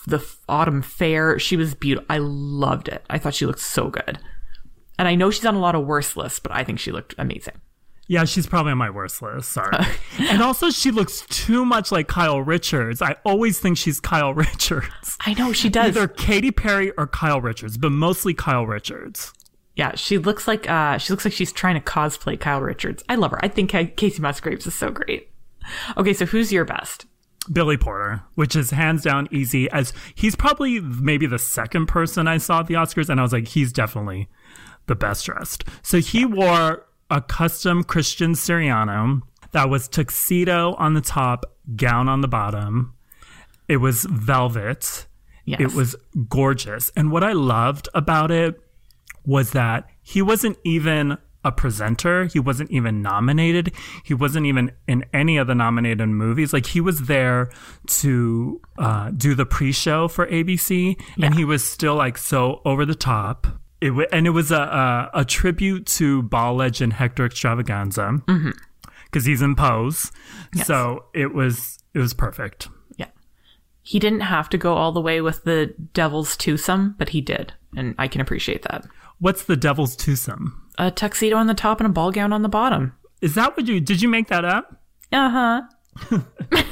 the 0.07 0.25
autumn 0.49 0.83
fair. 0.83 1.39
She 1.39 1.57
was 1.57 1.75
beautiful. 1.75 2.07
I 2.11 2.19
loved 2.19 2.89
it. 2.89 3.05
I 3.09 3.19
thought 3.19 3.35
she 3.35 3.47
looked 3.47 3.61
so 3.61 3.89
good. 3.89 4.19
And 4.99 5.09
I 5.09 5.15
know 5.15 5.31
she's 5.31 5.47
on 5.47 5.55
a 5.55 5.61
lot 5.61 5.75
of 5.75 5.87
worse 5.87 6.17
lists, 6.17 6.39
but 6.39 6.53
I 6.53 6.65
think 6.65 6.79
she 6.79 6.93
looked 6.93 7.15
amazing. 7.19 7.61
Yeah, 8.13 8.25
she's 8.27 8.47
probably 8.47 8.73
on 8.73 8.77
my 8.79 8.91
worst 8.91 9.23
list. 9.23 9.53
Sorry. 9.53 9.73
and 10.19 10.43
also, 10.43 10.69
she 10.69 10.91
looks 10.91 11.23
too 11.31 11.65
much 11.65 11.91
like 11.91 12.09
Kyle 12.09 12.43
Richards. 12.43 13.01
I 13.01 13.17
always 13.25 13.59
think 13.59 13.79
she's 13.79 14.01
Kyle 14.01 14.35
Richards. 14.47 15.17
I 15.21 15.33
know 15.33 15.55
she 15.55 15.71
does. 15.71 15.97
Either 15.97 16.09
Katy 16.09 16.51
Perry 16.51 16.91
or 16.99 17.07
Kyle 17.07 17.41
Richards, 17.41 17.79
but 17.79 17.91
mostly 17.91 18.35
Kyle 18.35 18.67
Richards. 18.67 19.33
yeah, 19.77 19.95
she 19.95 20.19
looks 20.19 20.47
like 20.47 20.69
uh, 20.69 20.99
she 20.99 21.11
looks 21.11 21.25
like 21.25 21.33
she's 21.33 21.53
trying 21.53 21.75
to 21.75 21.81
cosplay 21.81 22.39
Kyle 22.39 22.61
Richards. 22.61 23.03
I 23.09 23.15
love 23.15 23.31
her. 23.31 23.43
I 23.43 23.49
think 23.49 23.71
Kacey 23.71 24.21
Musgraves 24.21 24.67
is 24.67 24.75
so 24.75 24.91
great. 24.91 25.31
Okay, 25.97 26.13
so 26.13 26.27
who's 26.27 26.53
your 26.53 26.67
best? 26.67 27.07
Billy 27.51 27.79
Porter, 27.79 28.25
which 28.35 28.55
is 28.55 28.73
hands 28.73 29.03
down 29.05 29.27
easy 29.31 29.71
as 29.71 29.95
he's 30.15 30.37
probably 30.37 30.81
maybe 30.81 31.25
the 31.27 31.39
second 31.39 31.87
person 31.87 32.29
I 32.29 32.37
saw 32.37 32.61
at 32.61 32.67
the 32.67 32.75
Oscars, 32.75 33.09
and 33.09 33.19
I 33.19 33.23
was 33.23 33.33
like, 33.33 33.49
he's 33.49 33.73
definitely 33.73 34.29
the 34.87 34.95
best 34.95 35.25
dressed. 35.25 35.65
So 35.81 35.97
he 35.99 36.27
wore 36.27 36.85
a 37.13 37.21
custom 37.21 37.85
Christian 37.85 38.33
Siriano 38.33 39.21
that 39.53 39.69
was 39.69 39.87
tuxedo 39.87 40.75
on 40.75 40.95
the 40.95 41.03
top, 41.03 41.45
gown 41.77 42.09
on 42.09 42.23
the 42.23 42.29
bottom. 42.29 42.95
It 43.69 43.77
was 43.77 44.05
velvet. 44.05 45.07
Yes. 45.45 45.61
It 45.61 45.75
was 45.75 45.95
gorgeous. 46.29 46.91
And 46.97 47.13
what 47.13 47.23
I 47.23 47.33
loved 47.33 47.89
about 47.95 48.31
it 48.31 48.59
was 49.27 49.51
that 49.51 49.89
he 50.03 50.23
wasn't 50.23 50.57
even 50.65 51.19
a 51.45 51.53
presenter. 51.53 52.25
He 52.27 52.39
wasn't 52.39 52.71
even 52.71 53.03
nominated. 53.03 53.73
He 54.05 54.15
wasn't 54.15 54.47
even 54.47 54.73
in 54.89 55.05
any 55.13 55.37
of 55.37 55.49
the 55.49 55.55
nominated 55.55 56.09
movies. 56.09 56.53
Like 56.53 56.67
he 56.67 56.81
was 56.81 57.03
there 57.03 57.51
to 57.87 58.61
uh, 58.79 59.11
do 59.11 59.35
the 59.35 59.45
pre-show 59.45 60.09
for 60.09 60.27
ABC, 60.29 60.99
and 61.21 61.35
he 61.35 61.45
was 61.45 61.63
still 61.63 61.97
like 61.97 62.17
so 62.17 62.63
over 62.65 62.87
the 62.87 62.95
top. 62.95 63.47
It 63.83 63.89
w- 63.89 64.07
and 64.13 64.29
it 64.29 64.31
was 64.31 64.53
a, 64.53 64.61
a 64.63 65.11
a 65.21 65.25
tribute 65.25 65.87
to 65.99 66.23
ball 66.23 66.55
legend 66.55 66.93
Hector 66.93 67.29
Xtravaganza 67.29 68.23
because 69.07 69.25
he's 69.25 69.43
in 69.43 69.57
Pose. 69.57 70.13
So 70.65 71.07
it 71.13 71.35
was 71.35 71.79
it 71.93 71.99
was 71.99 72.15
perfect. 72.15 72.69
Yeah. 72.97 73.09
He 73.83 73.99
didn't 73.99 74.21
have 74.21 74.49
to 74.51 74.57
go 74.57 74.75
all 74.75 74.93
the 74.93 75.01
way 75.01 75.21
with 75.21 75.43
the 75.43 75.75
devil's 75.93 76.37
twosome, 76.37 76.95
but 76.97 77.09
he 77.09 77.21
did. 77.21 77.55
And 77.77 77.97
I 77.99 78.07
can 78.07 78.21
appreciate 78.21 78.63
that. 78.63 78.87
What's 79.19 79.45
the 79.45 79.57
devil's 79.57 79.97
twosome? 79.97 80.63
A 80.79 80.91
tuxedo 80.93 81.37
on 81.37 81.49
the 81.49 81.55
top 81.55 81.81
and 81.81 81.87
a 81.89 81.93
ball 81.93 82.13
gown 82.13 82.33
on 82.33 82.43
the 82.43 82.49
bottom. 82.49 82.95
Is 83.21 83.35
that 83.35 83.57
what 83.57 83.67
you 83.67 83.81
did? 83.81 84.01
You 84.01 84.09
make 84.09 84.29
that 84.29 84.45
up? 84.45 84.81
Uh 85.11 85.63
huh. 86.09 86.23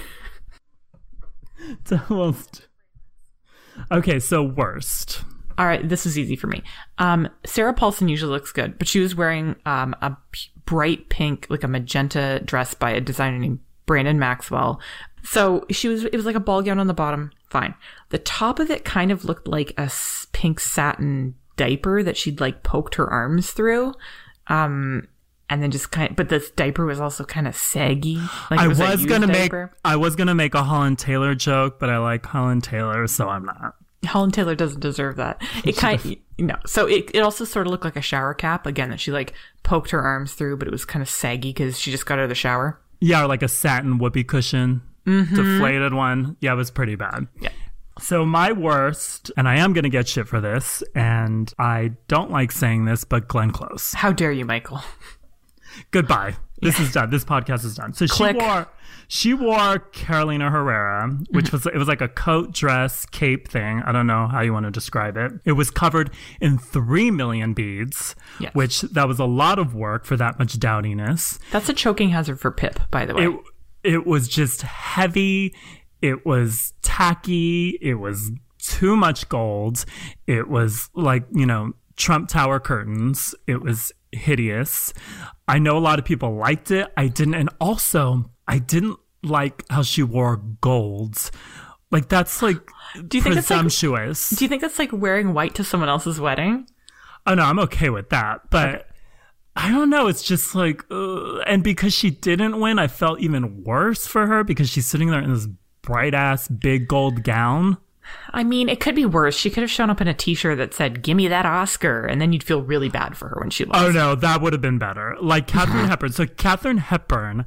Devil's. 1.84 2.46
Okay, 3.90 4.18
so 4.18 4.42
worst. 4.42 5.24
All 5.58 5.66
right, 5.66 5.86
this 5.86 6.06
is 6.06 6.18
easy 6.18 6.36
for 6.36 6.46
me. 6.46 6.62
Um, 6.98 7.28
Sarah 7.44 7.74
Paulson 7.74 8.08
usually 8.08 8.32
looks 8.32 8.52
good, 8.52 8.78
but 8.78 8.88
she 8.88 9.00
was 9.00 9.14
wearing 9.14 9.56
um, 9.66 9.94
a 10.00 10.16
p- 10.32 10.50
bright 10.64 11.08
pink, 11.08 11.46
like 11.50 11.64
a 11.64 11.68
magenta 11.68 12.40
dress 12.44 12.74
by 12.74 12.90
a 12.90 13.00
designer 13.00 13.38
named 13.38 13.58
Brandon 13.86 14.18
Maxwell. 14.18 14.80
So 15.22 15.66
she 15.70 15.88
was, 15.88 16.04
it 16.04 16.14
was 16.14 16.24
like 16.24 16.36
a 16.36 16.40
ball 16.40 16.62
gown 16.62 16.78
on 16.78 16.86
the 16.86 16.94
bottom. 16.94 17.30
Fine. 17.50 17.74
The 18.08 18.18
top 18.18 18.58
of 18.58 18.70
it 18.70 18.84
kind 18.84 19.12
of 19.12 19.24
looked 19.24 19.48
like 19.48 19.74
a 19.78 19.90
pink 20.32 20.60
satin 20.60 21.34
diaper 21.56 22.02
that 22.02 22.16
she'd 22.16 22.40
like 22.40 22.62
poked 22.62 22.94
her 22.94 23.10
arms 23.10 23.50
through. 23.50 23.92
Um, 24.46 25.08
and 25.50 25.62
then 25.62 25.70
just 25.72 25.90
kind 25.90 26.10
of, 26.10 26.16
but 26.16 26.28
this 26.28 26.50
diaper 26.52 26.86
was 26.86 27.00
also 27.00 27.24
kind 27.24 27.48
of 27.48 27.56
saggy. 27.56 28.16
Like 28.50 28.60
I 28.60 28.66
a 28.66 28.68
was, 28.68 28.78
gonna 29.04 29.26
diaper. 29.26 29.66
make 29.72 29.80
I 29.84 29.96
was 29.96 30.14
gonna 30.16 30.34
make 30.34 30.54
a 30.54 30.62
Holland 30.62 30.98
Taylor 30.98 31.34
joke, 31.34 31.80
but 31.80 31.90
I 31.90 31.98
like 31.98 32.24
Holland 32.24 32.62
Taylor, 32.62 33.06
so 33.08 33.28
I'm 33.28 33.44
not. 33.44 33.74
Helen 34.02 34.30
Taylor 34.30 34.54
doesn't 34.54 34.80
deserve 34.80 35.16
that. 35.16 35.42
It 35.64 35.76
kind 35.76 36.00
of, 36.00 36.14
no. 36.38 36.56
So 36.66 36.86
it, 36.86 37.10
it 37.12 37.20
also 37.20 37.44
sort 37.44 37.66
of 37.66 37.70
looked 37.70 37.84
like 37.84 37.96
a 37.96 38.02
shower 38.02 38.32
cap 38.34 38.66
again 38.66 38.90
that 38.90 39.00
she 39.00 39.12
like 39.12 39.34
poked 39.62 39.90
her 39.90 40.00
arms 40.00 40.32
through, 40.32 40.56
but 40.56 40.66
it 40.66 40.70
was 40.70 40.84
kind 40.84 41.02
of 41.02 41.08
saggy 41.08 41.50
because 41.50 41.78
she 41.78 41.90
just 41.90 42.06
got 42.06 42.18
out 42.18 42.24
of 42.24 42.28
the 42.28 42.34
shower. 42.34 42.80
Yeah, 43.00 43.24
or 43.24 43.28
like 43.28 43.42
a 43.42 43.48
satin 43.48 43.98
whoopee 43.98 44.24
cushion, 44.24 44.82
deflated 45.04 45.94
one. 45.94 46.36
Yeah, 46.40 46.52
it 46.52 46.56
was 46.56 46.70
pretty 46.70 46.94
bad. 46.94 47.14
Mm-hmm. 47.14 47.44
Yeah. 47.44 47.50
So 47.98 48.24
my 48.24 48.52
worst, 48.52 49.30
and 49.36 49.46
I 49.46 49.56
am 49.56 49.74
gonna 49.74 49.90
get 49.90 50.08
shit 50.08 50.26
for 50.26 50.40
this, 50.40 50.82
and 50.94 51.52
I 51.58 51.92
don't 52.08 52.30
like 52.30 52.52
saying 52.52 52.86
this, 52.86 53.04
but 53.04 53.28
Glenn 53.28 53.50
Close. 53.50 53.92
How 53.92 54.12
dare 54.12 54.32
you, 54.32 54.46
Michael? 54.46 54.80
Goodbye. 55.90 56.36
This 56.60 56.78
is 56.80 56.92
done. 56.92 57.10
This 57.10 57.24
podcast 57.24 57.64
is 57.64 57.74
done. 57.76 57.92
So 57.94 58.06
Click. 58.06 58.36
she 58.40 58.44
wore 58.46 58.66
she 59.08 59.34
wore 59.34 59.78
Carolina 59.78 60.50
Herrera, 60.50 61.08
which 61.30 61.46
Mm-hmm. 61.46 61.56
was 61.56 61.66
it 61.66 61.76
was 61.76 61.88
like 61.88 62.00
a 62.00 62.08
coat, 62.08 62.52
dress, 62.52 63.06
cape 63.06 63.48
thing. 63.48 63.82
I 63.84 63.92
don't 63.92 64.06
know 64.06 64.26
how 64.28 64.40
you 64.40 64.52
want 64.52 64.66
to 64.66 64.70
describe 64.70 65.16
it. 65.16 65.32
It 65.44 65.52
was 65.52 65.70
covered 65.70 66.10
in 66.40 66.58
three 66.58 67.10
million 67.10 67.54
beads, 67.54 68.14
Yes. 68.38 68.54
which 68.54 68.82
that 68.82 69.08
was 69.08 69.18
a 69.18 69.24
lot 69.24 69.58
of 69.58 69.74
work 69.74 70.04
for 70.04 70.16
that 70.16 70.38
much 70.38 70.58
dowdiness. 70.58 71.38
That's 71.50 71.68
a 71.68 71.72
choking 71.74 72.10
hazard 72.10 72.38
for 72.40 72.50
Pip, 72.50 72.78
by 72.90 73.04
the 73.06 73.14
way. 73.14 73.24
It 73.24 73.40
it 73.82 74.06
was 74.06 74.28
just 74.28 74.62
heavy. 74.62 75.54
It 76.02 76.24
was 76.26 76.72
tacky. 76.82 77.78
It 77.80 77.94
was 77.94 78.30
too 78.58 78.96
much 78.96 79.28
gold. 79.28 79.84
It 80.26 80.48
was 80.48 80.90
like 80.94 81.24
you 81.32 81.46
know 81.46 81.72
Trump 81.96 82.28
Tower 82.28 82.60
curtains. 82.60 83.34
It 83.46 83.62
was 83.62 83.92
hideous. 84.12 84.92
I 85.48 85.58
know 85.58 85.76
a 85.76 85.80
lot 85.80 85.98
of 85.98 86.04
people 86.04 86.34
liked 86.34 86.70
it. 86.70 86.92
I 86.96 87.08
didn't, 87.08 87.34
and 87.34 87.48
also 87.60 88.30
I 88.46 88.58
didn't 88.58 88.98
like 89.22 89.64
how 89.68 89.82
she 89.82 90.02
wore 90.02 90.38
golds 90.62 91.30
Like 91.90 92.08
that's 92.08 92.40
like 92.40 92.56
Do 93.06 93.18
you 93.18 93.22
think 93.22 93.36
it's 93.36 93.50
like 93.50 93.60
presumptuous. 93.60 94.30
Do 94.30 94.44
you 94.44 94.48
think 94.48 94.62
that's 94.62 94.78
like 94.78 94.90
wearing 94.92 95.34
white 95.34 95.54
to 95.56 95.64
someone 95.64 95.88
else's 95.88 96.20
wedding? 96.20 96.66
oh 97.26 97.34
no, 97.34 97.42
I'm 97.42 97.58
okay 97.60 97.90
with 97.90 98.08
that, 98.10 98.50
but 98.50 98.88
I 99.56 99.70
don't 99.70 99.90
know. 99.90 100.06
It's 100.06 100.22
just 100.22 100.54
like, 100.54 100.84
uh, 100.90 101.38
and 101.40 101.62
because 101.62 101.92
she 101.92 102.10
didn't 102.10 102.60
win, 102.60 102.78
I 102.78 102.86
felt 102.86 103.20
even 103.20 103.62
worse 103.64 104.06
for 104.06 104.26
her 104.26 104.44
because 104.44 104.70
she's 104.70 104.86
sitting 104.86 105.10
there 105.10 105.20
in 105.20 105.32
this 105.32 105.48
bright 105.82 106.14
ass 106.14 106.48
big 106.48 106.88
gold 106.88 107.22
gown. 107.22 107.78
I 108.30 108.44
mean, 108.44 108.68
it 108.68 108.80
could 108.80 108.94
be 108.94 109.06
worse. 109.06 109.36
She 109.36 109.50
could 109.50 109.62
have 109.62 109.70
shown 109.70 109.90
up 109.90 110.00
in 110.00 110.08
a 110.08 110.14
T-shirt 110.14 110.58
that 110.58 110.74
said 110.74 111.02
"Give 111.02 111.16
me 111.16 111.28
that 111.28 111.46
Oscar," 111.46 112.06
and 112.06 112.20
then 112.20 112.32
you'd 112.32 112.42
feel 112.42 112.62
really 112.62 112.88
bad 112.88 113.16
for 113.16 113.28
her 113.28 113.36
when 113.40 113.50
she 113.50 113.64
oh, 113.64 113.68
lost. 113.68 113.84
Oh 113.84 113.90
no, 113.90 114.14
that 114.14 114.40
would 114.40 114.52
have 114.52 114.62
been 114.62 114.78
better. 114.78 115.16
Like 115.20 115.46
Katharine 115.46 115.86
Hepburn. 115.86 116.12
So 116.12 116.26
Katharine 116.26 116.78
Hepburn 116.78 117.44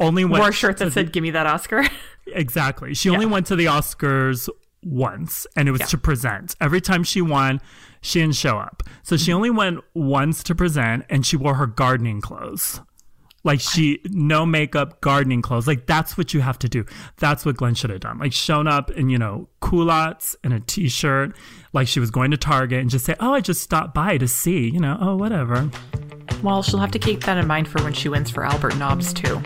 only 0.00 0.24
went 0.24 0.40
Wore 0.40 0.50
a 0.50 0.52
shirt 0.52 0.78
to 0.78 0.86
that 0.86 0.92
said 0.92 1.12
"Give 1.12 1.22
me 1.22 1.30
that 1.30 1.46
Oscar." 1.46 1.84
exactly. 2.26 2.94
She 2.94 3.10
only 3.10 3.26
went 3.26 3.46
to 3.46 3.56
the 3.56 3.66
Oscars 3.66 4.48
once, 4.82 5.46
and 5.56 5.68
it 5.68 5.72
was 5.72 5.88
to 5.90 5.98
present. 5.98 6.54
Every 6.60 6.80
time 6.80 7.02
she 7.04 7.20
won, 7.20 7.60
she 8.00 8.20
didn't 8.20 8.36
show 8.36 8.58
up. 8.58 8.82
So 9.02 9.16
she 9.16 9.30
mm-hmm. 9.30 9.36
only 9.36 9.50
went 9.50 9.80
once 9.94 10.42
to 10.44 10.54
present, 10.54 11.04
and 11.08 11.26
she 11.26 11.36
wore 11.36 11.54
her 11.54 11.66
gardening 11.66 12.20
clothes. 12.20 12.80
Like 13.46 13.60
she, 13.60 14.00
no 14.10 14.44
makeup, 14.44 15.00
gardening 15.00 15.40
clothes. 15.40 15.68
Like 15.68 15.86
that's 15.86 16.18
what 16.18 16.34
you 16.34 16.40
have 16.40 16.58
to 16.58 16.68
do. 16.68 16.84
That's 17.18 17.46
what 17.46 17.56
Glenn 17.56 17.76
should 17.76 17.90
have 17.90 18.00
done. 18.00 18.18
Like 18.18 18.32
shown 18.32 18.66
up 18.66 18.90
in, 18.90 19.08
you 19.08 19.18
know, 19.18 19.48
culottes 19.62 20.34
and 20.42 20.52
a 20.52 20.58
t-shirt, 20.58 21.36
like 21.72 21.86
she 21.86 22.00
was 22.00 22.10
going 22.10 22.32
to 22.32 22.36
Target 22.36 22.80
and 22.80 22.90
just 22.90 23.04
say, 23.04 23.14
oh, 23.20 23.32
I 23.32 23.40
just 23.40 23.62
stopped 23.62 23.94
by 23.94 24.18
to 24.18 24.26
see, 24.26 24.68
you 24.68 24.80
know, 24.80 24.98
oh, 25.00 25.14
whatever. 25.14 25.70
well, 26.42 26.60
she'll 26.64 26.80
have 26.80 26.90
to 26.90 26.98
keep 26.98 27.22
that 27.22 27.38
in 27.38 27.46
mind 27.46 27.68
for 27.68 27.80
when 27.84 27.92
she 27.92 28.08
wins 28.08 28.30
for 28.30 28.44
Albert 28.44 28.76
Nobbs 28.78 29.12
too. 29.12 29.40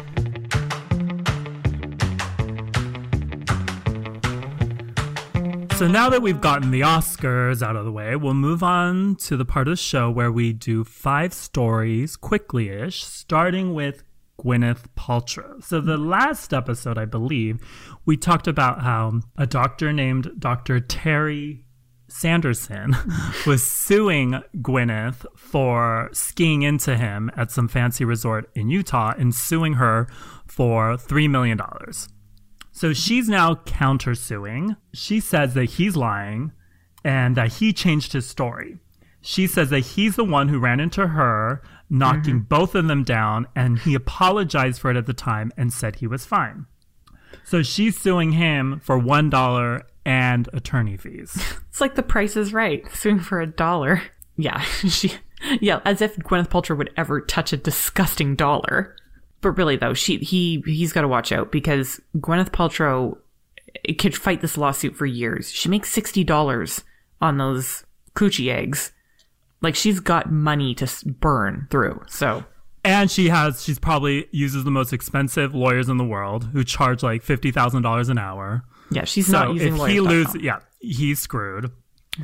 So 5.81 5.89
now 5.89 6.11
that 6.11 6.21
we've 6.21 6.43
gotten 6.43 6.73
the 6.73 6.83
Oscars 6.83 7.63
out 7.63 7.75
of 7.75 7.87
the 7.87 7.91
way, 7.91 8.15
we'll 8.15 8.35
move 8.35 8.63
on 8.63 9.17
to 9.17 9.35
the 9.35 9.47
part 9.47 9.67
of 9.67 9.73
the 9.73 9.77
show 9.79 10.11
where 10.11 10.31
we 10.31 10.53
do 10.53 10.85
five 10.85 11.33
stories 11.33 12.17
quickly 12.17 12.69
ish, 12.69 13.03
starting 13.03 13.73
with 13.73 14.03
Gwyneth 14.39 14.85
Paltrow. 14.95 15.65
So, 15.65 15.81
the 15.81 15.97
last 15.97 16.53
episode, 16.53 16.99
I 16.99 17.07
believe, 17.07 17.63
we 18.05 18.19
talked 18.19 18.47
about 18.47 18.83
how 18.83 19.21
a 19.39 19.47
doctor 19.47 19.91
named 19.91 20.33
Dr. 20.39 20.81
Terry 20.81 21.65
Sanderson 22.09 22.95
was 23.47 23.67
suing 23.67 24.43
Gwyneth 24.57 25.25
for 25.35 26.11
skiing 26.13 26.61
into 26.61 26.95
him 26.95 27.31
at 27.39 27.51
some 27.51 27.69
fancy 27.69 28.05
resort 28.05 28.51
in 28.55 28.69
Utah 28.69 29.15
and 29.17 29.35
suing 29.35 29.73
her 29.75 30.09
for 30.47 30.99
$3 30.99 31.31
million. 31.31 31.59
So 32.73 32.93
she's 32.93 33.29
now 33.29 33.55
countersuing. 33.55 34.77
She 34.93 35.21
says 35.21 35.55
that 35.55 35.71
he's 35.71 35.97
lying 35.97 36.53
and 37.05 37.37
that 37.37 37.55
he 37.55 37.73
changed 37.73 38.13
his 38.13 38.27
story. 38.27 38.79
She 39.21 39.47
says 39.47 39.71
that 39.71 39.81
he's 39.81 40.17
the 40.17 40.25
one 40.25 40.49
who 40.49 40.59
ran 40.59 40.81
into 40.81 41.09
her, 41.09 41.63
knocking 41.91 42.37
mm-hmm. 42.37 42.45
both 42.45 42.75
of 42.75 42.87
them 42.87 43.05
down, 43.05 43.47
and 43.55 43.79
he 43.79 43.95
apologized 43.95 44.81
for 44.81 44.91
it 44.91 44.97
at 44.97 45.07
the 45.07 45.13
time 45.13 45.53
and 45.57 45.73
said 45.73 45.97
he 45.97 46.07
was 46.07 46.25
fine. 46.25 46.67
So 47.45 47.63
she's 47.63 47.99
suing 47.99 48.33
him 48.33 48.81
for 48.81 48.99
$1 48.99 49.83
and 50.07 50.49
attorney 50.53 50.97
fees. 50.97 51.39
It's 51.69 51.81
like 51.81 51.95
The 51.95 52.03
Price 52.03 52.37
is 52.37 52.53
Right, 52.53 52.85
suing 52.95 53.21
for 53.21 53.41
a 53.41 53.47
dollar. 53.47 54.03
Yeah, 54.37 54.61
she. 54.89 55.15
Yeah, 55.61 55.81
as 55.85 56.03
if 56.03 56.17
Gwyneth 56.17 56.49
Paltrow 56.49 56.77
would 56.77 56.93
ever 56.97 57.21
touch 57.21 57.53
a 57.53 57.57
disgusting 57.57 58.37
dollar. 58.37 58.95
But 59.43 59.53
really, 59.53 59.77
though, 59.77 59.95
she 59.95 60.19
he 60.19 60.63
he's 60.67 60.93
got 60.93 61.03
to 61.03 61.09
watch 61.09 61.33
out 61.33 61.51
because 61.51 62.01
Gwyneth 62.17 62.51
Paltrow 62.51 63.17
could 63.99 64.15
fight 64.17 64.41
this 64.43 64.57
lawsuit 64.59 64.97
for 64.97 65.07
years. 65.07 65.51
She 65.51 65.69
makes 65.69 65.91
sixty 65.91 66.25
dollars 66.25 66.85
on 67.21 67.39
those 67.39 67.85
coochie 68.15 68.53
eggs. 68.53 68.93
Like 69.63 69.75
she's 69.75 70.01
got 70.01 70.31
money 70.33 70.75
to 70.77 70.91
burn 71.07 71.69
through. 71.71 72.03
So 72.09 72.45
And 72.85 73.11
she 73.11 73.29
has, 73.29 73.63
she's 73.63 73.79
probably 73.79 74.27
uses 74.31 74.65
the 74.65 74.71
most 74.71 74.93
expensive 74.95 75.55
lawyers 75.55 75.89
in 75.91 75.99
the 75.99 76.05
world 76.05 76.45
who 76.55 76.65
charge 76.65 77.03
like 77.03 77.23
$50,000 77.23 78.09
an 78.09 78.19
hour. 78.19 78.65
yeah, 78.91 79.05
she's 79.05 79.27
So 79.27 79.33
not 79.33 79.53
using 79.55 79.75
if 79.75 79.79
lawyers. 79.79 79.93
he 79.93 80.01
loses, 80.01 80.35
yeah, 80.43 80.61
he's 80.81 81.21
screwed. 81.21 81.71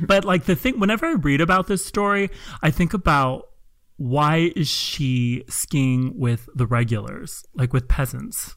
But 0.01 0.25
like 0.25 0.45
the 0.45 0.55
thing, 0.55 0.79
whenever 0.79 1.05
I 1.05 1.11
read 1.13 1.41
about 1.41 1.67
this 1.67 1.85
story, 1.85 2.31
I 2.63 2.71
think 2.71 2.95
about 2.95 3.47
why 3.97 4.51
is 4.55 4.67
she 4.67 5.43
skiing 5.49 6.17
with 6.17 6.47
the 6.55 6.65
regulars, 6.65 7.43
like 7.55 7.73
with 7.73 7.87
peasants? 7.87 8.55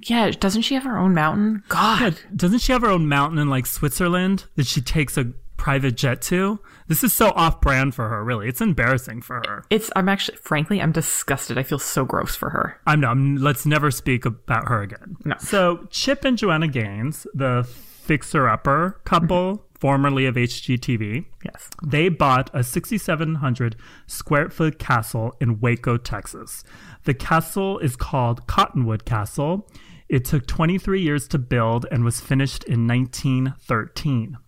Yeah, 0.00 0.30
doesn't 0.30 0.62
she 0.62 0.74
have 0.74 0.84
her 0.84 0.98
own 0.98 1.14
mountain? 1.14 1.62
God, 1.68 2.18
Doesn't 2.34 2.58
she 2.58 2.72
have 2.72 2.82
her 2.82 2.90
own 2.90 3.08
mountain 3.08 3.38
in 3.38 3.48
like 3.48 3.64
Switzerland 3.66 4.44
that 4.56 4.66
she 4.66 4.82
takes 4.82 5.16
a 5.16 5.32
private 5.56 5.96
jet 5.96 6.20
to? 6.22 6.60
This 6.86 7.02
is 7.02 7.14
so 7.14 7.30
off-brand 7.30 7.94
for 7.94 8.06
her. 8.10 8.22
Really, 8.22 8.46
it's 8.46 8.60
embarrassing 8.60 9.22
for 9.22 9.36
her. 9.46 9.64
it's. 9.70 9.90
I'm 9.96 10.08
actually, 10.10 10.36
frankly, 10.36 10.82
I'm 10.82 10.92
disgusted. 10.92 11.56
I 11.56 11.62
feel 11.62 11.78
so 11.78 12.04
gross 12.04 12.36
for 12.36 12.50
her. 12.50 12.78
I'm 12.86 13.00
no. 13.00 13.14
Let's 13.14 13.64
never 13.64 13.90
speak 13.90 14.26
about 14.26 14.68
her 14.68 14.82
again. 14.82 15.16
No. 15.24 15.36
So 15.38 15.86
Chip 15.90 16.26
and 16.26 16.36
Joanna 16.36 16.68
Gaines, 16.68 17.26
the 17.32 17.66
fixer-upper 18.06 19.00
couple, 19.04 19.66
formerly 19.78 20.24
of 20.26 20.34
HGTV, 20.36 21.26
Yes. 21.44 21.68
They 21.84 22.08
bought 22.08 22.50
a 22.54 22.62
6,700 22.64 23.76
square 24.06 24.48
foot 24.50 24.78
castle 24.78 25.34
in 25.40 25.58
Waco, 25.60 25.96
Texas. 25.96 26.62
The 27.04 27.14
castle 27.14 27.78
is 27.78 27.96
called 27.96 28.46
Cottonwood 28.46 29.04
Castle. 29.04 29.68
It 30.08 30.24
took 30.24 30.46
23 30.46 31.00
years 31.02 31.26
to 31.28 31.38
build 31.38 31.86
and 31.90 32.04
was 32.04 32.20
finished 32.20 32.62
in 32.64 32.86
1913. 32.86 34.38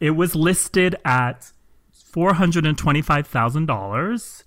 It 0.00 0.10
was 0.10 0.34
listed 0.34 0.96
at 1.04 1.50
$425,000, 2.14 4.44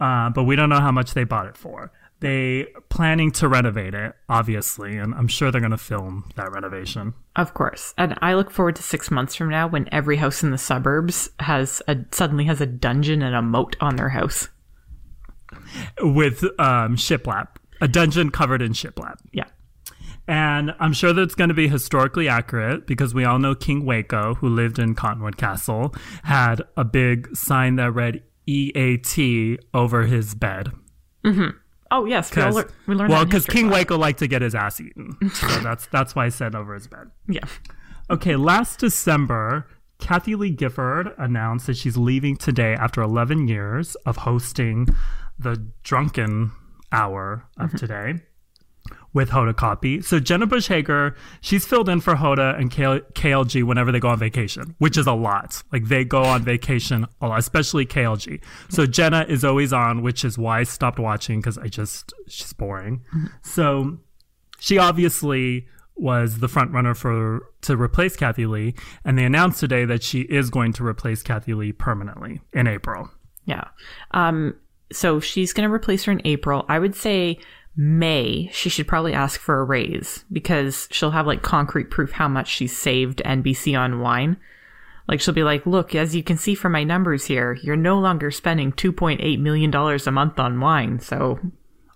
uh, 0.00 0.30
but 0.30 0.44
we 0.44 0.56
don't 0.56 0.68
know 0.68 0.80
how 0.80 0.92
much 0.92 1.14
they 1.14 1.24
bought 1.24 1.46
it 1.46 1.56
for. 1.56 1.92
They 2.22 2.68
planning 2.88 3.32
to 3.32 3.48
renovate 3.48 3.94
it, 3.94 4.14
obviously, 4.28 4.96
and 4.96 5.12
I'm 5.12 5.26
sure 5.26 5.50
they're 5.50 5.60
going 5.60 5.72
to 5.72 5.76
film 5.76 6.30
that 6.36 6.52
renovation. 6.52 7.14
Of 7.34 7.52
course. 7.52 7.94
And 7.98 8.16
I 8.22 8.34
look 8.34 8.52
forward 8.52 8.76
to 8.76 8.82
six 8.84 9.10
months 9.10 9.34
from 9.34 9.48
now 9.48 9.66
when 9.66 9.88
every 9.90 10.18
house 10.18 10.44
in 10.44 10.52
the 10.52 10.58
suburbs 10.58 11.30
has 11.40 11.82
a 11.88 11.96
suddenly 12.12 12.44
has 12.44 12.60
a 12.60 12.66
dungeon 12.66 13.22
and 13.22 13.34
a 13.34 13.42
moat 13.42 13.74
on 13.80 13.96
their 13.96 14.10
house. 14.10 14.46
with 16.00 16.44
um, 16.60 16.94
shiplap, 16.94 17.56
a 17.80 17.88
dungeon 17.88 18.30
covered 18.30 18.62
in 18.62 18.72
shiplap. 18.72 19.16
Yeah. 19.32 19.46
And 20.28 20.76
I'm 20.78 20.92
sure 20.92 21.12
that 21.12 21.22
it's 21.22 21.34
going 21.34 21.48
to 21.48 21.54
be 21.54 21.66
historically 21.66 22.28
accurate 22.28 22.86
because 22.86 23.12
we 23.14 23.24
all 23.24 23.40
know 23.40 23.56
King 23.56 23.84
Waco, 23.84 24.34
who 24.34 24.48
lived 24.48 24.78
in 24.78 24.94
Cottonwood 24.94 25.36
Castle, 25.36 25.92
had 26.22 26.62
a 26.76 26.84
big 26.84 27.34
sign 27.36 27.74
that 27.76 27.90
read 27.90 28.22
EAT 28.46 29.58
over 29.74 30.04
his 30.04 30.36
bed. 30.36 30.70
Oh 31.92 32.06
yes, 32.06 32.34
we, 32.34 32.42
all 32.42 32.48
'Cause- 32.48 32.56
lear- 32.56 32.70
we 32.86 32.94
learned 32.94 33.10
well, 33.10 33.24
because 33.24 33.46
King 33.46 33.68
class. 33.68 33.80
Waco 33.80 33.98
liked 33.98 34.18
to 34.20 34.26
get 34.26 34.42
his 34.42 34.54
ass 34.54 34.80
eaten. 34.80 35.16
So 35.34 35.46
that's, 35.60 35.86
that's 35.86 36.14
why 36.14 36.24
I 36.26 36.28
said 36.30 36.54
over 36.54 36.74
his 36.74 36.86
bed. 36.86 37.10
Yeah. 37.28 37.44
Okay, 38.10 38.34
last 38.36 38.80
December, 38.80 39.68
Kathie 39.98 40.34
Lee 40.34 40.50
Gifford 40.50 41.12
announced 41.18 41.66
that 41.66 41.76
she's 41.76 41.96
leaving 41.96 42.36
today 42.36 42.74
after 42.74 43.02
11 43.02 43.46
years 43.46 43.94
of 44.06 44.16
hosting 44.18 44.88
the 45.38 45.64
drunken 45.82 46.52
hour 46.90 47.44
of 47.58 47.68
mm-hmm. 47.68 47.76
today 47.76 48.14
with 49.12 49.30
Hoda 49.30 49.52
Kotb. 49.52 50.02
So 50.04 50.18
Jenna 50.18 50.46
Bush 50.46 50.68
Hager, 50.68 51.14
she's 51.40 51.66
filled 51.66 51.88
in 51.88 52.00
for 52.00 52.14
Hoda 52.14 52.58
and 52.58 52.70
KLG 52.70 53.62
whenever 53.62 53.92
they 53.92 54.00
go 54.00 54.08
on 54.08 54.18
vacation, 54.18 54.74
which 54.78 54.96
is 54.96 55.06
a 55.06 55.12
lot. 55.12 55.62
Like 55.72 55.84
they 55.84 56.04
go 56.04 56.22
on 56.22 56.42
vacation 56.42 57.06
a 57.20 57.28
lot, 57.28 57.38
especially 57.38 57.84
KLG. 57.84 58.42
So 58.70 58.86
Jenna 58.86 59.26
is 59.28 59.44
always 59.44 59.72
on, 59.72 60.02
which 60.02 60.24
is 60.24 60.38
why 60.38 60.60
I 60.60 60.62
stopped 60.62 60.98
watching 60.98 61.40
because 61.40 61.58
I 61.58 61.68
just, 61.68 62.12
she's 62.26 62.52
boring. 62.52 63.02
So 63.42 63.98
she 64.58 64.78
obviously 64.78 65.66
was 65.94 66.38
the 66.38 66.48
front 66.48 66.72
runner 66.72 66.94
for 66.94 67.40
to 67.60 67.76
replace 67.76 68.16
Kathie 68.16 68.46
Lee, 68.46 68.74
and 69.04 69.18
they 69.18 69.24
announced 69.24 69.60
today 69.60 69.84
that 69.84 70.02
she 70.02 70.22
is 70.22 70.48
going 70.48 70.72
to 70.72 70.84
replace 70.84 71.22
Kathie 71.22 71.54
Lee 71.54 71.72
permanently 71.72 72.40
in 72.52 72.66
April. 72.66 73.10
Yeah. 73.44 73.64
Um 74.12 74.54
so 74.92 75.20
she's 75.20 75.52
going 75.52 75.66
to 75.66 75.72
replace 75.72 76.04
her 76.04 76.12
in 76.12 76.20
April. 76.26 76.66
I 76.68 76.78
would 76.78 76.94
say 76.94 77.38
May 77.74 78.50
she 78.52 78.68
should 78.68 78.86
probably 78.86 79.14
ask 79.14 79.40
for 79.40 79.58
a 79.60 79.64
raise 79.64 80.24
because 80.30 80.88
she'll 80.90 81.12
have 81.12 81.26
like 81.26 81.42
concrete 81.42 81.90
proof 81.90 82.12
how 82.12 82.28
much 82.28 82.48
she's 82.48 82.76
saved 82.76 83.22
NBC 83.24 83.78
on 83.78 84.00
wine. 84.00 84.36
Like 85.08 85.20
she'll 85.20 85.34
be 85.34 85.42
like, 85.42 85.64
"Look, 85.66 85.94
as 85.94 86.14
you 86.14 86.22
can 86.22 86.36
see 86.36 86.54
from 86.54 86.72
my 86.72 86.84
numbers 86.84 87.24
here, 87.24 87.54
you're 87.62 87.76
no 87.76 87.98
longer 87.98 88.30
spending 88.30 88.72
2.8 88.72 89.38
million 89.40 89.70
dollars 89.70 90.06
a 90.06 90.10
month 90.12 90.38
on 90.38 90.60
wine." 90.60 91.00
So, 91.00 91.40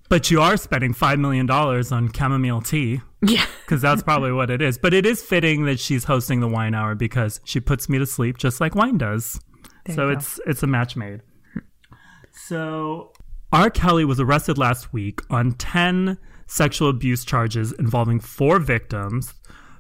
But 0.09 0.31
you 0.31 0.41
are 0.41 0.57
spending 0.57 0.93
five 0.95 1.19
million 1.19 1.47
dollars 1.47 1.93
on 1.93 2.11
chamomile 2.13 2.63
tea 2.63 3.03
yeah. 3.23 3.45
because 3.65 3.83
that's 3.83 4.03
probably 4.03 4.33
what 4.33 4.51
it 4.51 4.63
is. 4.63 4.79
But 4.79 4.95
it 4.95 5.05
is 5.05 5.23
fitting 5.23 5.67
that 5.67 5.79
she's 5.79 6.05
hosting 6.05 6.41
the 6.41 6.49
wine 6.49 6.75
hour 6.75 6.95
because 6.95 7.41
she 7.45 7.61
puts 7.61 7.89
me 7.89 7.99
to 7.99 8.07
sleep 8.07 8.39
just 8.39 8.61
like 8.61 8.75
wine 8.75 8.97
does. 8.99 9.39
so 9.95 10.09
it's 10.09 10.41
it's 10.47 10.63
a 10.63 10.67
match 10.67 10.97
made. 10.97 11.21
So 12.33 13.13
R. 13.53 13.71
Kelly 13.71 14.05
was 14.05 14.21
arrested 14.21 14.59
last 14.59 14.93
week 14.93 15.21
on 15.31 15.53
ten 15.53 16.19
sexual 16.47 16.89
abuse 16.89 17.25
charges 17.25 17.73
involving 17.73 18.21
four 18.21 18.59
victims. 18.59 19.35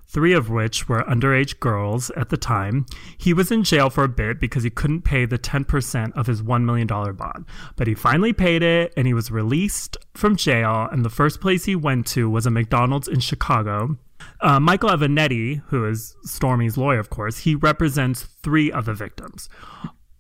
three 0.08 0.32
of 0.32 0.48
which 0.48 0.88
were 0.88 1.02
underage 1.02 1.58
girls 1.58 2.10
at 2.16 2.28
the 2.28 2.36
time. 2.36 2.86
He 3.18 3.32
was 3.34 3.50
in 3.50 3.64
jail 3.64 3.90
for 3.90 4.04
a 4.04 4.08
bit 4.08 4.38
because 4.38 4.62
he 4.62 4.70
couldn't 4.70 5.02
pay 5.02 5.26
the 5.26 5.38
10% 5.38 6.12
of 6.16 6.28
his 6.28 6.42
$1 6.42 6.62
million 6.64 6.86
bond. 6.86 7.44
But 7.74 7.88
he 7.88 7.94
finally 7.94 8.32
paid 8.32 8.62
it 8.62 8.92
and 8.96 9.06
he 9.08 9.12
was 9.14 9.32
released 9.32 9.96
from 10.14 10.36
jail. 10.36 10.88
And 10.92 11.04
the 11.04 11.10
first 11.10 11.40
place 11.40 11.64
he 11.64 11.74
went 11.74 12.06
to 12.08 12.30
was 12.30 12.46
a 12.46 12.50
McDonald's 12.52 13.08
in 13.08 13.18
Chicago. 13.18 13.98
Uh, 14.40 14.60
Michael 14.60 14.90
Avenatti, 14.90 15.62
who 15.66 15.84
is 15.84 16.14
Stormy's 16.24 16.78
lawyer, 16.78 17.00
of 17.00 17.10
course, 17.10 17.38
he 17.38 17.56
represents 17.56 18.22
three 18.22 18.70
of 18.70 18.84
the 18.84 18.94
victims. 18.94 19.48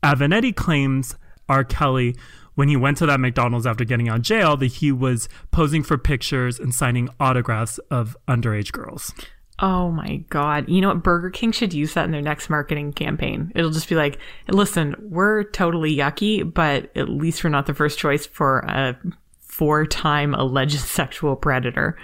Avenatti 0.02 0.54
claims 0.54 1.14
R. 1.48 1.62
Kelly, 1.62 2.16
when 2.56 2.68
he 2.68 2.76
went 2.76 2.98
to 2.98 3.06
that 3.06 3.20
McDonald's 3.20 3.66
after 3.66 3.84
getting 3.84 4.08
out 4.08 4.16
of 4.16 4.22
jail, 4.22 4.56
that 4.56 4.66
he 4.66 4.90
was 4.90 5.28
posing 5.52 5.84
for 5.84 5.96
pictures 5.96 6.58
and 6.58 6.74
signing 6.74 7.08
autographs 7.20 7.78
of 7.90 8.16
underage 8.26 8.72
girls. 8.72 9.14
Oh 9.58 9.90
my 9.90 10.16
God. 10.28 10.68
You 10.68 10.80
know 10.80 10.88
what? 10.88 11.02
Burger 11.02 11.30
King 11.30 11.52
should 11.52 11.72
use 11.72 11.94
that 11.94 12.04
in 12.04 12.10
their 12.10 12.20
next 12.20 12.50
marketing 12.50 12.92
campaign. 12.92 13.52
It'll 13.54 13.70
just 13.70 13.88
be 13.88 13.94
like, 13.94 14.18
listen, 14.48 14.94
we're 15.00 15.44
totally 15.44 15.96
yucky, 15.96 16.52
but 16.52 16.90
at 16.96 17.08
least 17.08 17.42
we're 17.42 17.50
not 17.50 17.66
the 17.66 17.74
first 17.74 17.98
choice 17.98 18.26
for 18.26 18.58
a 18.60 18.98
four 19.40 19.86
time 19.86 20.34
alleged 20.34 20.80
sexual 20.80 21.36
predator. 21.36 21.96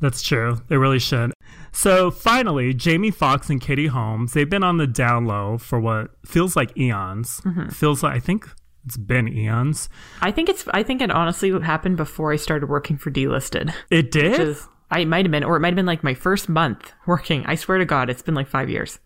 That's 0.00 0.22
true. 0.22 0.60
They 0.68 0.76
really 0.76 0.98
should. 0.98 1.32
So 1.72 2.10
finally, 2.10 2.74
Jamie 2.74 3.10
Foxx 3.10 3.50
and 3.50 3.60
Katie 3.60 3.86
Holmes, 3.86 4.32
they've 4.32 4.48
been 4.48 4.62
on 4.62 4.78
the 4.78 4.86
down 4.86 5.26
low 5.26 5.58
for 5.58 5.78
what 5.78 6.10
feels 6.24 6.56
like 6.56 6.76
eons. 6.76 7.40
Mm-hmm. 7.44 7.68
Feels 7.68 8.02
like, 8.02 8.14
I 8.14 8.20
think 8.20 8.48
it's 8.86 8.96
been 8.96 9.28
eons. 9.28 9.88
I 10.22 10.30
think 10.30 10.48
it's, 10.48 10.66
I 10.72 10.82
think 10.82 11.02
it 11.02 11.10
honestly 11.10 11.50
happened 11.60 11.96
before 11.96 12.32
I 12.32 12.36
started 12.36 12.68
working 12.68 12.96
for 12.96 13.10
Dlisted. 13.10 13.74
It 13.90 14.10
did? 14.10 14.40
Is, 14.40 14.68
I 14.90 15.04
might 15.04 15.24
have 15.24 15.32
been, 15.32 15.44
or 15.44 15.56
it 15.56 15.60
might 15.60 15.68
have 15.68 15.76
been 15.76 15.86
like 15.86 16.04
my 16.04 16.14
first 16.14 16.48
month 16.48 16.92
working. 17.06 17.44
I 17.46 17.56
swear 17.56 17.78
to 17.78 17.84
God, 17.84 18.08
it's 18.08 18.22
been 18.22 18.34
like 18.34 18.46
five 18.46 18.70
years. 18.70 19.00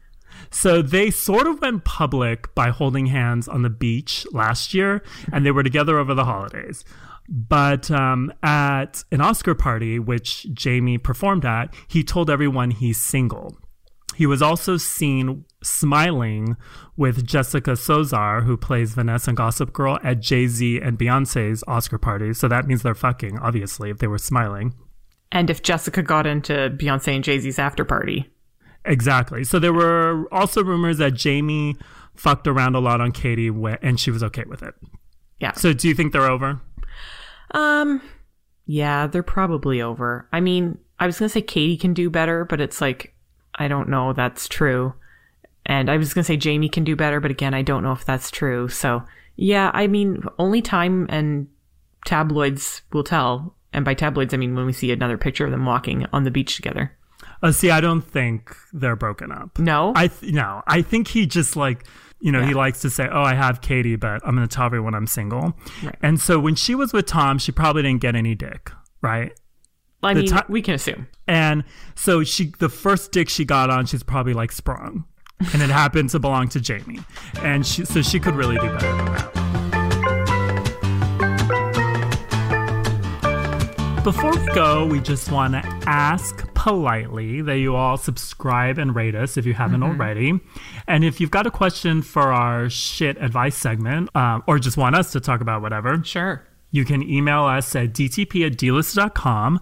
So 0.50 0.82
they 0.82 1.10
sort 1.10 1.46
of 1.46 1.60
went 1.60 1.84
public 1.84 2.54
by 2.54 2.70
holding 2.70 3.06
hands 3.06 3.48
on 3.48 3.62
the 3.62 3.70
beach 3.70 4.26
last 4.32 4.74
year, 4.74 5.02
and 5.32 5.44
they 5.44 5.50
were 5.50 5.62
together 5.62 5.98
over 5.98 6.14
the 6.14 6.24
holidays. 6.24 6.84
But 7.28 7.90
um, 7.90 8.32
at 8.42 9.04
an 9.12 9.20
Oscar 9.20 9.54
party, 9.54 9.98
which 9.98 10.46
Jamie 10.52 10.98
performed 10.98 11.44
at, 11.44 11.72
he 11.88 12.02
told 12.02 12.28
everyone 12.28 12.70
he's 12.72 13.00
single. 13.00 13.56
He 14.16 14.26
was 14.26 14.42
also 14.42 14.76
seen 14.76 15.44
smiling 15.62 16.56
with 16.96 17.26
Jessica 17.26 17.72
Szohr, 17.72 18.44
who 18.44 18.56
plays 18.56 18.94
Vanessa 18.94 19.30
in 19.30 19.36
Gossip 19.36 19.72
Girl, 19.72 19.98
at 20.02 20.20
Jay 20.20 20.46
Z 20.46 20.80
and 20.80 20.98
Beyonce's 20.98 21.64
Oscar 21.66 21.98
party. 21.98 22.34
So 22.34 22.48
that 22.48 22.66
means 22.66 22.82
they're 22.82 22.94
fucking, 22.94 23.38
obviously, 23.38 23.90
if 23.90 23.98
they 23.98 24.06
were 24.06 24.18
smiling. 24.18 24.74
And 25.32 25.48
if 25.48 25.62
Jessica 25.62 26.02
got 26.02 26.26
into 26.26 26.52
Beyonce 26.52 27.14
and 27.14 27.24
Jay 27.24 27.38
Z's 27.38 27.58
after 27.58 27.84
party. 27.84 28.30
Exactly. 28.84 29.44
So 29.44 29.58
there 29.58 29.72
were 29.72 30.26
also 30.32 30.64
rumors 30.64 30.98
that 30.98 31.14
Jamie 31.14 31.76
fucked 32.14 32.46
around 32.46 32.74
a 32.74 32.80
lot 32.80 33.00
on 33.00 33.12
Katie, 33.12 33.48
and 33.82 34.00
she 34.00 34.10
was 34.10 34.22
okay 34.22 34.44
with 34.46 34.62
it. 34.62 34.74
Yeah. 35.38 35.52
So 35.52 35.72
do 35.72 35.88
you 35.88 35.94
think 35.94 36.12
they're 36.12 36.30
over? 36.30 36.60
Um, 37.52 38.02
yeah, 38.66 39.06
they're 39.06 39.22
probably 39.22 39.80
over. 39.80 40.28
I 40.32 40.40
mean, 40.40 40.78
I 40.98 41.06
was 41.06 41.18
gonna 41.18 41.28
say 41.28 41.42
Katie 41.42 41.76
can 41.76 41.94
do 41.94 42.10
better, 42.10 42.44
but 42.44 42.60
it's 42.60 42.80
like 42.80 43.14
I 43.54 43.68
don't 43.68 43.88
know 43.88 44.12
that's 44.12 44.48
true. 44.48 44.94
And 45.66 45.90
I 45.90 45.96
was 45.96 46.14
gonna 46.14 46.24
say 46.24 46.36
Jamie 46.36 46.68
can 46.68 46.84
do 46.84 46.96
better, 46.96 47.20
but 47.20 47.30
again, 47.30 47.54
I 47.54 47.62
don't 47.62 47.82
know 47.82 47.92
if 47.92 48.04
that's 48.04 48.30
true. 48.30 48.68
So 48.68 49.02
yeah, 49.36 49.70
I 49.72 49.86
mean, 49.86 50.22
only 50.38 50.62
time 50.62 51.06
and 51.08 51.48
tabloids 52.04 52.82
will 52.92 53.04
tell. 53.04 53.54
And 53.72 53.84
by 53.84 53.94
tabloids, 53.94 54.34
I 54.34 54.36
mean 54.36 54.54
when 54.54 54.66
we 54.66 54.72
see 54.72 54.90
another 54.92 55.16
picture 55.18 55.44
of 55.44 55.50
them 55.50 55.64
walking 55.64 56.06
on 56.12 56.24
the 56.24 56.30
beach 56.30 56.56
together. 56.56 56.96
Uh, 57.42 57.52
see, 57.52 57.70
I 57.70 57.80
don't 57.80 58.02
think 58.02 58.54
they're 58.72 58.96
broken 58.96 59.32
up. 59.32 59.58
No, 59.58 59.92
I 59.96 60.08
th- 60.08 60.32
no, 60.32 60.62
I 60.66 60.82
think 60.82 61.08
he 61.08 61.26
just 61.26 61.56
like 61.56 61.86
you 62.20 62.32
know 62.32 62.44
he 62.44 62.52
likes 62.52 62.80
to 62.80 62.90
say, 62.90 63.08
"Oh, 63.10 63.22
I 63.22 63.34
have 63.34 63.60
Katie, 63.60 63.96
but 63.96 64.20
I'm 64.26 64.36
going 64.36 64.46
to 64.46 64.54
tell 64.54 64.66
everyone 64.66 64.94
I'm 64.94 65.06
single." 65.06 65.56
Right. 65.82 65.96
And 66.02 66.20
so 66.20 66.38
when 66.38 66.54
she 66.54 66.74
was 66.74 66.92
with 66.92 67.06
Tom, 67.06 67.38
she 67.38 67.52
probably 67.52 67.82
didn't 67.82 68.02
get 68.02 68.14
any 68.14 68.34
dick, 68.34 68.70
right? 69.00 69.32
I 70.02 70.14
the 70.14 70.22
mean 70.22 70.30
ti- 70.32 70.42
we 70.48 70.62
can 70.62 70.74
assume. 70.74 71.06
And 71.26 71.64
so 71.94 72.24
she, 72.24 72.52
the 72.58 72.68
first 72.68 73.12
dick 73.12 73.28
she 73.28 73.44
got 73.44 73.70
on, 73.70 73.86
she's 73.86 74.02
probably 74.02 74.32
like 74.34 74.50
sprung, 74.52 75.04
and 75.52 75.62
it 75.62 75.70
happened 75.70 76.10
to 76.10 76.18
belong 76.18 76.48
to 76.50 76.60
Jamie, 76.60 77.00
and 77.42 77.66
she, 77.66 77.84
so 77.84 78.02
she 78.02 78.18
could 78.18 78.34
really 78.34 78.56
do 78.56 78.68
better 78.68 78.96
than 78.96 79.04
that. 79.06 79.30
Before 84.04 84.30
we 84.30 84.46
go, 84.54 84.86
we 84.86 84.98
just 85.00 85.30
want 85.30 85.52
to 85.52 85.58
ask 85.86 86.52
politely 86.54 87.42
that 87.42 87.58
you 87.58 87.76
all 87.76 87.98
subscribe 87.98 88.78
and 88.78 88.94
rate 88.94 89.14
us 89.14 89.36
if 89.36 89.44
you 89.44 89.52
haven't 89.52 89.82
already. 89.82 90.40
And 90.88 91.04
if 91.04 91.20
you've 91.20 91.30
got 91.30 91.46
a 91.46 91.50
question 91.50 92.00
for 92.00 92.32
our 92.32 92.70
shit 92.70 93.18
advice 93.22 93.54
segment, 93.56 94.08
um, 94.16 94.42
or 94.46 94.58
just 94.58 94.78
want 94.78 94.96
us 94.96 95.12
to 95.12 95.20
talk 95.20 95.42
about 95.42 95.60
whatever, 95.60 96.02
Sure. 96.02 96.42
You 96.70 96.84
can 96.84 97.02
email 97.02 97.44
us 97.44 97.74
at 97.74 97.92
dtp 97.92 98.46
at 98.46 98.52
dlist.com 98.56 99.60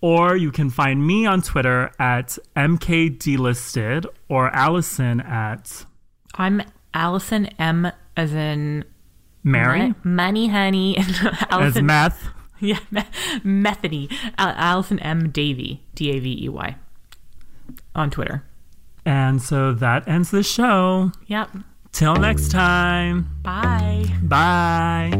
or 0.00 0.36
you 0.36 0.50
can 0.50 0.70
find 0.70 1.06
me 1.06 1.26
on 1.26 1.42
Twitter 1.42 1.90
at 1.98 2.38
mkdlisted 2.56 4.06
or 4.28 4.48
Allison 4.54 5.20
at 5.20 5.84
I'm 6.34 6.62
Allison 6.94 7.46
M 7.58 7.90
as 8.16 8.32
in 8.32 8.84
Mary 9.44 9.88
Me- 9.88 9.94
money 10.04 10.48
honey 10.48 10.96
and 10.96 11.08
as 11.22 11.44
Allison 11.50 11.86
meth. 11.86 12.28
Yeah, 12.60 12.80
me- 12.90 13.04
Methany. 13.44 14.08
Al- 14.36 14.52
Allison 14.56 14.98
M. 14.98 15.30
Davey, 15.30 15.84
D 15.94 16.10
A 16.10 16.18
V 16.18 16.44
E 16.44 16.48
Y, 16.48 16.74
on 17.94 18.10
Twitter. 18.10 18.42
And 19.04 19.40
so 19.40 19.72
that 19.74 20.08
ends 20.08 20.32
the 20.32 20.42
show. 20.42 21.12
Yep. 21.28 21.50
Till 21.92 22.16
next 22.16 22.50
time. 22.50 23.28
Bye. 23.44 24.06
Bye. 24.24 25.12